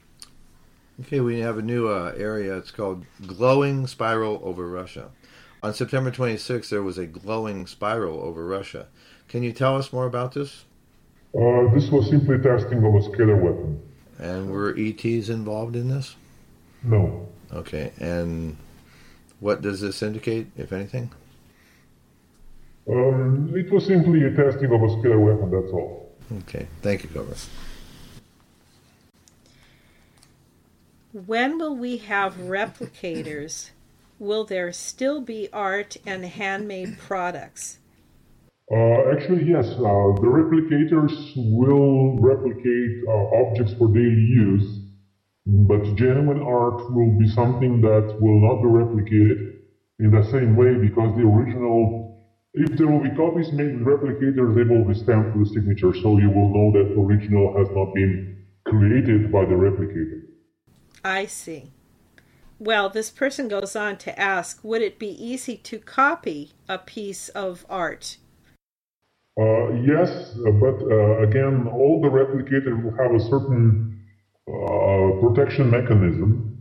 Okay, 0.99 1.21
we 1.21 1.39
have 1.39 1.57
a 1.57 1.61
new 1.61 1.87
uh, 1.87 2.13
area. 2.17 2.57
It's 2.57 2.71
called 2.71 3.05
Glowing 3.25 3.87
Spiral 3.87 4.41
over 4.43 4.67
Russia. 4.67 5.11
On 5.63 5.73
September 5.73 6.11
26th, 6.11 6.69
there 6.69 6.83
was 6.83 6.97
a 6.97 7.07
glowing 7.07 7.65
spiral 7.65 8.19
over 8.19 8.45
Russia. 8.45 8.87
Can 9.27 9.41
you 9.41 9.51
tell 9.51 9.77
us 9.77 9.91
more 9.91 10.05
about 10.05 10.33
this? 10.33 10.65
Uh, 11.35 11.73
this 11.73 11.89
was 11.89 12.09
simply 12.09 12.37
testing 12.37 12.77
of 12.77 12.95
a 12.95 12.99
scalar 13.09 13.39
weapon. 13.39 13.81
And 14.19 14.49
were 14.49 14.73
ETs 14.77 15.27
involved 15.27 15.75
in 15.75 15.89
this? 15.89 16.15
No. 16.81 17.27
Okay, 17.53 17.91
and 17.99 18.55
what 19.41 19.61
does 19.61 19.81
this 19.81 20.01
indicate, 20.01 20.47
if 20.55 20.71
anything? 20.71 21.11
Um, 22.89 23.51
it 23.53 23.69
was 23.69 23.85
simply 23.85 24.23
a 24.23 24.31
testing 24.31 24.71
of 24.71 24.81
a 24.81 24.87
scalar 24.87 25.19
weapon, 25.19 25.51
that's 25.51 25.73
all. 25.73 26.15
Okay, 26.39 26.67
thank 26.81 27.03
you, 27.03 27.09
Cobra. 27.09 27.35
When 31.11 31.57
will 31.57 31.75
we 31.75 31.97
have 31.97 32.35
replicators? 32.35 33.71
Will 34.19 34.45
there 34.45 34.71
still 34.71 35.19
be 35.19 35.49
art 35.51 35.97
and 36.05 36.23
handmade 36.23 36.97
products? 36.97 37.79
Uh, 38.71 39.11
actually, 39.13 39.45
yes. 39.45 39.67
Uh, 39.69 40.09
the 40.17 40.29
replicators 40.29 41.13
will 41.35 42.17
replicate 42.19 43.03
uh, 43.07 43.45
objects 43.45 43.73
for 43.77 43.87
daily 43.89 44.25
use. 44.25 44.81
But 45.45 45.83
genuine 45.95 46.41
art 46.41 46.91
will 46.91 47.19
be 47.19 47.27
something 47.27 47.79
that 47.81 48.17
will 48.19 48.41
not 48.41 48.63
be 48.63 48.69
replicated 48.69 49.61
in 49.99 50.09
the 50.09 50.23
same 50.31 50.55
way 50.55 50.73
because 50.73 51.15
the 51.15 51.21
original, 51.21 52.25
if 52.55 52.75
there 52.77 52.87
will 52.87 53.03
be 53.03 53.15
copies 53.15 53.51
made 53.51 53.77
with 53.77 53.85
replicators, 53.85 54.55
they 54.55 54.63
will 54.63 54.85
be 54.85 54.95
stamped 54.95 55.37
with 55.37 55.47
a 55.47 55.53
signature, 55.53 55.93
so 55.93 56.17
you 56.17 56.31
will 56.31 56.49
know 56.49 56.71
that 56.73 56.99
original 56.99 57.55
has 57.57 57.69
not 57.75 57.93
been 57.93 58.43
created 58.65 59.31
by 59.31 59.45
the 59.45 59.53
replicator. 59.53 60.23
I 61.03 61.27
see. 61.27 61.71
Well, 62.57 62.89
this 62.89 63.11
person 63.11 63.47
goes 63.47 63.75
on 63.75 63.97
to 63.97 64.19
ask 64.19 64.63
Would 64.63 64.81
it 64.81 64.97
be 64.97 65.09
easy 65.23 65.57
to 65.57 65.77
copy 65.77 66.53
a 66.67 66.79
piece 66.79 67.29
of 67.29 67.65
art? 67.69 68.17
Uh, 69.37 69.73
yes, 69.81 70.37
but 70.61 70.81
uh, 70.89 71.23
again, 71.23 71.67
all 71.67 71.99
the 72.01 72.07
replicators 72.07 72.81
will 72.81 72.95
have 72.95 73.13
a 73.13 73.19
certain 73.19 74.01
uh, 74.47 75.19
protection 75.19 75.69
mechanism 75.69 76.55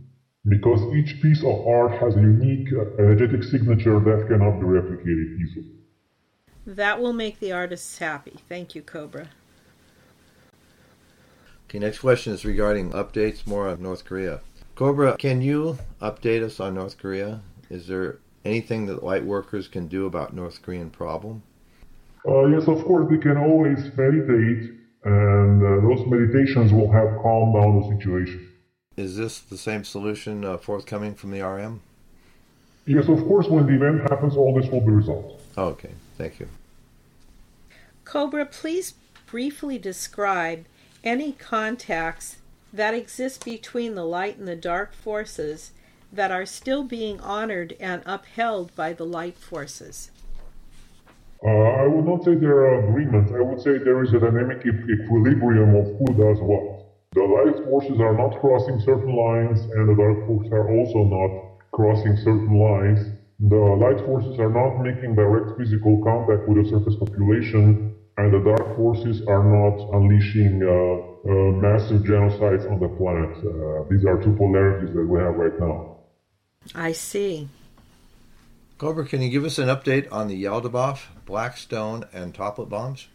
because 0.47 0.81
each 0.93 1.21
piece 1.21 1.41
of 1.43 1.65
art 1.65 1.91
has 1.99 2.15
a 2.15 2.19
unique 2.19 2.67
uh, 2.73 3.01
energetic 3.01 3.43
signature 3.43 3.99
that 3.99 4.27
cannot 4.27 4.59
be 4.59 4.65
replicated 4.65 5.39
easily. 5.39 5.71
That 6.67 6.99
will 6.99 7.13
make 7.13 7.39
the 7.39 7.51
artists 7.51 7.97
happy. 7.97 8.35
Thank 8.49 8.75
you, 8.75 8.81
Cobra. 8.81 9.29
Okay, 11.69 11.79
next 11.79 11.99
question 11.99 12.33
is 12.33 12.43
regarding 12.43 12.91
updates 12.91 13.47
more 13.47 13.69
on 13.69 13.81
North 13.81 14.03
Korea. 14.03 14.41
Cobra, 14.75 15.15
can 15.17 15.41
you 15.41 15.77
update 16.01 16.43
us 16.43 16.59
on 16.59 16.75
North 16.75 16.97
Korea? 16.97 17.41
Is 17.69 17.87
there 17.87 18.19
anything 18.43 18.85
that 18.87 19.03
light 19.03 19.23
workers 19.23 19.67
can 19.67 19.87
do 19.87 20.05
about 20.05 20.33
North 20.33 20.61
Korean 20.61 20.89
problem? 20.89 21.43
Uh, 22.27 22.45
yes, 22.45 22.67
of 22.67 22.83
course, 22.85 23.07
we 23.09 23.19
can 23.19 23.37
always 23.37 23.77
meditate, 23.95 24.71
and 25.03 25.61
uh, 25.61 25.87
those 25.87 26.05
meditations 26.07 26.73
will 26.73 26.91
help 26.91 27.21
calm 27.21 27.53
down 27.53 27.81
the 27.81 27.97
situation. 27.97 28.49
Is 28.97 29.17
this 29.17 29.39
the 29.39 29.57
same 29.57 29.83
solution 29.83 30.43
uh, 30.43 30.57
forthcoming 30.57 31.13
from 31.13 31.31
the 31.31 31.41
RM? 31.41 31.81
Yes, 32.87 33.07
of 33.09 33.19
course, 33.25 33.47
when 33.47 33.67
the 33.67 33.73
event 33.73 34.01
happens, 34.09 34.35
all 34.35 34.53
this 34.59 34.69
will 34.71 34.81
be 34.81 34.91
resolved. 34.91 35.41
Oh, 35.57 35.65
okay, 35.69 35.91
thank 36.17 36.39
you. 36.39 36.47
Cobra, 38.05 38.45
please 38.45 38.93
briefly 39.25 39.77
describe 39.77 40.65
any 41.03 41.31
contacts 41.33 42.37
that 42.71 42.93
exist 42.93 43.45
between 43.45 43.95
the 43.95 44.05
light 44.05 44.37
and 44.37 44.47
the 44.47 44.55
dark 44.55 44.93
forces 44.93 45.71
that 46.11 46.31
are 46.31 46.45
still 46.45 46.83
being 46.83 47.19
honored 47.19 47.75
and 47.79 48.01
upheld 48.05 48.75
by 48.75 48.93
the 48.93 49.05
light 49.05 49.37
forces. 49.37 50.11
Uh, 51.45 51.83
I 51.83 51.85
would 51.85 52.05
not 52.05 52.23
say 52.25 52.33
there 52.33 52.65
are 52.65 52.89
agreements. 52.89 53.31
I 53.31 53.41
would 53.41 53.61
say 53.61 53.77
there 53.77 54.01
is 54.03 54.11
a 54.13 54.19
dynamic 54.19 54.65
equilibrium 54.65 55.75
of 55.77 55.85
who 56.01 56.07
does 56.17 56.41
what. 56.41 56.89
The 57.13 57.21
light 57.21 57.63
forces 57.69 58.01
are 58.01 58.17
not 58.17 58.41
crossing 58.41 58.79
certain 58.81 59.15
lines, 59.15 59.61
and 59.61 59.87
the 59.87 59.93
dark 59.93 60.25
forces 60.25 60.51
are 60.51 60.73
also 60.73 61.05
not 61.05 61.31
crossing 61.71 62.17
certain 62.17 62.57
lines. 62.57 62.99
The 63.39 63.61
light 63.77 64.03
forces 64.07 64.39
are 64.39 64.49
not 64.49 64.81
making 64.81 65.13
direct 65.13 65.55
physical 65.55 66.01
contact 66.01 66.49
with 66.49 66.65
the 66.65 66.69
surface 66.71 66.95
population, 66.97 67.93
and 68.17 68.33
the 68.33 68.41
dark 68.41 68.75
forces 68.75 69.21
are 69.27 69.45
not 69.45 69.77
unleashing 69.93 70.65
uh, 70.65 70.71
uh, 71.29 71.51
massive 71.61 72.01
genocides 72.09 72.65
on 72.71 72.79
the 72.79 72.89
planet. 72.97 73.37
Uh, 73.37 73.85
these 73.89 74.03
are 74.05 74.17
two 74.17 74.33
polarities 74.33 74.95
that 74.95 75.05
we 75.05 75.19
have 75.19 75.35
right 75.35 75.59
now. 75.59 75.97
I 76.73 76.93
see. 76.93 77.47
Cobra, 78.77 79.05
can 79.05 79.21
you 79.21 79.29
give 79.29 79.45
us 79.45 79.57
an 79.57 79.69
update 79.69 80.11
on 80.11 80.27
the 80.27 80.43
Yaldabaoth, 80.43 81.03
Blackstone, 81.25 82.03
and 82.11 82.33
Toplet 82.33 82.67
bombs? 82.67 83.07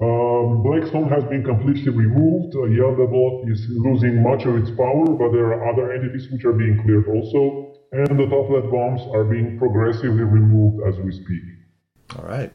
Um, 0.00 0.64
Blackstone 0.64 1.08
has 1.08 1.22
been 1.24 1.44
completely 1.44 1.92
removed. 1.92 2.56
Uh, 2.56 2.66
Yaldabaoth 2.66 3.48
is 3.48 3.64
losing 3.68 4.20
much 4.20 4.44
of 4.46 4.56
its 4.56 4.70
power, 4.70 5.06
but 5.06 5.30
there 5.30 5.52
are 5.52 5.72
other 5.72 5.92
entities 5.92 6.28
which 6.32 6.44
are 6.44 6.52
being 6.52 6.82
cleared 6.82 7.06
also, 7.06 7.76
and 7.92 8.18
the 8.18 8.24
Toplet 8.24 8.68
bombs 8.72 9.02
are 9.14 9.22
being 9.22 9.56
progressively 9.58 10.24
removed 10.24 10.82
as 10.88 10.98
we 10.98 11.12
speak. 11.12 11.42
All 12.18 12.24
right. 12.24 12.52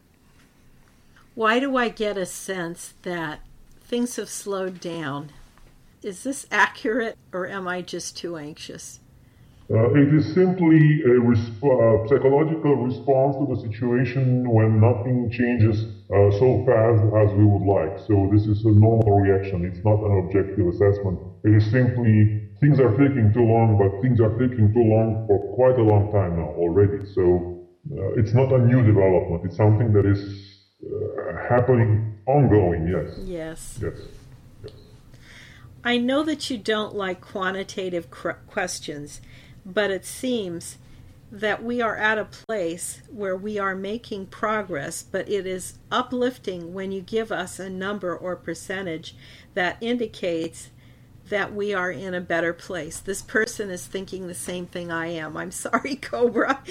Why 1.35 1.61
do 1.61 1.77
I 1.77 1.87
get 1.87 2.17
a 2.17 2.25
sense 2.25 2.95
that 3.03 3.39
things 3.81 4.17
have 4.17 4.29
slowed 4.29 4.81
down? 4.81 5.31
Is 6.03 6.23
this 6.23 6.45
accurate, 6.51 7.17
or 7.31 7.47
am 7.47 7.65
I 7.65 7.81
just 7.81 8.17
too 8.17 8.35
anxious? 8.35 8.99
Uh, 9.71 9.93
it 9.93 10.11
is 10.11 10.25
simply 10.33 10.81
a 11.05 11.21
resp- 11.21 11.61
uh, 11.61 12.07
psychological 12.09 12.75
response 12.89 13.37
to 13.37 13.45
the 13.53 13.59
situation 13.69 14.49
when 14.49 14.81
nothing 14.81 15.29
changes 15.29 15.85
uh, 16.09 16.31
so 16.41 16.65
fast 16.65 17.05
as 17.21 17.29
we 17.37 17.45
would 17.45 17.61
like. 17.61 17.93
So 18.07 18.27
this 18.33 18.47
is 18.47 18.65
a 18.65 18.71
normal 18.71 19.21
reaction. 19.21 19.65
It's 19.65 19.85
not 19.85 20.01
an 20.01 20.25
objective 20.25 20.65
assessment. 20.73 21.19
It 21.43 21.53
is 21.53 21.69
simply 21.69 22.49
things 22.59 22.79
are 22.79 22.89
taking 22.97 23.31
too 23.31 23.45
long, 23.45 23.77
but 23.77 24.01
things 24.01 24.19
are 24.19 24.33
taking 24.41 24.73
too 24.73 24.85
long 24.89 25.27
for 25.27 25.37
quite 25.53 25.77
a 25.77 25.83
long 25.83 26.11
time 26.11 26.37
now 26.41 26.49
already. 26.57 27.05
So 27.13 27.67
uh, 27.93 28.19
it's 28.19 28.33
not 28.33 28.51
a 28.51 28.57
new 28.57 28.81
development. 28.81 29.45
It's 29.45 29.57
something 29.57 29.93
that 29.93 30.07
is 30.07 30.19
uh, 30.81 31.45
happening 31.47 32.17
ongoing. 32.25 32.87
Yes. 32.89 33.19
Yes. 33.23 33.79
Yes. 33.83 34.73
I 35.83 35.97
know 35.97 36.23
that 36.23 36.49
you 36.49 36.57
don't 36.57 36.93
like 36.93 37.21
quantitative 37.21 38.11
cr- 38.11 38.31
questions, 38.47 39.21
but 39.73 39.91
it 39.91 40.05
seems 40.05 40.77
that 41.31 41.63
we 41.63 41.81
are 41.81 41.95
at 41.95 42.17
a 42.17 42.25
place 42.25 43.01
where 43.11 43.35
we 43.35 43.59
are 43.59 43.75
making 43.75 44.25
progress, 44.25 45.03
but 45.03 45.29
it 45.29 45.45
is 45.45 45.77
uplifting 45.91 46.73
when 46.73 46.91
you 46.91 47.01
give 47.01 47.31
us 47.31 47.59
a 47.59 47.69
number 47.69 48.15
or 48.15 48.35
percentage 48.35 49.15
that 49.53 49.77
indicates 49.79 50.69
that 51.29 51.53
we 51.53 51.73
are 51.73 51.91
in 51.91 52.15
a 52.15 52.21
better 52.21 52.53
place. 52.53 52.99
This 52.99 53.21
person 53.21 53.69
is 53.69 53.85
thinking 53.85 54.27
the 54.27 54.33
same 54.33 54.65
thing 54.65 54.91
I 54.91 55.07
am. 55.07 55.37
I'm 55.37 55.51
sorry, 55.51 55.95
Cobra. 56.01 56.63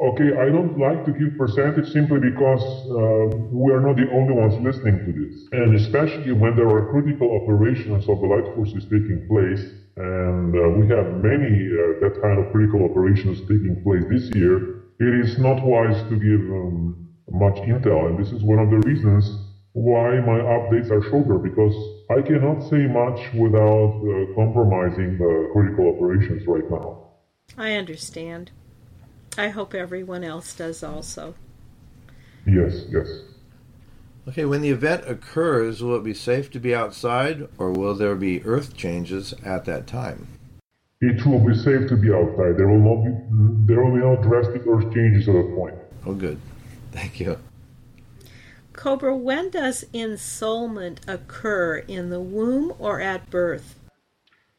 Okay, 0.00 0.32
I 0.32 0.48
don't 0.48 0.78
like 0.78 1.04
to 1.04 1.12
give 1.12 1.36
percentage 1.36 1.92
simply 1.92 2.20
because 2.20 2.64
uh, 2.88 3.36
we 3.52 3.70
are 3.70 3.84
not 3.84 3.96
the 3.96 4.08
only 4.10 4.32
ones 4.32 4.56
listening 4.64 4.96
to 5.04 5.12
this. 5.12 5.44
And 5.52 5.76
especially 5.76 6.32
when 6.32 6.56
there 6.56 6.68
are 6.68 6.88
critical 6.90 7.28
operations 7.36 8.08
of 8.08 8.18
the 8.22 8.26
light 8.26 8.48
forces 8.56 8.84
taking 8.84 9.28
place, 9.28 9.60
and 9.96 10.56
uh, 10.56 10.72
we 10.80 10.88
have 10.88 11.04
many 11.20 11.52
uh, 11.68 12.00
that 12.00 12.16
kind 12.22 12.40
of 12.40 12.50
critical 12.50 12.88
operations 12.88 13.40
taking 13.42 13.76
place 13.84 14.04
this 14.08 14.34
year, 14.34 14.88
it 15.00 15.20
is 15.20 15.38
not 15.38 15.62
wise 15.62 16.00
to 16.08 16.16
give 16.16 16.48
um, 16.48 16.96
much 17.28 17.56
intel. 17.68 18.08
And 18.08 18.16
this 18.18 18.32
is 18.32 18.42
one 18.42 18.58
of 18.58 18.70
the 18.70 18.80
reasons 18.88 19.28
why 19.72 20.18
my 20.20 20.40
updates 20.40 20.90
are 20.90 21.02
shorter, 21.10 21.36
because 21.36 21.76
I 22.08 22.22
cannot 22.22 22.62
say 22.70 22.88
much 22.88 23.20
without 23.34 24.00
uh, 24.00 24.32
compromising 24.34 25.18
the 25.18 25.50
critical 25.52 25.92
operations 25.94 26.46
right 26.46 26.68
now. 26.70 27.10
I 27.58 27.74
understand. 27.74 28.50
I 29.38 29.48
hope 29.48 29.74
everyone 29.74 30.24
else 30.24 30.54
does 30.54 30.82
also. 30.82 31.34
Yes, 32.46 32.84
yes. 32.90 33.06
Okay, 34.28 34.44
when 34.44 34.60
the 34.60 34.70
event 34.70 35.04
occurs, 35.06 35.82
will 35.82 35.96
it 35.96 36.04
be 36.04 36.14
safe 36.14 36.50
to 36.52 36.60
be 36.60 36.74
outside, 36.74 37.48
or 37.58 37.72
will 37.72 37.94
there 37.94 38.14
be 38.14 38.44
earth 38.44 38.76
changes 38.76 39.32
at 39.44 39.64
that 39.64 39.86
time? 39.86 40.28
It 41.00 41.24
will 41.24 41.40
be 41.40 41.54
safe 41.54 41.88
to 41.88 41.96
be 41.96 42.12
outside. 42.12 42.58
There 42.58 42.68
will 42.68 42.78
not 42.78 43.04
be 43.04 43.10
there 43.66 43.82
will 43.82 43.92
be 43.92 44.00
no 44.00 44.16
drastic 44.22 44.66
earth 44.66 44.92
changes 44.92 45.26
at 45.28 45.32
that 45.32 45.54
point. 45.56 45.74
Oh, 46.04 46.12
good. 46.12 46.38
Thank 46.92 47.20
you. 47.20 47.38
Cobra, 48.74 49.16
when 49.16 49.50
does 49.50 49.84
ensoulment 49.94 50.98
occur 51.08 51.78
in 51.78 52.10
the 52.10 52.20
womb 52.20 52.74
or 52.78 53.00
at 53.00 53.30
birth? 53.30 53.76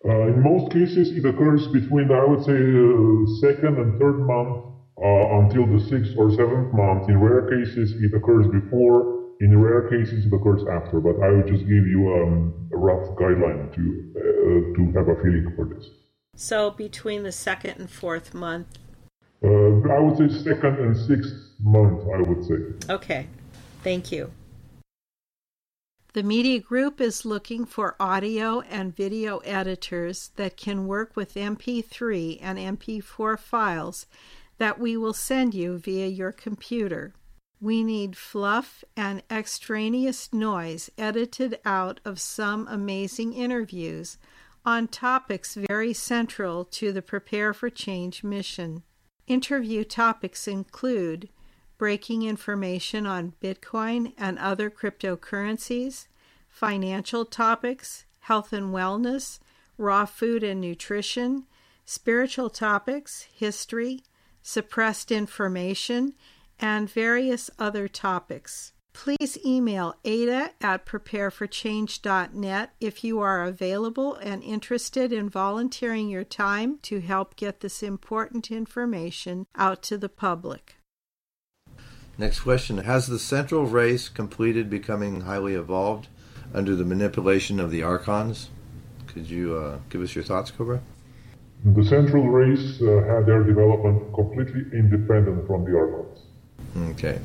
Uh, 0.03 0.27
in 0.27 0.41
most 0.41 0.71
cases, 0.71 1.11
it 1.11 1.25
occurs 1.25 1.67
between, 1.67 2.11
I 2.11 2.25
would 2.25 2.43
say, 2.43 2.57
uh, 2.57 3.37
second 3.39 3.77
and 3.77 3.99
third 3.99 4.25
month 4.25 4.65
uh, 4.97 5.39
until 5.39 5.67
the 5.67 5.79
sixth 5.79 6.17
or 6.17 6.31
seventh 6.31 6.73
month. 6.73 7.07
In 7.07 7.19
rare 7.19 7.45
cases, 7.47 7.93
it 8.01 8.13
occurs 8.13 8.47
before. 8.47 9.21
In 9.41 9.59
rare 9.59 9.89
cases, 9.89 10.25
it 10.25 10.33
occurs 10.33 10.63
after. 10.71 10.99
But 10.99 11.21
I 11.21 11.29
would 11.29 11.45
just 11.45 11.61
give 11.61 11.85
you 11.85 12.13
um, 12.17 12.69
a 12.73 12.77
rough 12.77 13.15
guideline 13.15 13.73
to 13.75 13.83
uh, 14.17 14.75
to 14.75 14.91
have 14.97 15.07
a 15.07 15.15
feeling 15.21 15.53
for 15.55 15.65
this. 15.65 15.87
So 16.35 16.71
between 16.71 17.21
the 17.21 17.31
second 17.31 17.79
and 17.79 17.89
fourth 17.89 18.33
month. 18.33 18.67
Uh, 19.43 19.81
I 19.89 19.99
would 19.99 20.17
say 20.17 20.29
second 20.43 20.79
and 20.79 20.97
sixth 20.97 21.33
month. 21.61 22.01
I 22.13 22.21
would 22.27 22.43
say. 22.45 22.91
Okay, 22.91 23.27
thank 23.83 24.11
you. 24.11 24.31
The 26.13 26.23
media 26.23 26.59
group 26.59 26.99
is 26.99 27.23
looking 27.23 27.65
for 27.65 27.95
audio 27.97 28.59
and 28.61 28.93
video 28.93 29.37
editors 29.39 30.31
that 30.35 30.57
can 30.57 30.85
work 30.85 31.15
with 31.15 31.35
MP3 31.35 32.37
and 32.41 32.59
MP4 32.59 33.39
files 33.39 34.07
that 34.57 34.77
we 34.77 34.97
will 34.97 35.13
send 35.13 35.53
you 35.53 35.77
via 35.77 36.07
your 36.07 36.33
computer. 36.33 37.13
We 37.61 37.81
need 37.81 38.17
fluff 38.17 38.83
and 38.97 39.23
extraneous 39.31 40.33
noise 40.33 40.89
edited 40.97 41.59
out 41.63 42.01
of 42.03 42.19
some 42.19 42.67
amazing 42.67 43.31
interviews 43.31 44.17
on 44.65 44.89
topics 44.89 45.55
very 45.55 45.93
central 45.93 46.65
to 46.65 46.91
the 46.91 47.01
Prepare 47.01 47.53
for 47.53 47.69
Change 47.69 48.21
mission. 48.21 48.83
Interview 49.27 49.85
topics 49.85 50.45
include 50.45 51.29
breaking 51.81 52.21
information 52.21 53.07
on 53.07 53.33
Bitcoin 53.41 54.13
and 54.15 54.37
other 54.37 54.69
cryptocurrencies, 54.69 56.05
financial 56.47 57.25
topics, 57.25 58.05
health 58.19 58.53
and 58.53 58.71
wellness, 58.71 59.39
raw 59.79 60.05
food 60.05 60.43
and 60.43 60.61
nutrition, 60.61 61.43
spiritual 61.83 62.51
topics, 62.51 63.25
history, 63.33 64.03
suppressed 64.43 65.11
information, 65.11 66.13
and 66.59 66.87
various 66.87 67.49
other 67.57 67.87
topics. 67.87 68.73
Please 68.93 69.39
email 69.43 69.95
ada 70.05 70.51
at 70.61 70.85
prepareforchange.net 70.85 72.69
if 72.79 73.03
you 73.03 73.19
are 73.19 73.43
available 73.43 74.13
and 74.17 74.43
interested 74.43 75.11
in 75.11 75.27
volunteering 75.27 76.09
your 76.09 76.23
time 76.23 76.77
to 76.83 76.99
help 76.99 77.35
get 77.35 77.61
this 77.61 77.81
important 77.81 78.51
information 78.51 79.47
out 79.55 79.81
to 79.81 79.97
the 79.97 80.09
public. 80.09 80.75
Next 82.21 82.41
question 82.41 82.77
Has 82.77 83.07
the 83.07 83.17
central 83.17 83.65
race 83.65 84.07
completed 84.07 84.69
becoming 84.69 85.21
highly 85.21 85.55
evolved 85.55 86.07
under 86.53 86.75
the 86.75 86.85
manipulation 86.85 87.59
of 87.59 87.71
the 87.71 87.81
archons? 87.81 88.51
Could 89.07 89.27
you 89.27 89.55
uh, 89.55 89.79
give 89.89 90.03
us 90.03 90.13
your 90.13 90.23
thoughts, 90.23 90.51
Cobra? 90.51 90.81
The 91.65 91.83
central 91.83 92.29
race 92.29 92.79
uh, 92.79 93.01
had 93.07 93.25
their 93.25 93.41
development 93.41 94.13
completely 94.13 94.61
independent 94.71 95.47
from 95.47 95.65
the 95.65 95.75
archons. 95.75 96.19
Okay, 96.91 97.19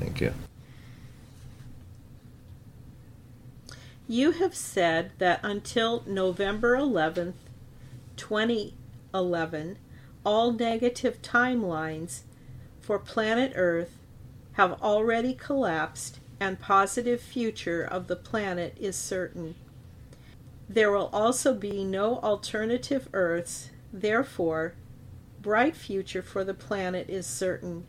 thank 0.00 0.20
you. 0.20 0.34
You 4.08 4.32
have 4.32 4.56
said 4.56 5.12
that 5.18 5.38
until 5.44 6.02
November 6.04 6.76
11th, 6.76 7.34
2011, 8.16 9.78
all 10.24 10.50
negative 10.50 11.22
timelines 11.22 12.22
for 12.80 12.98
planet 12.98 13.52
Earth 13.54 13.95
have 14.56 14.80
already 14.82 15.34
collapsed 15.34 16.18
and 16.40 16.58
positive 16.58 17.20
future 17.20 17.82
of 17.84 18.06
the 18.06 18.16
planet 18.16 18.74
is 18.80 18.96
certain. 18.96 19.54
There 20.68 20.90
will 20.90 21.10
also 21.12 21.54
be 21.54 21.84
no 21.84 22.16
alternative 22.20 23.08
Earths, 23.12 23.70
therefore, 23.92 24.72
bright 25.42 25.76
future 25.76 26.22
for 26.22 26.42
the 26.42 26.54
planet 26.54 27.08
is 27.10 27.26
certain, 27.26 27.84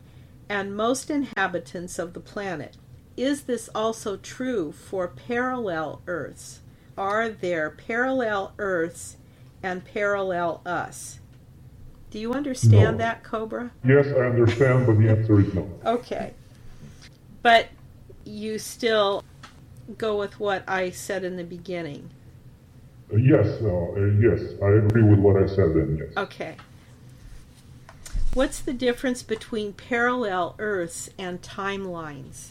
and 0.48 0.76
most 0.76 1.10
inhabitants 1.10 1.98
of 1.98 2.12
the 2.12 2.20
planet. 2.20 2.76
Is 3.16 3.42
this 3.42 3.68
also 3.74 4.16
true 4.16 4.70
for 4.70 5.08
parallel 5.08 6.02
Earths? 6.06 6.60
Are 6.96 7.30
there 7.30 7.70
parallel 7.70 8.52
Earths 8.58 9.16
and 9.62 9.84
parallel 9.84 10.60
us? 10.66 11.18
Do 12.10 12.18
you 12.18 12.32
understand 12.32 12.98
No. 12.98 13.04
that, 13.04 13.24
Cobra? 13.24 13.70
Yes, 13.84 14.06
I 14.08 14.26
understand, 14.26 14.86
but 14.86 14.98
the 14.98 15.08
answer 15.08 15.40
is 15.40 15.52
no. 15.54 15.68
Okay. 15.84 16.34
But 17.42 17.68
you 18.24 18.58
still 18.58 19.24
go 19.96 20.18
with 20.18 20.38
what 20.38 20.68
I 20.68 20.90
said 20.90 21.24
in 21.24 21.36
the 21.36 21.44
beginning. 21.44 22.10
Uh, 23.12 23.16
yes, 23.16 23.46
uh, 23.62 23.68
uh, 23.68 24.04
yes, 24.20 24.54
I 24.62 24.70
agree 24.84 25.02
with 25.02 25.18
what 25.18 25.42
I 25.42 25.46
said 25.46 25.74
then, 25.74 25.98
yes. 25.98 26.16
Okay. 26.16 26.56
What's 28.34 28.60
the 28.60 28.74
difference 28.74 29.22
between 29.22 29.72
parallel 29.72 30.54
Earths 30.58 31.08
and 31.18 31.40
timelines? 31.40 32.50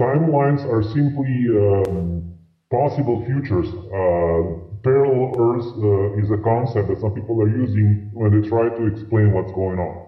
Timelines 0.00 0.64
are 0.64 0.82
simply 0.82 1.48
um, 1.50 2.34
possible 2.70 3.24
futures. 3.26 3.68
Uh, 3.68 4.78
parallel 4.82 5.34
Earths 5.38 5.66
uh, 5.76 6.22
is 6.22 6.30
a 6.30 6.42
concept 6.42 6.88
that 6.88 7.00
some 7.00 7.12
people 7.12 7.42
are 7.42 7.48
using 7.48 8.10
when 8.14 8.40
they 8.40 8.48
try 8.48 8.68
to 8.68 8.86
explain 8.86 9.32
what's 9.32 9.52
going 9.52 9.78
on. 9.78 10.06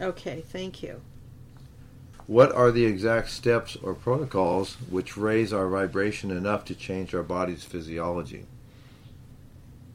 Okay, 0.00 0.42
thank 0.48 0.82
you. 0.82 1.00
What 2.28 2.52
are 2.52 2.70
the 2.70 2.84
exact 2.84 3.30
steps 3.30 3.74
or 3.82 3.94
protocols 3.94 4.76
which 4.90 5.16
raise 5.16 5.50
our 5.50 5.66
vibration 5.66 6.30
enough 6.30 6.62
to 6.66 6.74
change 6.74 7.14
our 7.14 7.22
body's 7.22 7.64
physiology? 7.64 8.44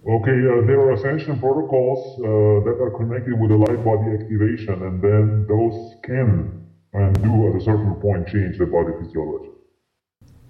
Okay, 0.04 0.32
uh, 0.32 0.66
there 0.66 0.80
are 0.80 0.94
ascension 0.94 1.40
protocols 1.40 2.18
uh, 2.18 2.24
that 2.66 2.82
are 2.82 2.90
connected 2.98 3.40
with 3.40 3.52
the 3.52 3.56
light 3.56 3.86
body 3.86 4.18
activation, 4.20 4.82
and 4.82 5.00
then 5.00 5.46
those 5.48 5.94
can 6.04 6.66
and 6.94 7.14
do 7.22 7.50
at 7.50 7.62
a 7.62 7.64
certain 7.64 7.94
point 8.02 8.28
change 8.28 8.58
the 8.58 8.66
body 8.66 8.94
physiology. 9.00 9.52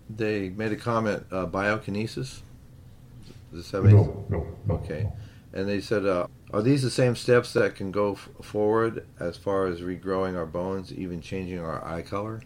They 0.09 0.47
made 0.47 0.71
a 0.71 0.77
comment, 0.77 1.25
uh, 1.34 1.47
biokinesis? 1.47 2.43
Does 3.51 3.51
this 3.51 3.71
have 3.71 3.84
any? 3.84 3.95
No, 3.95 4.25
no, 4.29 4.47
no. 4.65 4.75
Okay. 4.75 5.09
And 5.51 5.67
they 5.67 5.81
said, 5.81 6.05
uh, 6.05 6.27
are 6.54 6.62
these 6.62 6.84
the 6.84 6.91
same 6.91 7.16
steps 7.16 7.51
that 7.54 7.76
can 7.76 7.91
go 7.91 8.14
f- 8.14 8.30
forward 8.43 9.08
as 9.20 9.36
far 9.36 9.66
as 9.66 9.82
regrowing 9.82 10.38
our 10.38 10.45
bones, 10.45 10.93
even 10.93 11.20
changing 11.20 11.60
our 11.60 11.84
eye 11.84 12.04
color? 12.04 12.41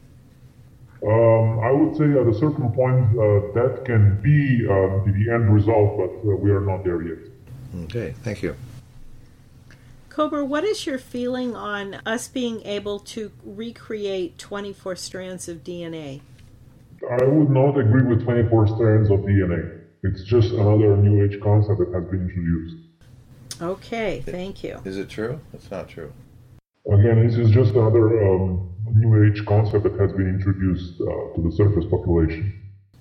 Um, 1.06 1.60
I 1.60 1.72
would 1.72 1.96
say 1.98 2.06
at 2.06 2.26
a 2.26 2.34
certain 2.34 2.72
point 2.72 3.06
uh, 3.12 3.52
that 3.54 3.84
can 3.86 4.20
be 4.22 4.66
um, 4.68 5.04
the, 5.06 5.12
the 5.12 5.32
end 5.32 5.54
result, 5.54 5.98
but 5.98 6.32
uh, 6.32 6.36
we 6.38 6.50
are 6.52 6.62
not 6.62 6.86
there 6.86 7.02
yet. 7.04 7.18
Okay, 7.84 8.16
thank 8.24 8.42
you. 8.42 8.56
Cobra, 10.10 10.44
what 10.44 10.64
is 10.64 10.88
your 10.88 10.98
feeling 10.98 11.56
on 11.56 11.96
us 12.06 12.28
being 12.30 12.62
able 12.64 13.00
to 13.00 13.32
recreate 13.44 14.38
24 14.40 14.96
strands 14.96 15.50
of 15.50 15.64
DNA? 15.64 16.22
I 17.12 17.24
would 17.26 17.50
not 17.50 17.78
agree 17.78 18.04
with 18.04 18.24
24 18.24 18.68
strands 18.68 19.12
of 19.12 19.20
DNA. 19.20 19.82
It's 20.02 20.24
just 20.24 20.54
another 20.54 20.96
New 20.98 21.24
Age 21.24 21.40
concept 21.42 21.80
that 21.80 21.94
has 21.94 22.06
been 22.06 22.22
introduced. 22.22 22.87
Okay, 23.62 24.22
thank 24.26 24.64
you. 24.64 24.80
Is 24.86 24.98
it 24.98 25.10
true? 25.10 25.40
It's 25.54 25.72
not 25.72 25.88
true. 25.88 26.12
Again, 26.92 27.28
this 27.28 27.38
is 27.38 27.52
just 27.52 27.74
another 27.74 28.24
um, 28.26 28.70
New 28.94 29.26
Age 29.26 29.46
concept 29.46 29.84
that 29.84 30.00
has 30.00 30.12
been 30.14 30.30
introduced 30.30 31.02
uh, 31.02 31.06
to 31.36 31.42
the 31.44 31.52
surface 31.52 31.86
population. 31.90 32.54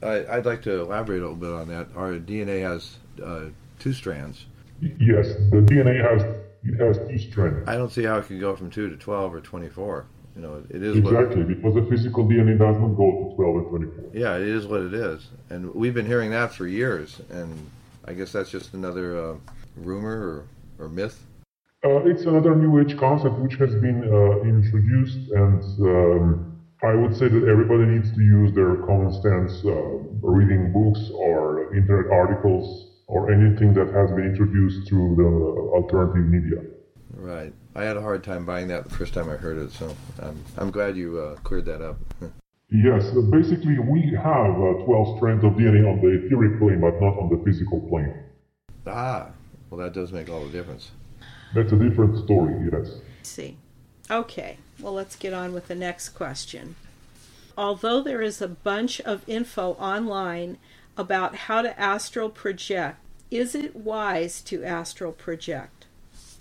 I, 0.02 0.26
I'd 0.36 0.46
like 0.46 0.62
to 0.62 0.80
elaborate 0.80 1.18
a 1.22 1.28
little 1.28 1.36
bit 1.36 1.52
on 1.52 1.68
that. 1.68 1.88
Our 1.96 2.14
DNA 2.14 2.62
has 2.62 2.96
uh, 3.22 3.50
two 3.78 3.92
strands. 3.92 4.46
Yes, 4.80 5.28
the 5.50 5.62
DNA 5.62 6.02
has 6.02 6.22
it 6.64 6.80
has 6.80 6.98
two 7.08 7.18
strands. 7.18 7.68
I 7.68 7.76
don't 7.76 7.92
see 7.92 8.04
how 8.04 8.18
it 8.18 8.26
could 8.26 8.40
go 8.40 8.56
from 8.56 8.70
two 8.70 8.90
to 8.90 8.96
twelve 8.96 9.32
or 9.32 9.40
twenty-four. 9.40 10.06
You 10.34 10.42
know, 10.42 10.62
it 10.68 10.82
is 10.82 11.00
what. 11.00 11.14
Exactly, 11.14 11.44
because 11.44 11.74
the 11.74 11.86
physical 11.88 12.26
DNA 12.26 12.58
does 12.58 12.76
not 12.78 12.88
go 12.88 13.30
to 13.30 13.36
12 13.36 13.56
and 13.56 13.68
24. 13.68 14.04
Yeah, 14.12 14.36
it 14.36 14.46
is 14.46 14.66
what 14.66 14.82
it 14.82 14.92
is, 14.92 15.28
and 15.48 15.74
we've 15.74 15.94
been 15.94 16.04
hearing 16.04 16.30
that 16.32 16.52
for 16.52 16.66
years. 16.66 17.22
And 17.30 17.70
I 18.04 18.12
guess 18.12 18.32
that's 18.32 18.50
just 18.50 18.74
another 18.74 19.18
uh, 19.18 19.34
rumor 19.76 20.46
or, 20.78 20.84
or 20.84 20.88
myth. 20.88 21.24
Uh, 21.84 22.04
it's 22.04 22.22
another 22.22 22.56
New 22.56 22.80
Age 22.80 22.96
concept 22.98 23.38
which 23.38 23.54
has 23.56 23.74
been 23.74 24.02
uh, 24.02 24.40
introduced, 24.42 25.30
and 25.30 25.62
um, 25.80 26.62
I 26.82 26.94
would 26.94 27.16
say 27.16 27.28
that 27.28 27.48
everybody 27.48 27.84
needs 27.84 28.10
to 28.12 28.20
use 28.20 28.54
their 28.54 28.76
common 28.86 29.12
sense, 29.22 29.64
uh, 29.64 29.70
reading 30.20 30.72
books 30.72 31.10
or 31.14 31.74
internet 31.74 32.10
articles 32.12 33.02
or 33.06 33.30
anything 33.32 33.72
that 33.74 33.92
has 33.92 34.10
been 34.10 34.26
introduced 34.26 34.88
through 34.88 35.14
the 35.16 35.70
alternative 35.76 36.26
media. 36.26 36.62
Right. 37.14 37.52
I 37.74 37.84
had 37.84 37.96
a 37.96 38.02
hard 38.02 38.24
time 38.24 38.44
buying 38.44 38.68
that 38.68 38.84
the 38.84 38.94
first 38.94 39.14
time 39.14 39.30
I 39.30 39.36
heard 39.36 39.58
it, 39.58 39.70
so 39.70 39.94
I'm, 40.20 40.42
I'm 40.56 40.70
glad 40.70 40.96
you 40.96 41.18
uh, 41.18 41.36
cleared 41.36 41.66
that 41.66 41.82
up. 41.82 41.98
Yes, 42.68 43.04
uh, 43.16 43.20
basically 43.20 43.78
we 43.78 44.10
have 44.16 44.50
uh, 44.58 44.84
12 44.84 45.18
strands 45.18 45.44
of 45.44 45.52
DNA 45.52 45.86
on 45.86 46.00
the 46.02 46.26
etheric 46.26 46.58
plane, 46.58 46.80
but 46.80 47.00
not 47.00 47.16
on 47.16 47.30
the 47.30 47.40
physical 47.44 47.80
plane. 47.88 48.12
ah, 48.88 49.28
well, 49.70 49.80
that 49.80 49.92
does 49.92 50.12
make 50.12 50.28
all 50.28 50.44
the 50.44 50.50
difference. 50.50 50.90
That's 51.54 51.72
a 51.72 51.76
different 51.76 52.24
story, 52.24 52.70
yes. 52.72 52.90
see. 53.22 53.56
Okay, 54.10 54.58
well, 54.80 54.92
let's 54.92 55.16
get 55.16 55.32
on 55.32 55.52
with 55.52 55.68
the 55.68 55.74
next 55.74 56.10
question. 56.10 56.76
Although 57.58 58.02
there 58.02 58.22
is 58.22 58.40
a 58.40 58.48
bunch 58.48 59.00
of 59.00 59.22
info 59.26 59.72
online 59.72 60.58
about 60.96 61.34
how 61.34 61.62
to 61.62 61.78
astral 61.80 62.28
project, 62.28 62.98
is 63.30 63.54
it 63.54 63.74
wise 63.74 64.40
to 64.42 64.62
astral 64.62 65.12
project? 65.12 65.86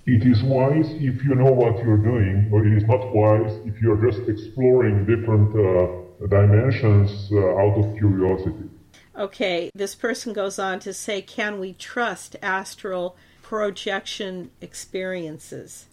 It 0.05 0.23
is 0.23 0.43
wise 0.43 0.87
if 0.91 1.23
you 1.23 1.33
know 1.33 1.51
what 1.51 1.83
you're 1.83 1.97
doing, 1.97 2.49
but 2.51 2.65
it 2.65 2.73
is 2.77 2.83
not 2.83 3.11
wise 3.15 3.51
if 3.65 3.81
you're 3.81 4.11
just 4.11 4.29
exploring 4.29 5.05
different 5.05 5.49
uh, 5.55 6.27
dimensions 6.27 7.29
uh, 7.31 7.57
out 7.57 7.77
of 7.79 7.97
curiosity. 7.97 8.69
Okay, 9.17 9.69
this 9.73 9.95
person 9.95 10.33
goes 10.33 10.59
on 10.59 10.79
to 10.79 10.93
say, 10.93 11.21
can 11.21 11.59
we 11.59 11.73
trust 11.73 12.35
astral 12.41 13.15
projection 13.41 14.51
experiences? 14.59 15.85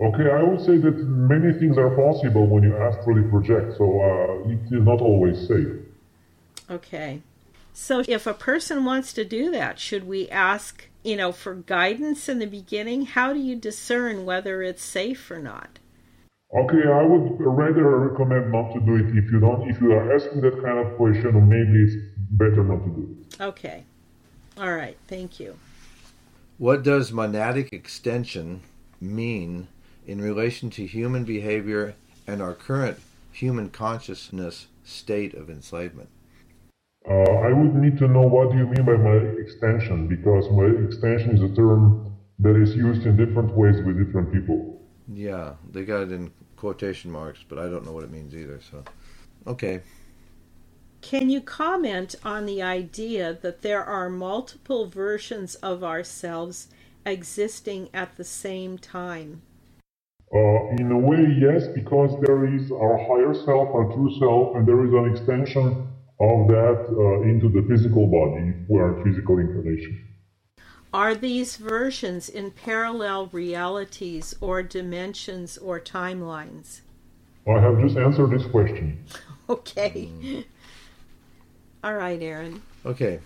Okay, 0.00 0.30
I 0.30 0.42
would 0.42 0.60
say 0.60 0.78
that 0.78 0.96
many 1.06 1.52
things 1.58 1.76
are 1.76 1.90
possible 1.90 2.46
when 2.46 2.62
you 2.62 2.72
astrally 2.72 3.28
project, 3.30 3.76
so 3.76 3.84
uh, 3.84 4.48
it 4.48 4.60
is 4.72 4.82
not 4.82 5.00
always 5.00 5.46
safe. 5.46 5.76
Okay. 6.70 7.20
So 7.72 8.02
if 8.08 8.26
a 8.26 8.34
person 8.34 8.84
wants 8.84 9.12
to 9.12 9.24
do 9.24 9.50
that, 9.50 9.78
should 9.78 10.06
we 10.06 10.28
ask, 10.30 10.88
you 11.02 11.16
know, 11.16 11.32
for 11.32 11.54
guidance 11.54 12.28
in 12.28 12.38
the 12.38 12.46
beginning? 12.46 13.06
How 13.06 13.32
do 13.32 13.40
you 13.40 13.56
discern 13.56 14.24
whether 14.24 14.62
it's 14.62 14.82
safe 14.82 15.30
or 15.30 15.38
not? 15.38 15.78
Okay, 16.56 16.86
I 16.86 17.02
would 17.02 17.34
rather 17.40 17.98
recommend 17.98 18.52
not 18.52 18.72
to 18.74 18.80
do 18.80 18.94
it 18.94 19.16
if 19.16 19.30
you 19.30 19.40
don't. 19.40 19.68
If 19.68 19.80
you 19.80 19.92
are 19.92 20.14
asking 20.14 20.40
that 20.42 20.62
kind 20.62 20.78
of 20.78 20.96
question, 20.96 21.34
or 21.34 21.40
maybe 21.42 21.82
it's 21.82 21.96
better 22.36 22.62
not 22.64 22.84
to 22.84 22.90
do 22.90 23.16
it. 23.20 23.40
Okay. 23.40 23.84
All 24.56 24.72
right. 24.72 24.96
Thank 25.08 25.40
you. 25.40 25.58
What 26.58 26.82
does 26.82 27.10
monadic 27.10 27.72
extension 27.72 28.62
mean 29.00 29.68
in 30.06 30.20
relation 30.20 30.70
to 30.70 30.86
human 30.86 31.24
behavior 31.24 31.94
and 32.26 32.40
our 32.40 32.54
current 32.54 32.98
human 33.32 33.70
consciousness 33.70 34.66
state 34.84 35.34
of 35.34 35.50
enslavement? 35.50 36.08
Uh, 37.08 37.12
I 37.12 37.52
would 37.52 37.74
need 37.74 37.98
to 37.98 38.08
know 38.08 38.22
what 38.22 38.52
do 38.52 38.56
you 38.56 38.66
mean 38.66 38.84
by 38.84 38.96
my 38.96 39.16
extension 39.40 40.06
because 40.06 40.48
my 40.50 40.64
extension 40.86 41.36
is 41.36 41.42
a 41.42 41.54
term 41.54 42.14
that 42.38 42.56
is 42.56 42.74
used 42.74 43.04
in 43.04 43.16
different 43.16 43.52
ways 43.54 43.76
with 43.84 43.98
different 43.98 44.32
people. 44.32 44.80
Yeah, 45.12 45.54
they 45.70 45.84
got 45.84 46.02
it 46.02 46.12
in 46.12 46.32
quotation 46.56 47.10
marks, 47.10 47.40
but 47.46 47.58
I 47.58 47.64
don't 47.64 47.84
know 47.84 47.92
what 47.92 48.04
it 48.04 48.10
means 48.10 48.34
either. 48.34 48.60
So, 48.70 48.84
okay. 49.46 49.82
Can 51.04 51.28
you 51.28 51.42
comment 51.42 52.14
on 52.24 52.46
the 52.46 52.62
idea 52.62 53.34
that 53.42 53.60
there 53.60 53.84
are 53.84 54.08
multiple 54.08 54.86
versions 54.86 55.54
of 55.56 55.84
ourselves 55.84 56.68
existing 57.04 57.90
at 57.92 58.16
the 58.16 58.24
same 58.24 58.78
time? 58.78 59.42
Uh, 60.34 60.70
in 60.78 60.90
a 60.90 60.98
way, 60.98 61.26
yes, 61.38 61.68
because 61.74 62.18
there 62.22 62.46
is 62.46 62.72
our 62.72 62.96
higher 62.96 63.34
self, 63.34 63.68
our 63.74 63.92
true 63.92 64.18
self, 64.18 64.56
and 64.56 64.66
there 64.66 64.82
is 64.86 64.94
an 64.94 65.12
extension 65.12 65.86
of 66.20 66.48
that 66.48 66.86
uh, 66.88 67.20
into 67.28 67.50
the 67.50 67.62
physical 67.68 68.06
body 68.06 68.54
if 68.62 68.70
we 68.70 68.80
are 68.80 69.04
physical 69.04 69.38
incarnation. 69.38 70.08
Are 70.94 71.14
these 71.14 71.56
versions 71.56 72.30
in 72.30 72.50
parallel 72.50 73.26
realities 73.26 74.34
or 74.40 74.62
dimensions 74.62 75.58
or 75.58 75.78
timelines? 75.78 76.80
I 77.46 77.60
have 77.60 77.78
just 77.82 77.98
answered 77.98 78.30
this 78.30 78.46
question. 78.46 79.04
Okay. 79.46 80.46
All 81.84 81.92
right, 81.92 82.20
Aaron. 82.22 82.62
Okay. 82.86 83.20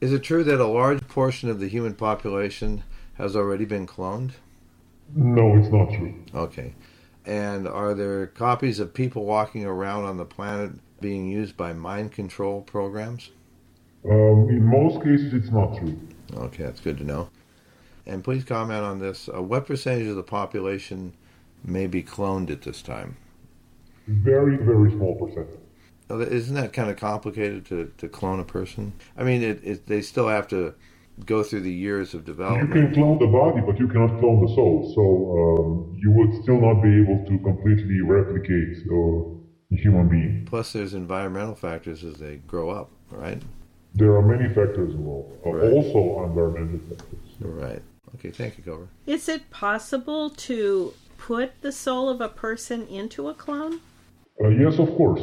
Is 0.00 0.12
it 0.12 0.24
true 0.24 0.42
that 0.42 0.60
a 0.60 0.66
large 0.66 1.06
portion 1.06 1.48
of 1.48 1.60
the 1.60 1.68
human 1.68 1.94
population 1.94 2.82
has 3.14 3.36
already 3.36 3.64
been 3.64 3.86
cloned? 3.86 4.32
No, 5.14 5.56
it's 5.56 5.68
not 5.68 5.90
true. 5.90 6.12
Okay. 6.34 6.74
And 7.24 7.68
are 7.68 7.94
there 7.94 8.26
copies 8.26 8.80
of 8.80 8.92
people 8.92 9.24
walking 9.24 9.64
around 9.64 10.06
on 10.06 10.16
the 10.16 10.24
planet 10.24 10.72
being 11.00 11.30
used 11.30 11.56
by 11.56 11.72
mind 11.72 12.10
control 12.10 12.62
programs? 12.62 13.30
Um, 14.04 14.48
in 14.50 14.64
most 14.64 15.04
cases, 15.04 15.32
it's 15.34 15.52
not 15.52 15.78
true. 15.78 15.96
Okay, 16.34 16.64
that's 16.64 16.80
good 16.80 16.98
to 16.98 17.04
know. 17.04 17.28
And 18.06 18.24
please 18.24 18.42
comment 18.42 18.82
on 18.82 18.98
this. 18.98 19.28
Uh, 19.32 19.40
what 19.40 19.68
percentage 19.68 20.08
of 20.08 20.16
the 20.16 20.24
population 20.24 21.12
may 21.62 21.86
be 21.86 22.02
cloned 22.02 22.50
at 22.50 22.62
this 22.62 22.82
time? 22.82 23.18
Very, 24.08 24.56
very 24.56 24.90
small 24.90 25.14
percentage. 25.14 25.60
Isn't 26.10 26.54
that 26.54 26.72
kind 26.72 26.90
of 26.90 26.96
complicated 26.96 27.64
to, 27.66 27.92
to 27.98 28.08
clone 28.08 28.40
a 28.40 28.44
person? 28.44 28.92
I 29.16 29.24
mean, 29.24 29.42
it, 29.42 29.60
it, 29.64 29.86
they 29.86 30.02
still 30.02 30.28
have 30.28 30.46
to 30.48 30.74
go 31.24 31.42
through 31.42 31.60
the 31.60 31.72
years 31.72 32.12
of 32.12 32.24
development. 32.24 32.68
You 32.68 32.74
can 32.74 32.94
clone 32.94 33.18
the 33.18 33.26
body, 33.26 33.60
but 33.64 33.78
you 33.78 33.88
cannot 33.88 34.18
clone 34.20 34.44
the 34.44 34.54
soul. 34.54 34.92
So 34.94 35.02
um, 35.40 35.98
you 35.98 36.10
would 36.10 36.42
still 36.42 36.60
not 36.60 36.82
be 36.82 37.00
able 37.00 37.24
to 37.26 37.38
completely 37.38 38.00
replicate 38.02 38.78
uh, 38.90 39.74
a 39.74 39.76
human 39.76 40.08
being. 40.08 40.46
Plus, 40.46 40.72
there's 40.72 40.94
environmental 40.94 41.54
factors 41.54 42.04
as 42.04 42.16
they 42.16 42.36
grow 42.36 42.70
up, 42.70 42.90
right? 43.10 43.40
There 43.94 44.14
are 44.14 44.22
many 44.22 44.48
factors 44.48 44.92
involved, 44.92 45.46
uh, 45.46 45.52
right. 45.52 45.72
also 45.72 46.24
environmental 46.24 46.80
factors. 46.88 47.18
Right. 47.40 47.82
Okay, 48.16 48.30
thank 48.30 48.58
you, 48.58 48.64
Cobra. 48.64 48.88
Is 49.06 49.28
it 49.28 49.50
possible 49.50 50.30
to 50.30 50.94
put 51.16 51.60
the 51.62 51.72
soul 51.72 52.08
of 52.08 52.20
a 52.20 52.28
person 52.28 52.86
into 52.88 53.28
a 53.28 53.34
clone? 53.34 53.80
Uh, 54.42 54.48
yes, 54.48 54.78
of 54.78 54.88
course. 54.96 55.22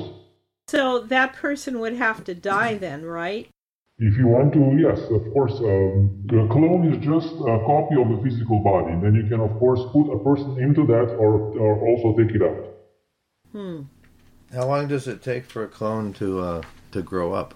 So 0.71 0.99
that 0.99 1.33
person 1.33 1.81
would 1.81 1.95
have 1.95 2.23
to 2.23 2.33
die 2.33 2.75
then, 2.75 3.03
right? 3.03 3.49
If 3.97 4.17
you 4.17 4.27
want 4.27 4.53
to, 4.53 4.77
yes, 4.79 5.01
of 5.11 5.33
course. 5.33 5.59
Um, 5.59 6.23
the 6.27 6.47
clone 6.49 6.93
is 6.93 7.03
just 7.03 7.27
a 7.27 7.59
copy 7.67 7.95
of 8.01 8.07
the 8.07 8.21
physical 8.23 8.59
body. 8.59 8.95
Then 9.03 9.13
you 9.13 9.27
can, 9.27 9.41
of 9.41 9.51
course, 9.59 9.81
put 9.91 10.09
a 10.09 10.17
person 10.23 10.57
into 10.63 10.87
that 10.87 11.13
or, 11.19 11.51
or 11.59 11.85
also 11.85 12.17
take 12.17 12.33
it 12.33 12.41
out. 12.41 12.67
Hmm. 13.51 13.81
How 14.53 14.65
long 14.65 14.87
does 14.87 15.09
it 15.09 15.21
take 15.21 15.43
for 15.43 15.65
a 15.65 15.67
clone 15.67 16.13
to 16.13 16.39
uh, 16.39 16.61
to 16.93 17.01
grow 17.01 17.33
up? 17.33 17.53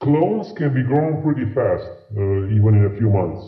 Clones 0.00 0.52
can 0.52 0.74
be 0.74 0.82
grown 0.82 1.22
pretty 1.22 1.46
fast, 1.54 1.88
uh, 2.14 2.56
even 2.56 2.74
in 2.76 2.84
a 2.92 2.96
few 2.98 3.08
months. 3.08 3.42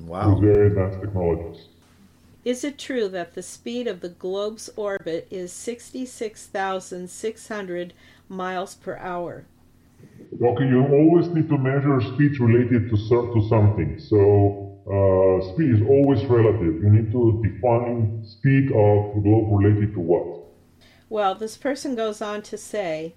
Wow. 0.00 0.34
With 0.34 0.42
very 0.42 0.66
advanced 0.66 1.00
technologies. 1.00 1.68
Is 2.44 2.64
it 2.64 2.76
true 2.76 3.08
that 3.08 3.34
the 3.34 3.42
speed 3.42 3.86
of 3.86 4.00
the 4.00 4.08
globe's 4.08 4.68
orbit 4.74 5.28
is 5.30 5.52
66,600 5.52 7.94
miles 8.32 8.74
per 8.74 8.96
hour? 8.96 9.44
Okay, 10.42 10.66
you 10.66 10.84
always 10.86 11.28
need 11.28 11.48
to 11.48 11.58
measure 11.58 12.00
speed 12.00 12.40
related 12.40 12.90
to, 12.90 12.96
to 12.96 13.48
something. 13.48 14.00
So 14.00 14.72
uh, 14.86 15.40
speed 15.52 15.70
is 15.70 15.82
always 15.82 16.24
relative. 16.24 16.82
You 16.82 16.90
need 16.90 17.12
to 17.12 17.40
define 17.44 18.24
speed 18.26 18.72
of 18.72 19.14
the 19.14 19.20
globe 19.20 19.52
related 19.52 19.94
to 19.94 20.00
what? 20.00 20.40
Well, 21.08 21.34
this 21.34 21.56
person 21.56 21.94
goes 21.94 22.20
on 22.22 22.42
to 22.42 22.56
say 22.56 23.14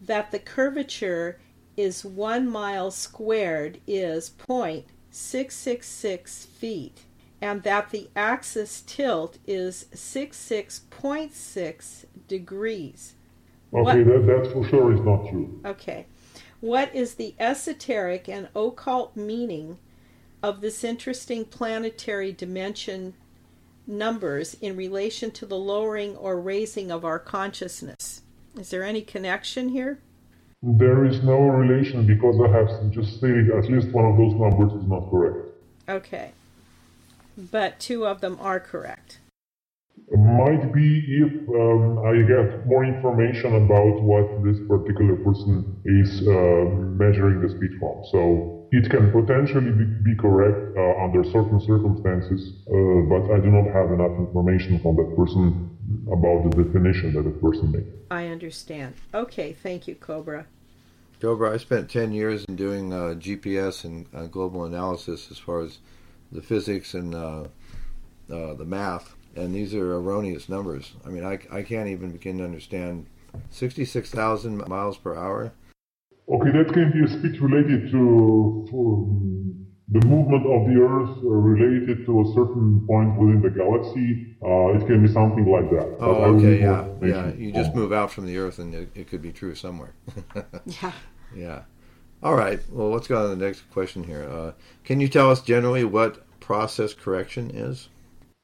that 0.00 0.30
the 0.30 0.38
curvature 0.38 1.40
is 1.76 2.04
one 2.04 2.48
mile 2.48 2.90
squared 2.90 3.80
is 3.86 4.30
0.666 4.30 6.46
feet 6.46 7.04
and 7.40 7.62
that 7.62 7.90
the 7.90 8.10
axis 8.14 8.82
tilt 8.82 9.38
is 9.46 9.86
66.6 9.94 12.04
degrees. 12.28 13.14
Okay, 13.72 14.02
that, 14.02 14.26
that 14.26 14.50
for 14.52 14.66
sure 14.66 14.92
is 14.92 15.00
not 15.00 15.28
true. 15.28 15.60
Okay. 15.64 16.06
What 16.60 16.94
is 16.94 17.14
the 17.14 17.34
esoteric 17.38 18.28
and 18.28 18.48
occult 18.54 19.16
meaning 19.16 19.78
of 20.42 20.60
this 20.60 20.84
interesting 20.84 21.44
planetary 21.44 22.32
dimension 22.32 23.14
numbers 23.86 24.54
in 24.60 24.76
relation 24.76 25.30
to 25.32 25.46
the 25.46 25.56
lowering 25.56 26.16
or 26.16 26.40
raising 26.40 26.90
of 26.90 27.04
our 27.04 27.18
consciousness? 27.18 28.22
Is 28.58 28.70
there 28.70 28.82
any 28.82 29.02
connection 29.02 29.70
here? 29.70 30.00
There 30.62 31.06
is 31.06 31.22
no 31.22 31.38
relation 31.38 32.06
because 32.06 32.38
I 32.40 32.48
have 32.48 32.90
just 32.90 33.16
stated 33.16 33.50
at 33.50 33.70
least 33.70 33.88
one 33.88 34.04
of 34.04 34.16
those 34.18 34.34
numbers 34.34 34.72
is 34.72 34.86
not 34.88 35.08
correct. 35.10 35.46
Okay 35.88 36.32
but 37.36 37.80
two 37.80 38.06
of 38.06 38.20
them 38.20 38.38
are 38.40 38.60
correct. 38.60 39.18
Might 40.10 40.72
be 40.72 41.04
if 41.22 41.32
um, 41.48 42.00
I 42.02 42.22
get 42.26 42.66
more 42.66 42.84
information 42.84 43.54
about 43.54 44.02
what 44.02 44.42
this 44.42 44.58
particular 44.66 45.14
person 45.16 45.80
is 45.84 46.26
uh, 46.26 46.64
measuring 46.98 47.40
the 47.40 47.48
speed 47.48 47.78
from. 47.78 48.02
So 48.10 48.66
it 48.72 48.90
can 48.90 49.12
potentially 49.12 49.70
be, 49.70 49.84
be 49.84 50.16
correct 50.16 50.76
uh, 50.76 51.04
under 51.04 51.22
certain 51.22 51.60
circumstances, 51.60 52.54
uh, 52.66 53.06
but 53.06 53.30
I 53.30 53.38
do 53.38 53.50
not 53.50 53.70
have 53.72 53.92
enough 53.92 54.18
information 54.18 54.80
from 54.80 54.96
that 54.96 55.14
person 55.16 55.78
about 56.10 56.50
the 56.50 56.64
definition 56.64 57.14
that 57.14 57.22
the 57.22 57.36
person 57.38 57.70
made. 57.70 57.86
I 58.10 58.26
understand. 58.26 58.94
Okay, 59.14 59.52
thank 59.52 59.86
you, 59.86 59.94
Cobra. 59.94 60.46
Cobra, 61.20 61.52
I 61.52 61.58
spent 61.58 61.90
10 61.90 62.12
years 62.12 62.44
in 62.46 62.56
doing 62.56 62.92
uh, 62.92 63.14
GPS 63.18 63.84
and 63.84 64.06
uh, 64.14 64.26
global 64.26 64.64
analysis 64.64 65.28
as 65.30 65.38
far 65.38 65.60
as 65.60 65.78
the 66.32 66.42
physics 66.42 66.94
and 66.94 67.14
uh, 67.14 67.44
uh, 68.32 68.54
the 68.54 68.64
math, 68.64 69.14
and 69.36 69.54
these 69.54 69.74
are 69.74 69.94
erroneous 69.94 70.48
numbers. 70.48 70.92
I 71.04 71.08
mean, 71.08 71.24
I, 71.24 71.38
I 71.50 71.62
can't 71.62 71.88
even 71.88 72.12
begin 72.12 72.38
to 72.38 72.44
understand 72.44 73.06
66,000 73.50 74.68
miles 74.68 74.96
per 74.96 75.14
hour. 75.16 75.52
Okay, 76.28 76.50
that 76.50 76.72
can 76.72 76.92
be 76.92 77.04
a 77.04 77.08
speed 77.08 77.40
related 77.40 77.90
to, 77.90 78.66
to 78.70 79.50
the 79.88 80.06
movement 80.06 80.46
of 80.46 80.68
the 80.68 80.80
Earth 80.80 81.18
uh, 81.24 81.28
related 81.28 82.06
to 82.06 82.20
a 82.20 82.34
certain 82.34 82.86
point 82.86 83.18
within 83.18 83.42
the 83.42 83.50
galaxy. 83.50 84.36
Uh, 84.42 84.78
it 84.78 84.86
can 84.86 85.04
be 85.04 85.12
something 85.12 85.46
like 85.46 85.68
that. 85.70 85.96
Oh, 86.00 86.36
okay, 86.36 86.60
yeah, 86.60 86.86
yeah. 87.02 87.32
You 87.32 87.52
just 87.52 87.74
move 87.74 87.92
out 87.92 88.12
from 88.12 88.26
the 88.26 88.38
Earth, 88.38 88.60
and 88.60 88.74
it, 88.74 88.90
it 88.94 89.08
could 89.08 89.22
be 89.22 89.32
true 89.32 89.54
somewhere. 89.56 89.94
yeah. 90.66 90.92
Yeah. 91.34 91.62
All 92.22 92.34
right. 92.34 92.60
Well, 92.70 92.90
let's 92.90 93.08
go 93.08 93.16
on 93.16 93.30
to 93.30 93.36
the 93.36 93.44
next 93.44 93.62
question 93.72 94.04
here. 94.04 94.28
Uh, 94.30 94.52
can 94.84 95.00
you 95.00 95.08
tell 95.08 95.30
us 95.30 95.40
generally 95.40 95.84
what 95.84 96.24
process 96.38 96.94
correction 96.94 97.50
is? 97.50 97.88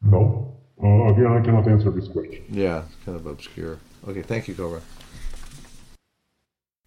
No. 0.03 0.57
Uh, 0.83 1.07
again, 1.07 1.27
I 1.27 1.41
cannot 1.41 1.67
answer 1.69 1.91
this 1.91 2.09
question. 2.09 2.45
Yeah, 2.51 2.85
it's 2.85 2.97
kind 3.05 3.19
of 3.19 3.27
obscure. 3.27 3.79
Okay, 4.07 4.23
thank 4.23 4.49
you, 4.49 4.55
Cobra. 4.55 4.81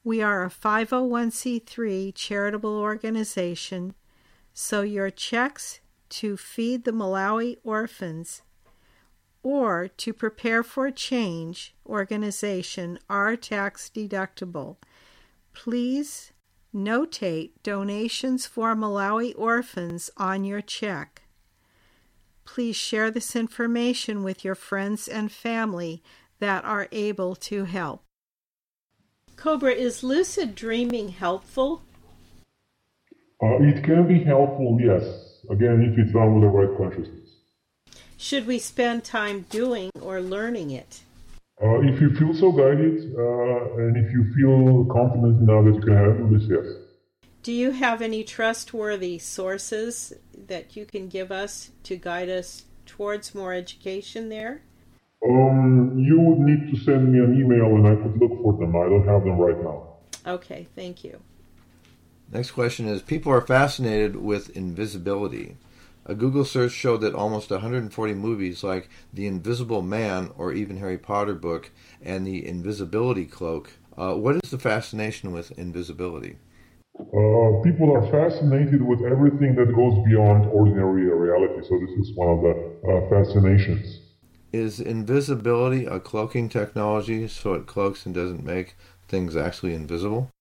We 0.03 0.21
are 0.21 0.43
a 0.43 0.49
501c3 0.49 2.13
charitable 2.13 2.77
organization, 2.77 3.95
so 4.53 4.81
your 4.81 5.09
checks 5.09 5.79
to 6.19 6.37
feed 6.37 6.85
the 6.85 6.91
Malawi 6.91 7.57
orphans 7.63 8.41
or 9.43 9.89
to 9.89 10.13
prepare 10.13 10.63
for 10.63 10.89
change 10.89 11.75
organization 11.85 12.97
are 13.09 13.35
tax 13.35 13.91
deductible. 13.93 14.77
Please 15.53 16.31
notate 16.73 17.51
donations 17.63 18.45
for 18.45 18.75
Malawi 18.75 19.33
orphans 19.37 20.09
on 20.15 20.43
your 20.45 20.61
check. 20.61 21.23
Please 22.45 22.75
share 22.75 23.11
this 23.11 23.35
information 23.35 24.23
with 24.23 24.45
your 24.45 24.55
friends 24.55 25.07
and 25.07 25.31
family 25.31 26.01
that 26.39 26.63
are 26.63 26.87
able 26.91 27.35
to 27.35 27.65
help. 27.65 28.03
Cobra, 29.35 29.73
is 29.73 30.01
lucid 30.01 30.55
dreaming 30.55 31.09
helpful? 31.09 31.81
Uh, 33.43 33.57
it 33.59 33.83
can 33.83 34.07
be 34.07 34.23
helpful, 34.23 34.77
yes. 34.81 35.24
Again, 35.49 35.83
if 35.83 35.97
it's 35.97 36.13
done 36.13 36.35
with 36.35 36.43
the 36.43 36.49
right 36.49 36.77
consciousness. 36.77 37.29
Should 38.17 38.47
we 38.47 38.59
spend 38.59 39.03
time 39.03 39.45
doing 39.49 39.91
or 40.01 40.21
learning 40.21 40.71
it? 40.71 41.01
Uh, 41.61 41.79
if 41.81 42.01
you 42.01 42.13
feel 42.15 42.33
so 42.33 42.51
guided 42.51 43.15
uh, 43.17 43.75
and 43.77 43.95
if 43.95 44.11
you 44.11 44.25
feel 44.35 44.85
confident 44.85 45.41
enough 45.41 45.65
that 45.65 45.75
you 45.75 45.81
can 45.81 45.95
handle 45.95 46.27
this, 46.27 46.47
yes. 46.49 46.65
Do 47.43 47.51
you 47.51 47.71
have 47.71 48.01
any 48.01 48.23
trustworthy 48.23 49.19
sources 49.19 50.13
that 50.47 50.75
you 50.75 50.85
can 50.85 51.07
give 51.07 51.31
us 51.31 51.71
to 51.83 51.95
guide 51.95 52.29
us 52.29 52.65
towards 52.85 53.35
more 53.35 53.53
education 53.53 54.29
there? 54.29 54.61
Um, 55.23 55.97
you 55.97 56.19
would 56.19 56.39
need 56.39 56.71
to 56.73 56.83
send 56.83 57.13
me 57.13 57.19
an 57.19 57.39
email 57.39 57.67
and 57.75 57.87
I 57.87 57.95
could 58.01 58.19
look 58.19 58.41
for 58.41 58.53
them. 58.53 58.75
I 58.75 58.89
don't 58.89 59.07
have 59.07 59.23
them 59.23 59.37
right 59.37 59.61
now. 59.63 59.87
Okay, 60.25 60.67
thank 60.75 61.03
you. 61.03 61.19
Next 62.31 62.51
question 62.51 62.87
is 62.87 63.01
People 63.01 63.31
are 63.31 63.41
fascinated 63.41 64.15
with 64.15 64.49
invisibility. 64.55 65.57
A 66.07 66.13
Google 66.13 66.45
search 66.45 66.71
showed 66.71 67.01
that 67.01 67.15
almost 67.15 67.49
140 67.49 68.13
movies 68.13 68.63
like 68.63 68.89
The 69.13 69.25
Invisible 69.25 69.81
Man 69.81 70.29
or 70.37 70.53
even 70.53 70.77
Harry 70.77 70.97
Potter 70.97 71.33
book 71.33 71.71
and 72.01 72.27
The 72.27 72.47
Invisibility 72.47 73.25
Cloak. 73.25 73.71
Uh, 73.97 74.13
what 74.13 74.35
is 74.43 74.51
the 74.51 74.59
fascination 74.59 75.31
with 75.31 75.51
invisibility? 75.57 76.37
Uh, 76.99 77.61
people 77.63 77.91
are 77.93 78.05
fascinated 78.11 78.81
with 78.81 79.01
everything 79.01 79.55
that 79.55 79.73
goes 79.73 80.05
beyond 80.05 80.45
ordinary 80.47 81.05
reality, 81.05 81.67
so 81.67 81.79
this 81.79 81.91
is 81.97 82.15
one 82.15 82.29
of 82.29 82.41
the 82.41 82.89
uh, 82.89 83.09
fascinations. 83.09 83.99
Is 84.53 84.79
invisibility 84.79 85.85
a 85.85 85.99
cloaking 85.99 86.49
technology 86.49 87.27
so 87.27 87.53
it 87.53 87.65
cloaks 87.67 88.05
and 88.05 88.13
doesn't 88.13 88.45
make 88.45 88.75
things 89.07 89.35
actually 89.35 89.73
invisible? 89.73 90.31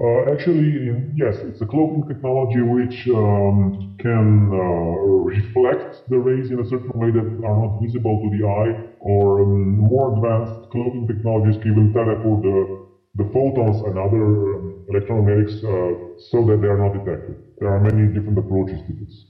Uh, 0.00 0.30
actually, 0.32 0.94
yes, 1.16 1.38
it's 1.38 1.60
a 1.60 1.66
cloaking 1.66 2.06
technology 2.06 2.62
which 2.62 3.08
um, 3.08 3.96
can 3.98 4.46
uh, 4.46 4.94
reflect 5.26 6.08
the 6.08 6.16
rays 6.16 6.52
in 6.52 6.60
a 6.60 6.64
certain 6.64 6.92
way 6.94 7.10
that 7.10 7.26
are 7.44 7.56
not 7.66 7.80
visible 7.82 8.22
to 8.22 8.38
the 8.38 8.46
eye, 8.46 8.94
or 9.00 9.42
um, 9.42 9.76
more 9.76 10.14
advanced 10.14 10.70
cloaking 10.70 11.08
technologies 11.08 11.60
can 11.60 11.72
even 11.72 11.92
teleport 11.92 12.42
the, 12.42 12.86
the 13.16 13.28
photons 13.32 13.82
and 13.82 13.98
other 13.98 14.54
um, 14.54 14.86
electromagnetics 14.88 15.58
uh, 15.66 16.20
so 16.30 16.46
that 16.46 16.58
they 16.62 16.68
are 16.68 16.78
not 16.78 16.92
detected. 16.92 17.34
There 17.58 17.68
are 17.68 17.80
many 17.80 18.06
different 18.14 18.38
approaches 18.38 18.78
to 18.86 18.92
this. 19.04 19.24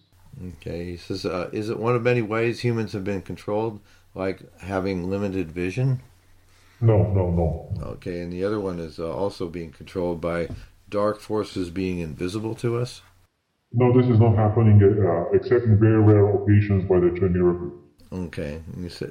Okay, 0.59 0.85
he 0.85 0.97
says, 0.99 1.25
uh, 1.25 1.49
is 1.51 1.71
it 1.71 1.79
one 1.79 1.97
of 1.97 2.03
many 2.03 2.21
ways 2.21 2.61
humans 2.61 2.93
have 2.93 3.05
been 3.05 3.23
controlled, 3.23 3.81
like 4.15 4.43
having 4.61 5.09
limited 5.09 5.51
vision? 5.51 6.03
No, 6.81 7.03
no, 7.13 7.31
no. 7.31 7.87
Okay, 7.95 8.21
and 8.21 8.33
the 8.33 8.45
other 8.45 8.61
one 8.61 8.79
is 8.79 8.99
uh, 8.99 9.13
also 9.13 9.49
being 9.49 9.73
controlled 9.73 10.21
by 10.21 10.49
dark 10.89 11.21
forces 11.21 11.71
being 11.71 11.99
invisible 11.99 12.55
to 12.57 12.77
us? 12.77 13.03
No, 13.73 13.93
this 13.93 14.11
is 14.11 14.19
not 14.19 14.35
happening 14.37 14.81
uh, 14.83 15.37
except 15.37 15.65
in 15.65 15.79
very 15.79 16.01
rare 16.01 16.29
occasions 16.35 16.89
by 16.89 17.01
the 17.01 17.11
Chimera 17.11 17.55
group. 17.55 17.85
Okay, 18.11 18.63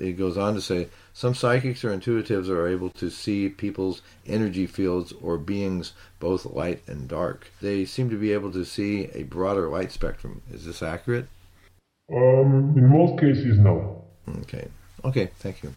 it 0.02 0.18
goes 0.18 0.40
on 0.40 0.56
to 0.56 0.62
say 0.62 0.88
some 1.14 1.36
psychics 1.36 1.84
or 1.84 1.96
intuitives 1.96 2.50
are 2.50 2.68
able 2.68 2.90
to 2.92 3.12
see 3.12 3.48
people's 3.48 4.02
energy 4.26 4.66
fields 4.66 5.14
or 5.22 5.38
beings, 5.38 5.94
both 6.20 6.46
light 6.48 6.82
and 6.88 7.08
dark. 7.08 7.52
They 7.62 7.86
seem 7.86 8.10
to 8.10 8.18
be 8.18 8.34
able 8.34 8.52
to 8.54 8.66
see 8.66 9.10
a 9.14 9.22
broader 9.22 9.70
light 9.70 9.92
spectrum. 9.92 10.42
Is 10.52 10.66
this 10.66 10.82
accurate? 10.82 11.28
Um, 12.12 12.74
in 12.76 12.88
most 12.88 13.20
cases, 13.20 13.60
no. 13.60 14.04
Okay. 14.40 14.68
Okay, 15.06 15.30
thank 15.38 15.62
you. 15.62 15.76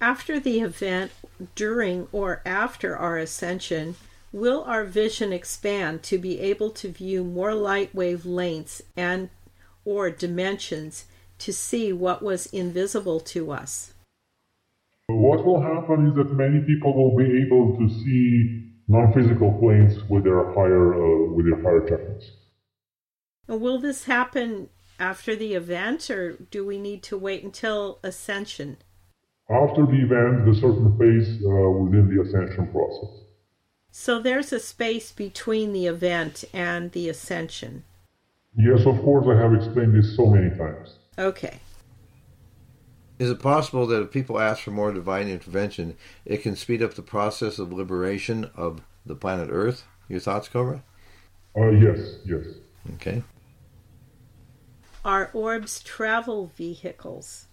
After 0.00 0.38
the 0.38 0.60
event, 0.60 1.10
during 1.54 2.08
or 2.12 2.42
after 2.44 2.96
our 2.96 3.16
ascension, 3.16 3.96
will 4.30 4.62
our 4.64 4.84
vision 4.84 5.32
expand 5.32 6.02
to 6.04 6.18
be 6.18 6.38
able 6.40 6.70
to 6.70 6.88
view 6.88 7.24
more 7.24 7.54
light 7.54 7.94
wave 7.94 8.26
lengths 8.26 8.82
and 8.96 9.30
or 9.86 10.10
dimensions 10.10 11.06
to 11.38 11.52
see 11.52 11.92
what 11.92 12.22
was 12.22 12.46
invisible 12.46 13.20
to 13.20 13.52
us? 13.52 13.94
What 15.06 15.44
will 15.46 15.62
happen 15.62 16.08
is 16.08 16.16
that 16.16 16.34
many 16.34 16.60
people 16.60 16.92
will 16.92 17.16
be 17.16 17.42
able 17.42 17.78
to 17.78 17.88
see 17.88 18.72
non-physical 18.88 19.58
planes 19.58 20.02
with 20.10 20.24
their 20.24 20.52
higher 20.52 20.94
uh, 20.94 21.32
with 21.32 21.46
their 21.46 21.62
higher 21.62 21.80
checkpoints. 21.88 22.30
Will 23.48 23.78
this 23.78 24.04
happen 24.04 24.68
after 24.98 25.36
the 25.36 25.54
event, 25.54 26.10
or 26.10 26.32
do 26.50 26.66
we 26.66 26.78
need 26.78 27.02
to 27.04 27.16
wait 27.16 27.44
until 27.44 27.98
ascension? 28.02 28.76
After 29.50 29.86
the 29.86 30.02
event, 30.02 30.44
the 30.44 30.54
certain 30.54 30.96
phase 30.98 31.42
uh, 31.44 31.70
within 31.70 32.08
the 32.08 32.22
ascension 32.22 32.66
process. 32.72 33.10
So 33.90 34.20
there's 34.20 34.52
a 34.52 34.60
space 34.60 35.12
between 35.12 35.72
the 35.72 35.86
event 35.86 36.44
and 36.52 36.92
the 36.92 37.08
ascension. 37.08 37.84
Yes, 38.56 38.86
of 38.86 39.00
course, 39.02 39.26
I 39.28 39.40
have 39.40 39.54
explained 39.54 39.94
this 39.94 40.16
so 40.16 40.26
many 40.26 40.50
times. 40.56 40.96
Okay. 41.18 41.58
Is 43.18 43.30
it 43.30 43.40
possible 43.40 43.86
that 43.86 44.02
if 44.02 44.10
people 44.10 44.38
ask 44.38 44.62
for 44.62 44.70
more 44.70 44.92
divine 44.92 45.28
intervention, 45.28 45.96
it 46.24 46.42
can 46.42 46.56
speed 46.56 46.82
up 46.82 46.94
the 46.94 47.02
process 47.02 47.58
of 47.58 47.72
liberation 47.72 48.50
of 48.54 48.82
the 49.06 49.14
planet 49.14 49.48
Earth? 49.50 49.84
Your 50.08 50.20
thoughts, 50.20 50.48
Cobra? 50.48 50.82
Uh, 51.56 51.70
yes, 51.70 52.16
yes. 52.26 52.44
Okay. 52.94 53.22
Are 55.04 55.30
orbs 55.32 55.82
travel 55.82 56.52
vehicles? 56.54 57.45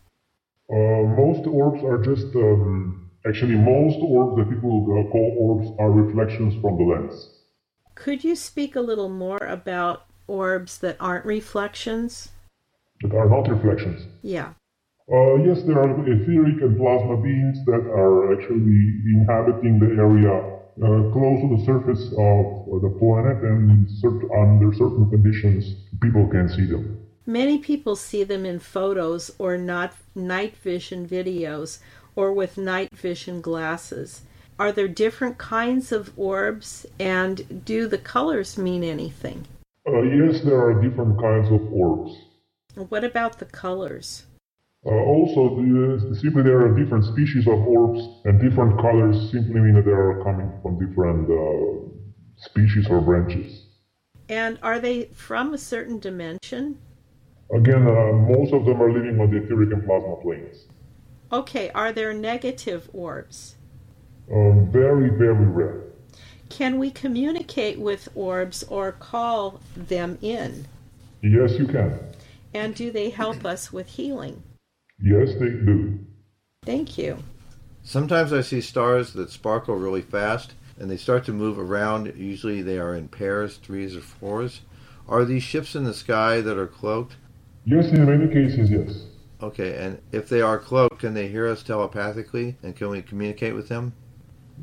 Uh, 0.74 1.04
most 1.22 1.46
orbs 1.46 1.84
are 1.84 2.02
just, 2.02 2.34
um, 2.36 3.12
actually, 3.28 3.54
most 3.54 4.00
orbs 4.02 4.38
that 4.38 4.50
people 4.50 4.82
uh, 4.90 5.12
call 5.12 5.30
orbs 5.38 5.68
are 5.78 5.92
reflections 5.92 6.60
from 6.62 6.78
the 6.80 6.84
lens. 6.84 7.30
Could 7.94 8.24
you 8.24 8.36
speak 8.36 8.76
a 8.76 8.82
little 8.82 9.10
more 9.10 9.38
about 9.38 10.06
orbs 10.26 10.80
that 10.80 10.98
aren't 11.00 11.26
reflections? 11.26 12.30
That 13.02 13.14
are 13.14 13.30
not 13.30 13.48
reflections? 13.50 14.02
Yeah. 14.24 14.54
Uh, 15.12 15.36
yes, 15.46 15.62
there 15.62 15.78
are 15.78 15.92
etheric 16.10 16.62
and 16.66 16.78
plasma 16.78 17.22
beings 17.22 17.64
that 17.66 17.86
are 17.94 18.34
actually 18.34 18.82
inhabiting 19.14 19.78
the 19.78 19.94
area 20.02 20.54
uh, 20.82 21.12
close 21.14 21.38
to 21.42 21.56
the 21.56 21.64
surface 21.66 22.08
of 22.18 22.82
the 22.82 22.90
planet, 22.98 23.38
and 23.44 23.86
cert- 24.02 24.26
under 24.34 24.74
certain 24.74 25.08
conditions, 25.12 25.76
people 26.02 26.28
can 26.30 26.50
see 26.50 26.66
them. 26.66 26.98
Many 27.26 27.58
people 27.58 27.96
see 27.96 28.24
them 28.26 28.46
in 28.46 28.60
photos 28.60 29.32
or 29.40 29.58
not 29.58 29.94
night 30.14 30.58
vision 30.58 31.08
videos 31.08 31.80
or 32.16 32.34
with 32.34 32.58
night 32.58 32.90
vision 32.94 33.40
glasses. 33.40 34.24
Are 34.60 34.72
there 34.72 34.90
different 34.90 35.38
kinds 35.38 35.92
of 35.92 36.12
orbs 36.18 36.86
and 37.00 37.64
do 37.66 37.88
the 37.88 37.98
colors 37.98 38.58
mean 38.58 38.84
anything? 38.84 39.48
Uh, 39.88 40.02
yes, 40.02 40.42
there 40.42 40.60
are 40.60 40.82
different 40.82 41.20
kinds 41.20 41.50
of 41.50 41.62
orbs. 41.72 42.16
What 42.90 43.04
about 43.04 43.40
the 43.40 43.46
colors? 43.46 44.26
Uh, 44.86 44.90
also, 44.90 45.56
the, 45.56 46.18
simply 46.22 46.44
there 46.44 46.60
are 46.60 46.78
different 46.78 47.06
species 47.06 47.48
of 47.48 47.54
orbs, 47.54 48.02
and 48.26 48.42
different 48.42 48.78
colors 48.82 49.32
simply 49.32 49.62
mean 49.62 49.76
that 49.76 49.86
they 49.86 49.92
are 49.92 50.22
coming 50.24 50.52
from 50.62 50.78
different 50.78 51.30
uh, 51.32 51.90
species 52.36 52.88
or 52.90 53.00
branches. 53.00 53.66
And 54.28 54.60
are 54.62 54.80
they 54.80 55.06
from 55.06 55.54
a 55.54 55.58
certain 55.58 56.00
dimension? 56.00 56.80
Again, 57.54 57.88
uh, 57.88 58.14
most 58.14 58.52
of 58.52 58.66
them 58.66 58.82
are 58.82 58.92
living 58.92 59.20
on 59.20 59.30
the 59.30 59.44
etheric 59.44 59.72
and 59.72 59.86
plasma 59.86 60.16
planes. 60.22 60.66
Okay, 61.32 61.70
are 61.72 61.92
there 61.92 62.14
negative 62.14 62.90
orbs? 62.94 63.56
Um, 64.32 64.72
very, 64.72 65.10
very 65.10 65.46
rare. 65.46 65.84
Can 66.50 66.80
we 66.80 66.90
communicate 66.90 67.80
with 67.80 68.10
orbs 68.16 68.64
or 68.64 68.92
call 68.92 69.60
them 69.76 70.18
in? 70.22 70.68
Yes, 71.22 71.58
you 71.60 71.68
can. 71.68 72.00
And 72.54 72.76
do 72.76 72.92
they 72.92 73.10
help 73.10 73.46
us 73.46 73.72
with 73.72 73.88
healing? 73.88 74.42
Yes, 75.00 75.34
they 75.40 75.50
do. 75.50 76.00
Thank 76.64 76.98
you. 76.98 77.24
Sometimes 77.84 78.32
I 78.32 78.42
see 78.42 78.62
stars 78.62 79.14
that 79.14 79.30
sparkle 79.30 79.76
really 79.76 80.02
fast 80.02 80.54
and 80.80 80.90
they 80.90 80.98
start 80.98 81.26
to 81.26 81.34
move 81.34 81.60
around. 81.60 82.14
Usually 82.16 82.62
they 82.62 82.80
are 82.80 82.96
in 82.96 83.08
pairs, 83.10 83.58
threes, 83.58 83.96
or 83.96 84.02
fours. 84.02 84.62
Are 85.08 85.26
these 85.26 85.44
ships 85.44 85.76
in 85.76 85.84
the 85.84 85.94
sky 85.94 86.42
that 86.42 86.58
are 86.58 86.68
cloaked? 86.68 87.18
Yes, 87.66 87.88
in 87.92 88.06
many 88.06 88.28
cases, 88.28 88.70
yes. 88.70 89.06
Okay, 89.42 89.78
and 89.78 90.02
if 90.12 90.30
they 90.30 90.42
are 90.42 90.58
cloaked, 90.58 91.00
can 91.00 91.14
they 91.14 91.28
hear 91.28 91.48
us 91.48 91.64
telepathically, 91.64 92.58
and 92.64 92.76
can 92.76 92.90
we 92.90 93.02
communicate 93.02 93.56
with 93.56 93.70
them? 93.70 93.94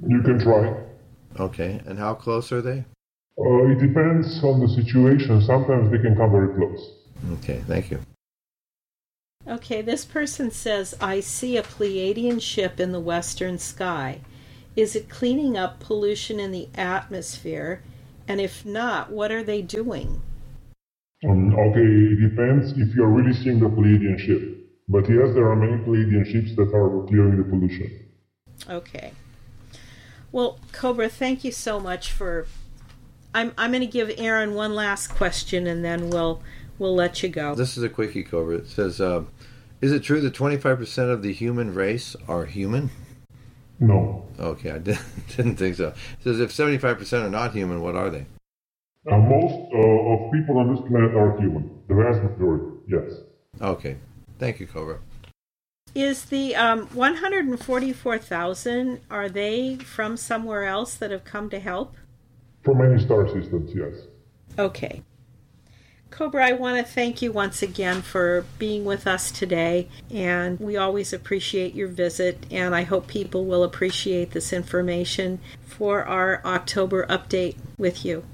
You 0.07 0.23
can 0.23 0.39
try. 0.39 0.75
Okay, 1.39 1.81
and 1.87 1.99
how 1.99 2.15
close 2.15 2.53
are 2.53 2.63
they? 2.63 2.85
Uh, 3.39 3.67
it 3.69 3.79
depends 3.79 4.43
on 4.45 4.61
the 4.61 4.69
situation. 4.69 5.41
Sometimes 5.41 5.91
they 5.91 5.99
can 5.99 6.15
come 6.15 6.31
very 6.31 6.55
close. 6.55 6.93
Okay, 7.35 7.63
thank 7.67 7.91
you. 7.91 8.01
Okay, 9.47 9.81
this 9.81 10.05
person 10.05 10.51
says, 10.51 10.95
I 11.01 11.21
see 11.21 11.57
a 11.57 11.63
Pleiadian 11.63 12.41
ship 12.43 12.79
in 12.79 12.93
the 12.93 13.01
western 13.01 13.59
sky. 13.59 14.21
Is 14.77 14.95
it 14.95 15.09
cleaning 15.09 15.57
up 15.57 15.81
pollution 15.81 16.39
in 16.39 16.53
the 16.53 16.69
atmosphere? 16.75 17.83
And 18.29 18.41
if 18.41 18.65
not, 18.65 19.11
what 19.11 19.33
are 19.33 19.43
they 19.43 19.63
doing? 19.63 20.23
Um, 21.29 21.55
okay, 21.55 21.81
it 21.81 22.31
depends 22.31 22.73
if 22.73 22.95
you're 22.95 23.09
really 23.09 23.35
seeing 23.35 23.61
the 23.61 23.69
Pleiadian 23.69 24.19
ship. 24.19 24.57
But 24.89 25.09
yes, 25.09 25.35
there 25.35 25.49
are 25.51 25.57
many 25.57 25.83
Pleiadian 25.85 26.25
ships 26.25 26.57
that 26.57 26.75
are 26.75 27.07
clearing 27.07 27.37
the 27.37 27.45
pollution. 27.45 28.09
Okay. 28.69 29.13
Well, 30.33 30.59
Cobra, 30.73 31.09
thank 31.09 31.45
you 31.45 31.53
so 31.53 31.79
much 31.79 32.13
for. 32.13 32.47
I'm 33.35 33.53
I'm 33.59 33.71
going 33.71 33.81
to 33.83 33.87
give 33.87 34.11
Aaron 34.17 34.55
one 34.55 34.75
last 34.75 35.09
question, 35.09 35.67
and 35.67 35.85
then 35.85 36.11
we'll 36.11 36.43
we'll 36.79 36.95
let 36.95 37.23
you 37.23 37.29
go. 37.29 37.55
This 37.55 37.77
is 37.77 37.83
a 37.83 37.89
quickie, 37.89 38.25
Cobra. 38.25 38.57
It 38.57 38.69
says, 38.69 39.01
uh, 39.01 39.25
"Is 39.81 39.93
it 39.93 40.03
true 40.03 40.21
that 40.23 40.35
25% 40.35 41.13
of 41.13 41.23
the 41.23 41.33
human 41.33 41.75
race 41.75 42.17
are 42.27 42.47
human?" 42.47 42.91
No. 43.79 44.27
Okay, 44.39 44.73
I 44.73 44.79
didn't, 44.79 45.03
didn't 45.37 45.57
think 45.57 45.77
so. 45.77 45.89
It 45.89 46.25
says, 46.25 46.41
"If 46.41 46.51
75% 46.51 47.25
are 47.25 47.31
not 47.31 47.53
human, 47.53 47.81
what 47.81 47.95
are 47.95 48.11
they?" 48.11 48.27
Uh, 49.07 49.17
most 49.17 49.55
uh, 49.73 49.79
of 49.79 50.31
people 50.31 50.59
on 50.59 50.75
this 50.75 50.85
planet 50.87 51.15
are 51.15 51.35
human. 51.41 51.71
The 51.89 51.95
vast 51.95 52.23
majority, 52.23 52.67
yes. 52.87 53.23
Okay, 53.61 53.97
thank 54.39 54.61
you, 54.61 54.67
Cobra. 54.67 54.99
Is 55.95 56.27
the 56.27 56.55
um, 56.55 56.87
144,000 56.93 59.01
are 59.11 59.29
they 59.29 59.77
from 59.77 60.19
somewhere 60.19 60.65
else 60.65 60.95
that 60.95 61.11
have 61.11 61.25
come 61.25 61.51
to 61.51 61.59
help? 61.59 61.97
From 62.63 62.79
many 62.79 63.03
star 63.03 63.27
systems, 63.27 63.73
yes. 63.75 63.95
Okay. 64.59 65.03
Cobra, 66.11 66.47
I 66.47 66.53
want 66.53 66.77
to 66.77 66.85
thank 66.93 67.23
you 67.23 67.33
once 67.33 67.63
again 67.63 68.03
for 68.03 68.45
being 68.59 68.85
with 68.85 69.07
us 69.07 69.31
today, 69.31 69.89
and 70.11 70.61
we 70.61 70.77
always 70.77 71.15
appreciate 71.15 71.75
your 71.75 71.89
visit, 71.89 72.45
and 72.51 72.75
I 72.75 72.83
hope 72.83 73.07
people 73.07 73.47
will 73.47 73.65
appreciate 73.65 74.33
this 74.33 74.53
information 74.53 75.39
for 75.65 76.05
our 76.05 76.43
October 76.45 77.07
update 77.07 77.57
with 77.79 78.05
you. 78.05 78.25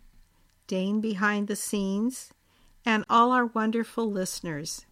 Dane 0.67 0.99
behind 0.99 1.47
the 1.47 1.55
scenes. 1.55 2.33
And 2.85 3.05
all 3.09 3.31
our 3.31 3.45
wonderful 3.45 4.11
listeners. 4.11 4.85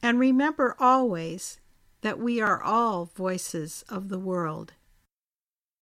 And 0.00 0.20
remember 0.20 0.76
always 0.78 1.58
that 2.02 2.20
we 2.20 2.40
are 2.40 2.62
all 2.62 3.06
voices 3.06 3.84
of 3.88 4.08
the 4.08 4.20
world. 4.20 4.74